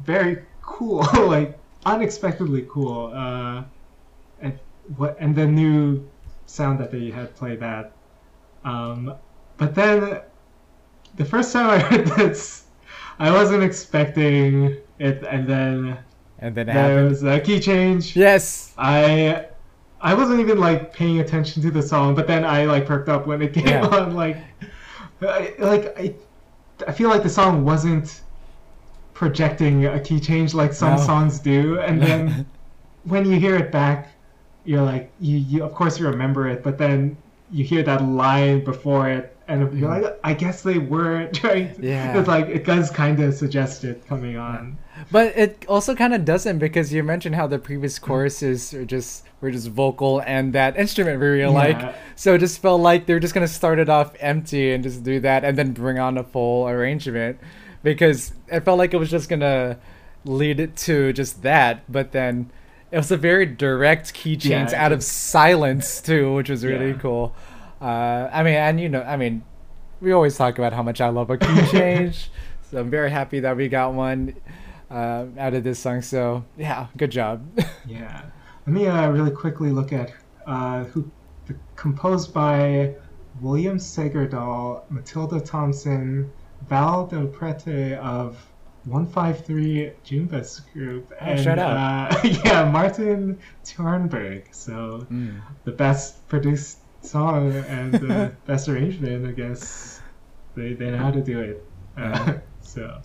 [0.04, 3.12] very cool, like unexpectedly cool.
[3.14, 3.64] Uh,
[4.42, 4.60] and
[4.96, 6.10] what and the new
[6.46, 7.94] sound that they had play that.
[8.64, 9.16] Um,
[9.58, 10.22] but then
[11.18, 12.66] the first time I heard this,
[13.20, 15.98] I wasn't expecting it, and then
[16.40, 18.16] and then there was a key change.
[18.16, 18.74] Yes.
[18.78, 19.48] I
[20.02, 23.28] I wasn't even like paying attention to the song, but then I like perked up
[23.28, 23.86] when it came Yeah.
[23.88, 24.16] on.
[24.16, 24.38] Like,
[25.22, 26.16] I, like I,
[26.88, 28.22] I feel like the song wasn't
[29.14, 31.02] projecting a key change like some No.
[31.02, 32.46] songs do, and then
[33.04, 34.10] when you hear it back,
[34.66, 37.18] you're like, you, you of course you remember it, but then
[37.52, 41.74] you hear that line before it, and you're like, I guess they were trying.
[41.76, 42.18] To, Yeah.
[42.18, 44.78] It's like it does kind of suggest it coming on.
[45.12, 48.08] But it also kind of doesn't because you mentioned how the previous mm-hmm.
[48.08, 51.50] choruses are just were just vocal and that instrument we really Yeah.
[51.50, 51.96] like.
[52.16, 55.20] So it just felt like they're just gonna start it off empty and just do
[55.22, 57.40] that and then bring on a full arrangement
[57.84, 59.78] because it felt like it was just gonna
[60.26, 61.90] lead it to just that.
[61.92, 62.52] But then
[62.92, 66.92] it was a very direct key change Yeah, out of silence too, which was really
[66.92, 66.98] Yeah.
[67.00, 67.36] cool.
[67.82, 69.44] Uh, I mean, and you know, I mean,
[70.02, 72.30] we always talk about how much I love a key change.
[72.70, 74.36] so I'm very happy that we got one
[74.92, 76.02] uh, out of this song.
[76.02, 77.46] So yeah, good job.
[77.88, 78.24] Yeah.
[78.66, 80.12] Let me uh, really quickly look at
[80.46, 81.10] uh, who
[81.46, 82.96] the, composed by
[83.40, 86.30] William Segerdahl, Matilda Thompson,
[86.68, 88.36] Val Del Prete of
[88.86, 92.10] 153 Joombas Group, Oh, and shout Uh,
[92.46, 94.44] yeah, Martin Turnberg.
[94.52, 95.40] So Mm.
[95.64, 100.02] the best produced song and the best arrangement, I guess.
[100.56, 101.66] They, they know how to do it.
[101.98, 103.00] Uh, so,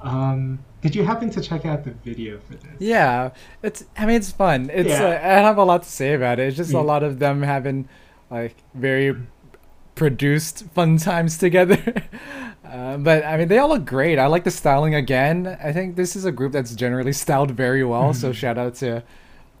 [0.00, 2.64] um, did you happen to check out the video for this?
[2.78, 3.30] Yeah,
[3.62, 3.84] it's.
[3.98, 4.70] I mean, it's fun.
[4.72, 4.88] It's.
[4.88, 5.04] Yeah.
[5.04, 6.48] Uh, I have a lot to say about it.
[6.48, 7.88] It's just a lot of them having,
[8.30, 9.14] like, very
[9.94, 11.82] produced fun times together.
[12.64, 14.18] uh, but I mean, they all look great.
[14.18, 15.58] I like the styling again.
[15.62, 18.14] I think this is a group that's generally styled very well.
[18.14, 18.34] So Mhm.
[18.34, 19.02] shout out to,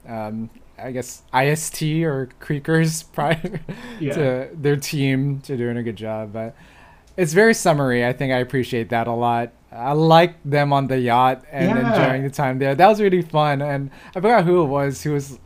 [0.08, 0.48] um,
[0.82, 3.60] I guess IST or Cre.ker's prior
[3.98, 4.12] Yeah.
[4.14, 6.32] to their team to doing a good job.
[6.32, 6.54] But
[7.16, 8.06] it's very summery.
[8.06, 9.52] I think I appreciate that a lot.
[9.72, 11.88] I like them on the yacht and Yeah.
[11.94, 12.74] enjoying the time there.
[12.74, 13.62] That was really fun.
[13.62, 15.38] And I forgot who it was who was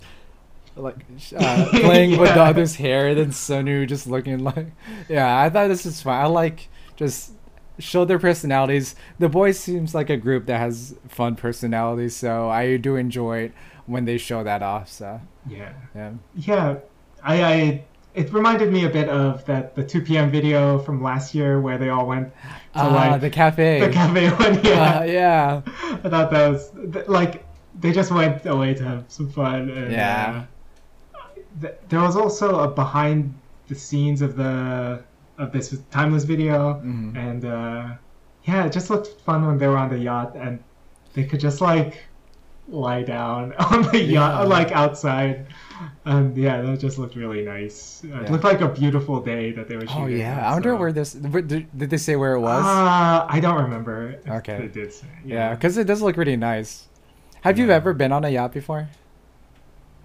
[0.77, 0.97] like
[1.37, 3.15] uh, playing with the other's hair.
[3.15, 4.69] Then Sunwoo just looking like,
[5.09, 5.41] yeah.
[5.41, 6.15] I thought this was fun.
[6.21, 7.33] I like just
[7.79, 8.95] show their personalities.
[9.19, 13.53] The Boyz seems like a group that has fun personalities, so I do enjoy it
[13.87, 14.89] when they show that off.
[14.91, 15.73] So Yeah.
[15.95, 16.77] yeah, Yeah,
[17.23, 17.85] I, I
[18.15, 20.31] it reminded me a bit of that the 2 p.m.
[20.31, 22.33] video from last year where they all went
[22.75, 23.81] to ah, like the cafe.
[23.81, 24.55] the cafe one.
[24.65, 25.63] Yeah, Uh, yeah.
[26.05, 26.71] I thought that was
[27.09, 27.45] like
[27.81, 29.69] they just went away to have some fun.
[29.71, 30.45] And, Yeah.
[31.15, 31.19] uh,
[31.61, 33.35] th- there was also a behind
[33.69, 35.03] the scenes of the
[35.39, 37.17] of this timeless video, Mhm.
[37.17, 37.87] and uh,
[38.45, 40.61] yeah, it just looked fun when they were on the yacht and
[41.15, 42.05] they could just like
[42.69, 44.49] lie down on the yacht, Yeah.
[44.49, 45.47] like outside.
[46.05, 48.03] And yeah, that just looked really nice.
[48.05, 48.33] Uh, It Yeah.
[48.33, 50.03] looked like a beautiful day that they were shooting.
[50.03, 51.13] Oh yeah, at, I wonder where this.
[51.13, 52.65] Did, did they say where it was?
[52.65, 54.21] Uh, I don't remember.
[54.29, 54.59] Okay.
[54.59, 55.07] They did say.
[55.25, 56.89] yeah, because it does look really nice.
[57.43, 58.89] Have you ever been on a yacht before?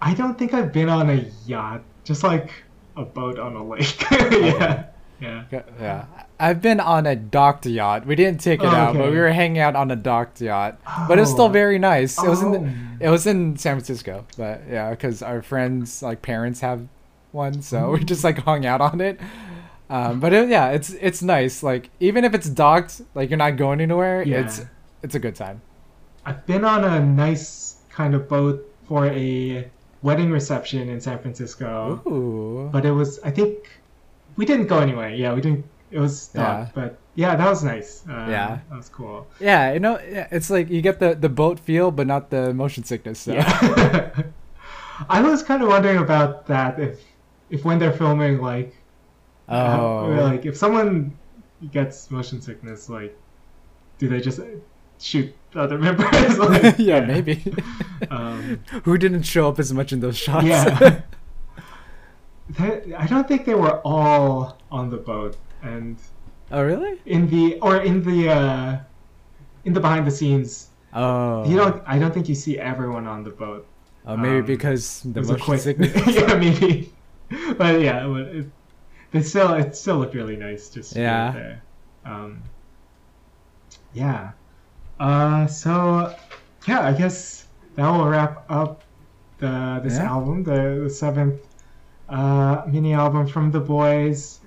[0.01, 2.51] I don't think I've been on a yacht, just like
[2.97, 4.01] a boat on a lake.
[4.11, 4.85] yeah.
[5.21, 5.43] Yeah.
[5.51, 6.05] Yeah,
[6.39, 8.05] I've been on a docked yacht.
[8.05, 10.79] We didn't take it Oh, out, but we were hanging out on a docked yacht.
[11.07, 11.49] But it was still Oh.
[11.49, 12.17] very nice.
[12.21, 13.05] It was in Oh.
[13.05, 16.87] it was in San Francisco, but yeah, because our friends like parents have
[17.31, 19.19] one, so we just like hung out on it.
[19.89, 21.61] Um, but it, yeah, it's it's nice.
[21.63, 24.23] Like even if it's docked, like you're not going anywhere.
[24.23, 24.41] Yeah.
[24.41, 24.61] It's
[25.03, 25.61] it's a good time.
[26.25, 29.67] I've been on a nice kind of boat for a
[30.03, 32.69] wedding reception in San Francisco, Ooh.
[32.71, 33.55] but it was I think
[34.37, 35.09] we didn't go anywhere.
[35.09, 35.65] Yeah, we didn't.
[35.91, 36.67] It was tough, Yeah.
[36.75, 38.03] but yeah, that was nice.
[38.07, 38.59] Uh, Yeah.
[38.69, 39.25] that was cool.
[39.39, 39.97] Yeah, you know,
[40.31, 43.19] it's like you get the the boat feel, but not the motion sickness.
[43.19, 43.33] So.
[43.33, 44.11] Yeah.
[45.09, 46.99] I was kind of wondering about that if
[47.49, 48.75] if when they're filming like
[49.47, 50.05] Oh.
[50.05, 51.17] or, like if someone
[51.71, 53.17] gets motion sickness like
[53.97, 54.39] do they just
[54.99, 57.41] shoot the other members like, yeah, maybe.
[58.11, 60.45] um, Who didn't show up as much in those shots?
[60.45, 61.01] yeah
[62.57, 65.97] I don't think they were all on the boat and
[66.51, 66.99] oh, really?
[67.05, 68.79] in the or in the uh
[69.65, 71.47] in the behind the scenes Oh.
[71.47, 73.67] you don't I don't think you see everyone on the boat
[74.05, 75.93] Oh, maybe um, because the It motion quick- sickness.
[76.15, 76.91] yeah, maybe.
[77.57, 78.47] But yeah, it,
[79.11, 81.31] they still it still looked really nice just Yeah.
[81.31, 81.61] there.
[82.05, 82.41] Um,
[83.93, 84.31] yeah.
[84.99, 86.15] Uh, so
[86.67, 87.45] yeah, I guess
[87.75, 88.83] that will wrap up
[89.37, 90.09] the this Yeah.
[90.09, 91.41] album, the, the seventh
[92.07, 94.39] uh, mini album from the Boyz.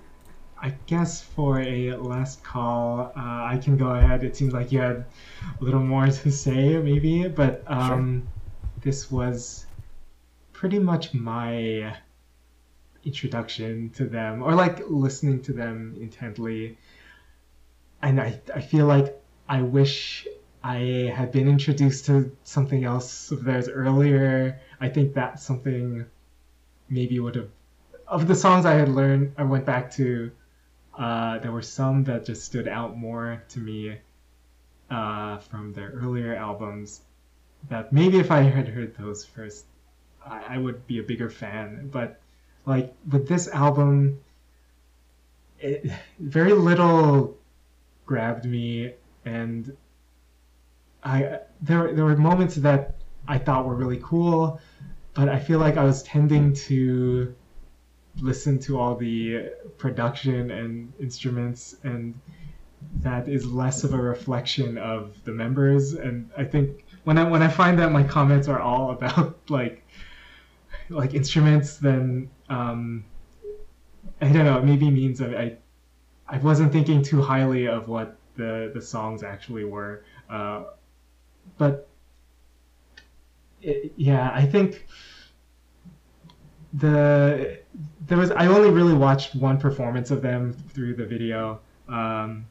[0.63, 3.21] I guess for a last call, uh,
[3.53, 4.23] I can go ahead.
[4.23, 5.05] It seems like you had
[5.61, 8.29] a little more to say, maybe, but um,
[8.81, 9.67] this was
[10.53, 11.97] pretty much my
[13.05, 16.79] introduction to them, or like listening to them intently.
[18.01, 20.29] And I, I feel like I wish
[20.63, 24.61] I had been introduced to something else of theirs earlier.
[24.81, 26.07] I think that's something
[26.89, 27.51] maybe would have
[28.07, 29.35] of the songs I had learned.
[29.37, 30.31] I went back to.
[30.97, 33.97] Uh, there were some that just stood out more to me
[34.91, 37.01] uh, from their earlier albums.
[37.69, 39.65] That maybe if I had heard those first,
[40.27, 41.89] I, I would be a bigger fan.
[41.93, 42.21] But
[42.67, 44.21] like with this album,
[45.61, 47.37] it, very little
[48.05, 48.93] grabbed me,
[49.25, 49.77] and
[51.05, 52.97] I there there were moments that
[53.27, 54.61] I thought were really cool,
[55.15, 57.35] but I feel like I was tending to
[58.21, 62.19] listen to all the production and instruments and
[62.97, 65.95] that is less of a reflection of the members.
[65.95, 69.85] And i think when i when i find that my comments are all about like
[70.89, 73.05] like instruments then um
[74.21, 75.57] i don't know it maybe means i
[76.29, 80.05] i wasn't thinking too highly of what the the songs actually were.
[80.29, 80.65] Uh
[81.59, 81.89] but
[83.61, 84.87] it, yeah i think
[86.73, 87.61] the
[88.07, 92.47] there was I only really watched one performance of them through the video, um,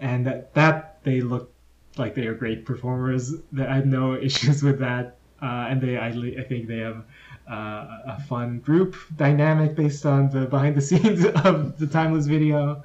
[0.00, 1.54] and that that they looked
[1.96, 3.34] like they are great performers.
[3.52, 7.04] That I had no issues with that, uh, and they I, I think they have
[7.50, 12.82] uh, a fun group dynamic based on the behind the scenes of the timeless video.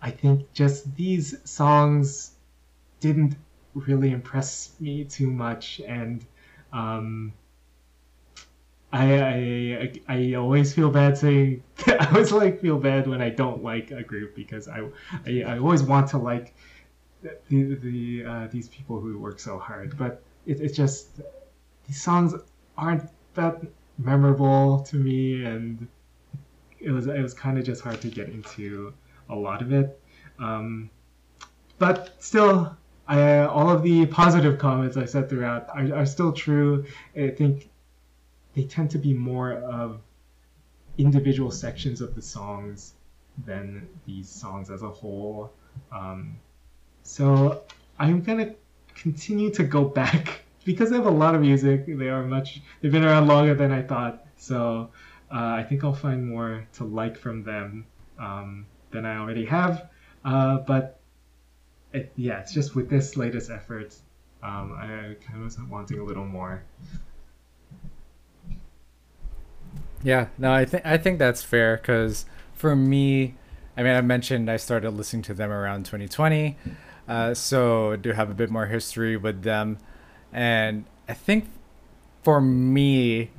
[0.00, 2.32] I think just these songs
[3.00, 3.36] didn't
[3.74, 6.24] really impress me too much, and
[6.72, 7.32] um,
[8.92, 13.62] I, I I always feel bad saying I always like feel bad when I don't
[13.62, 14.88] like a group because I
[15.26, 16.54] I, I always want to like
[17.22, 21.20] the the uh, these people who work so hard, but it, it's just
[21.86, 22.34] these songs
[22.76, 23.62] aren't that
[23.98, 25.86] memorable to me, and
[26.80, 28.92] it was it was kind of just hard to get into
[29.28, 30.00] a lot of it.
[30.38, 30.90] Um,
[31.78, 32.76] but still,
[33.08, 36.84] I, all of the positive comments I said throughout are, are still true.
[37.16, 37.68] I think
[38.56, 40.00] they tend to be more of
[40.98, 42.94] individual sections of the songs
[43.44, 45.52] than these songs as a whole.
[45.92, 46.38] Um,
[47.02, 47.62] so
[47.98, 48.54] I'm gonna
[48.94, 51.84] continue to go back because they have a lot of music.
[51.86, 52.62] They are much.
[52.80, 54.24] They've been around longer than I thought.
[54.38, 54.90] So
[55.30, 57.86] uh, I think I'll find more to like from them
[58.18, 59.90] um, than I already have.
[60.24, 60.98] Uh, but
[61.92, 63.94] it, yeah, it's just with this latest effort,
[64.42, 66.62] um, I kind of was wanting a little more.
[70.06, 73.34] Yeah, no, I think I think that's fair because for me,
[73.76, 76.56] I mean, I mentioned I started listening to them around 2020,
[77.08, 79.78] uh, so I do have a bit more history with them,
[80.32, 81.48] and I think
[82.22, 83.32] for me,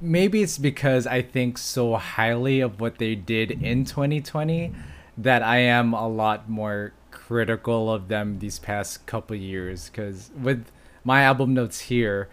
[0.00, 4.72] maybe it's because I think so highly of what they did in 2020
[5.16, 9.88] that I am a lot more critical of them these past couple years.
[9.88, 10.66] Because with
[11.04, 12.28] my album notes here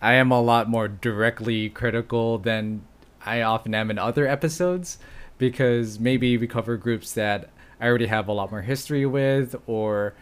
[0.00, 2.82] I am a lot more directly critical than
[3.24, 4.98] I often am in other episodes
[5.38, 7.50] because maybe we cover groups that
[7.80, 10.14] I already have a lot more history with, or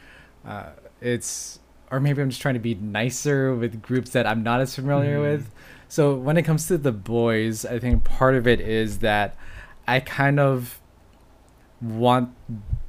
[0.47, 0.71] uh,
[1.01, 1.61] it's
[1.91, 5.19] or maybe I'm just trying to be nicer with groups that I'm not as familiar
[5.19, 5.23] Mhm.
[5.23, 5.51] with.
[5.89, 9.37] So when it comes to the Boyz, I think part of it is that
[9.87, 10.81] I kind of
[11.81, 12.31] want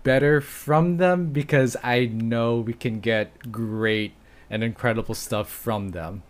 [0.03, 4.13] better from them because I know we can get great
[4.49, 6.23] and incredible stuff from them.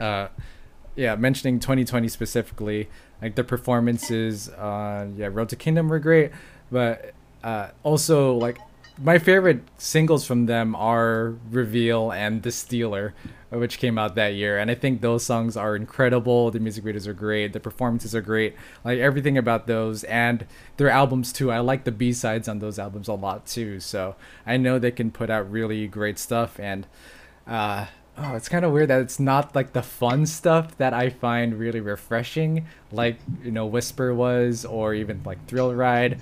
[0.00, 0.28] Uh,
[0.94, 2.88] yeah, mentioning 2020 specifically,
[3.20, 6.32] like the performances on yeah Road to Kingdom were great,
[6.70, 7.12] but
[7.42, 8.58] uh, also like
[9.00, 13.14] my favorite singles from them are Reveal and The Stealer,
[13.48, 16.50] which came out that year, and I think those songs are incredible.
[16.50, 18.54] The music videos are great, the performances are great,
[18.84, 20.46] like everything about those and
[20.76, 21.50] their albums too.
[21.50, 24.14] I like the B sides on those albums a lot too, so
[24.46, 26.86] I know they can put out really great stuff and.
[27.46, 27.86] Uh,
[28.18, 31.58] oh, it's kind of weird that it's not like the fun stuff that I find
[31.58, 36.20] really refreshing, like you know Whisper was, or even like Thrill Ride.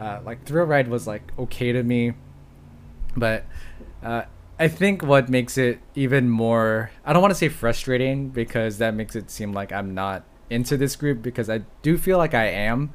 [0.00, 2.12] Uh, like Thrill Ride was like okay to me,
[3.16, 3.44] but
[4.02, 4.22] uh,
[4.58, 8.94] I think what makes it even more I don't want to say frustrating because that
[8.94, 12.46] makes it seem like I'm not into this group because I do feel like I
[12.46, 12.92] am,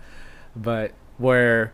[0.55, 1.73] but where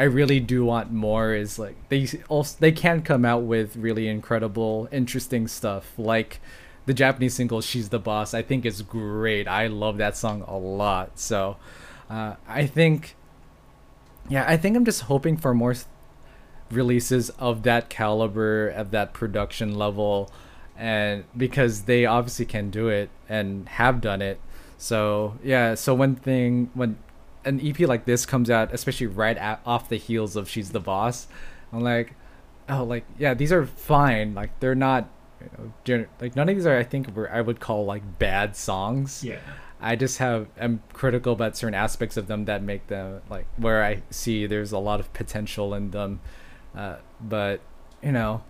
[0.00, 4.08] I really do want more is like they also they can come out with really
[4.08, 6.40] incredible, interesting stuff like
[6.86, 9.46] the Japanese single "She's the Boss." I think is great.
[9.46, 11.18] I love that song a lot.
[11.18, 11.58] So
[12.08, 13.14] uh, I think,
[14.30, 15.74] yeah, I think I'm just hoping for more
[16.70, 20.32] releases of that caliber, of that production level,
[20.78, 24.40] and because they obviously can do it and have done it.
[24.78, 26.96] So yeah, so one thing when
[27.44, 30.80] an EP like this comes out, especially right at, off the heels of She's the
[30.80, 31.26] Boss,
[31.72, 32.14] I'm like,
[32.68, 34.34] oh, like yeah, these are fine.
[34.34, 35.08] Like they're not,
[35.40, 36.76] you know, gen- like none of these are.
[36.76, 39.24] I think where I would call like bad songs.
[39.24, 39.38] Yeah.
[39.80, 43.82] I just have I'm critical about certain aspects of them that make them like where
[43.82, 46.20] I see there's a lot of potential in them,
[46.76, 47.60] uh, but
[48.02, 48.42] you know,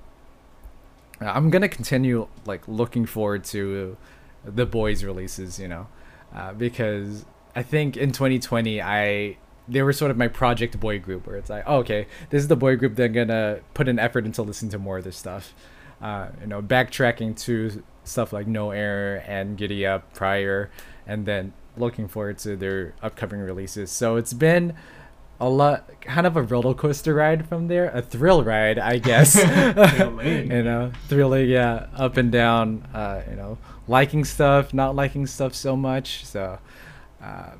[1.20, 3.96] I'm gonna continue like looking forward to
[4.44, 5.60] the Boyz releases.
[5.60, 5.86] You know,
[6.34, 7.24] uh, because
[7.54, 9.36] I think in 2020 I
[9.68, 12.48] they were sort of my project boy group where it's like oh, okay this is
[12.48, 15.54] the boy group that gonna put an effort into listening to more of this stuff.
[16.00, 20.70] Uh, you know backtracking to stuff like no error and giddy up prior
[21.06, 23.90] and then looking forward to their upcoming releases.
[23.90, 24.74] So it's been
[25.40, 29.36] a lot kind of a roller coaster ride from there a thrill ride i guess.
[30.22, 33.58] You know thrilling yeah up and down uh, you know
[33.88, 36.58] liking stuff not liking stuff so much so
[37.22, 37.52] uh,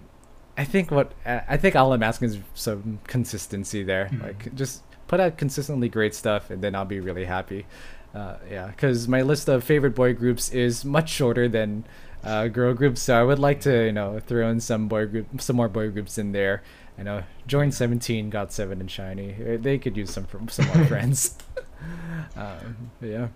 [0.56, 4.08] I think what I think all I'm asking is some consistency there.
[4.12, 4.22] Mhm.
[4.22, 7.66] Like just put out consistently great stuff, and then I'll be really happy.
[8.14, 11.84] Uh, yeah, because my list of favorite boy groups is much shorter than
[12.24, 15.40] uh, girl groups, so I would like to you know throw in some boy group,
[15.40, 16.62] some more boy groups in there.
[16.98, 19.54] You know, join Seventeen, Got Seven, and SHINee.
[19.54, 21.38] Uh, They could use some from some more friends.
[22.36, 23.28] um, yeah.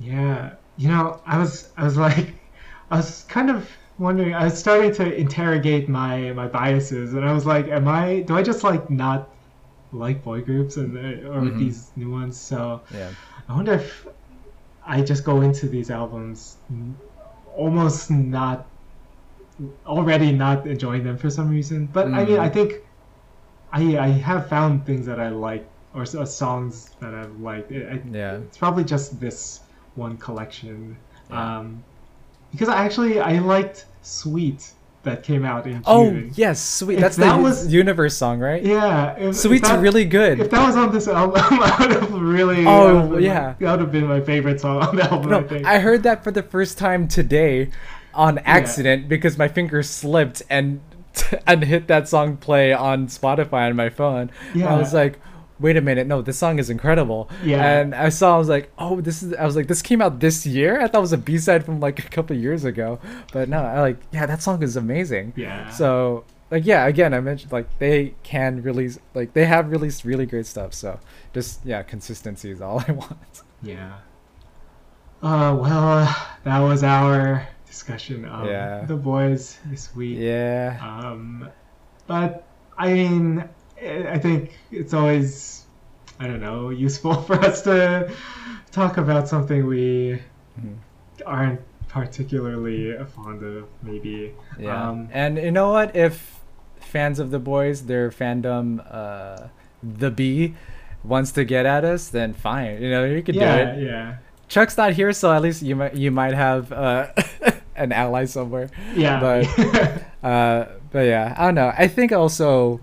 [0.00, 2.34] Yeah, you know, I was I was like,
[2.90, 3.68] I was kind of
[4.02, 4.34] wondering.
[4.34, 8.20] I was starting to interrogate my my biases, and I was like, am I?
[8.20, 9.28] Do I just like not
[9.92, 11.58] like boy groups and uh, or Mhm.
[11.58, 12.36] these new ones?
[12.38, 13.10] So Yeah.
[13.48, 14.06] I wonder if
[14.86, 16.56] I just go into these albums
[17.56, 18.66] almost not
[19.86, 21.86] already not enjoying them for some reason.
[21.92, 22.40] But I mean, Mm.
[22.40, 22.70] I think
[23.72, 25.64] I I have found things that I like
[25.94, 27.70] or uh, songs that I've liked.
[27.70, 28.36] I, I- Yeah.
[28.46, 29.60] it's probably just this
[29.94, 30.96] one collection.
[31.30, 31.58] Yeah.
[31.58, 31.84] Um,
[32.50, 34.72] because I actually I liked Sweet
[35.04, 35.82] that came out in June.
[35.86, 36.94] Oh yes, sweet.
[36.94, 38.62] If That's that the was- universe song, right?
[38.62, 40.38] Yeah, if, if Sweet's that- really good.
[40.40, 42.64] If that was on this album, I would have really.
[42.66, 43.54] Oh, been yeah.
[43.60, 45.32] my- that would have been my favorite song on the album.
[45.34, 45.66] I think.
[45.66, 47.70] I heard that for the first time today
[48.14, 50.80] on accident because my finger slipped and
[51.46, 54.30] and hit that song play on Spotify on my phone.
[54.54, 54.72] Yeah.
[54.74, 55.18] I was like,
[55.62, 57.30] wait a minute, no, this song is incredible.
[57.44, 57.64] Yeah.
[57.80, 59.32] And I saw, I was like, oh, this is.
[59.34, 60.80] I was like, this came out this year.
[60.80, 62.98] I thought it was a B side from like a couple of years ago,
[63.32, 65.32] but no, I like, yeah, that song is amazing.
[65.36, 65.70] Yeah.
[65.70, 70.26] So like, yeah, again, I mentioned like they can release, like they have released really
[70.26, 70.74] great stuff.
[70.74, 71.00] So
[71.32, 73.42] just yeah, consistency is all I want.
[73.62, 73.94] Yeah.
[75.22, 78.84] Uh, well, that was our discussion of Yeah.
[78.84, 80.18] the Boyz this week.
[80.18, 80.78] Yeah.
[80.82, 81.48] Um,
[82.06, 82.44] but
[82.76, 83.48] I mean,
[83.84, 85.64] I think it's always,
[86.20, 88.10] I don't know, useful for us to
[88.70, 90.20] talk about something we
[90.60, 90.76] Mhm.
[91.26, 94.32] aren't particularly fond of, maybe.
[94.58, 94.88] Yeah.
[94.90, 95.94] Um, and you know what?
[95.96, 96.40] If
[96.80, 99.48] fans of the Boyz, their fandom, uh,
[99.82, 100.54] the B,
[101.04, 102.80] wants to get at us, then fine.
[102.82, 103.84] You know, you could yeah, do it.
[103.86, 104.16] yeah,
[104.48, 107.08] Chuck's not here, so at least you might you might have uh,
[107.76, 108.68] an ally somewhere.
[108.94, 109.18] yeah.
[109.20, 111.72] But- Uh, But yeah, I don't know.
[111.76, 112.78] I think also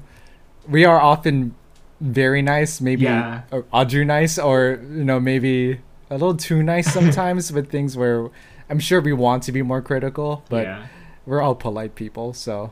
[0.69, 1.55] we are often
[2.01, 3.41] very nice, maybe Yeah.
[3.51, 5.79] or Audrey nice, or you know maybe
[6.09, 8.29] a little too nice sometimes with things where
[8.69, 10.87] I'm sure we want to be more critical, but yeah.
[11.25, 12.71] we're all polite people, so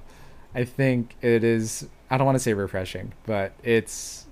[0.56, 1.88] I think it is.
[2.10, 4.26] I don't want to say refreshing, but it's.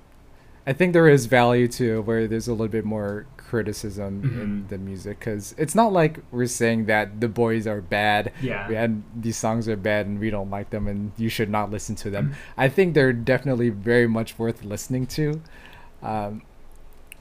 [0.68, 4.68] I think there is value to where there's a little bit more criticism in Mhm.
[4.72, 8.68] the music because it's not like we're saying that the Boyz are bad Yeah.
[8.84, 11.96] and these songs are bad and we don't like them and you should not listen
[12.04, 12.34] to them.
[12.58, 15.42] I think they're definitely very much worth listening to.
[16.04, 16.42] Um,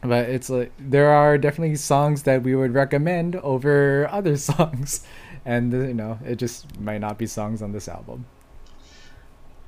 [0.03, 5.07] but it's like there are definitely songs that we would recommend over other songs,
[5.47, 8.27] and uh, you know it just might not be songs on this album.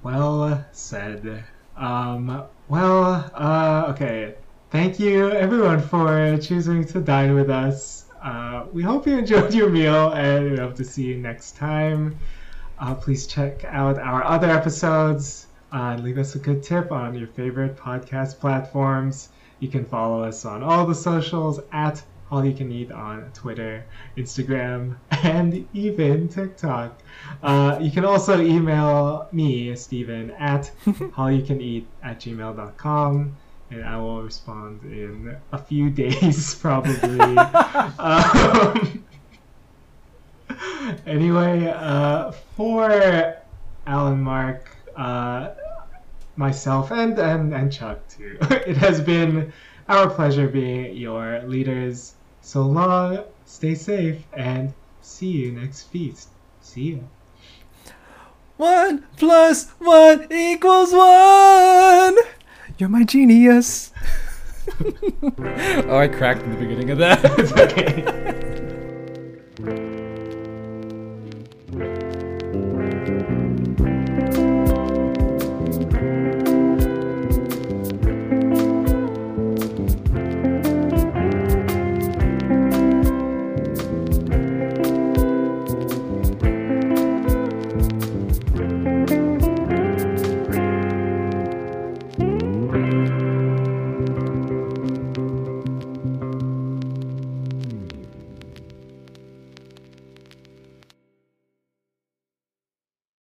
[0.02, 1.44] Well said.
[1.76, 4.34] Um, well, uh, okay.
[4.76, 8.04] Thank you, everyone, for choosing to dine with us.
[8.22, 12.18] Uh, we hope you enjoyed your meal, and we hope to see you next time.
[12.78, 15.46] Uh, please check out our other episodes.
[15.72, 19.30] Uh, leave us a good tip on your favorite podcast platforms.
[19.60, 23.82] You can follow us on all the socials at Hallyu Can Eat on Twitter,
[24.18, 27.00] Instagram, and even TikTok.
[27.42, 33.36] Uh, you can also email me, Stephen, at hallyucaneat at gmail.com,
[33.70, 37.20] and I will respond in a few days, probably.
[37.98, 39.04] um,
[41.06, 43.36] anyway, uh, for
[43.86, 45.50] Allen Mark, uh,
[46.36, 49.52] myself, and, and, and Chuck, too, it has been
[49.88, 52.14] our pleasure being your leaders.
[52.42, 54.72] So long, stay safe, and
[55.02, 56.28] see you next feast.
[56.60, 56.98] See ya.
[58.56, 62.16] One plus one equals one.
[62.78, 63.90] You're my genius.
[64.80, 67.20] oh, I cracked in the beginning of that.
[67.38, 68.45] It's okay.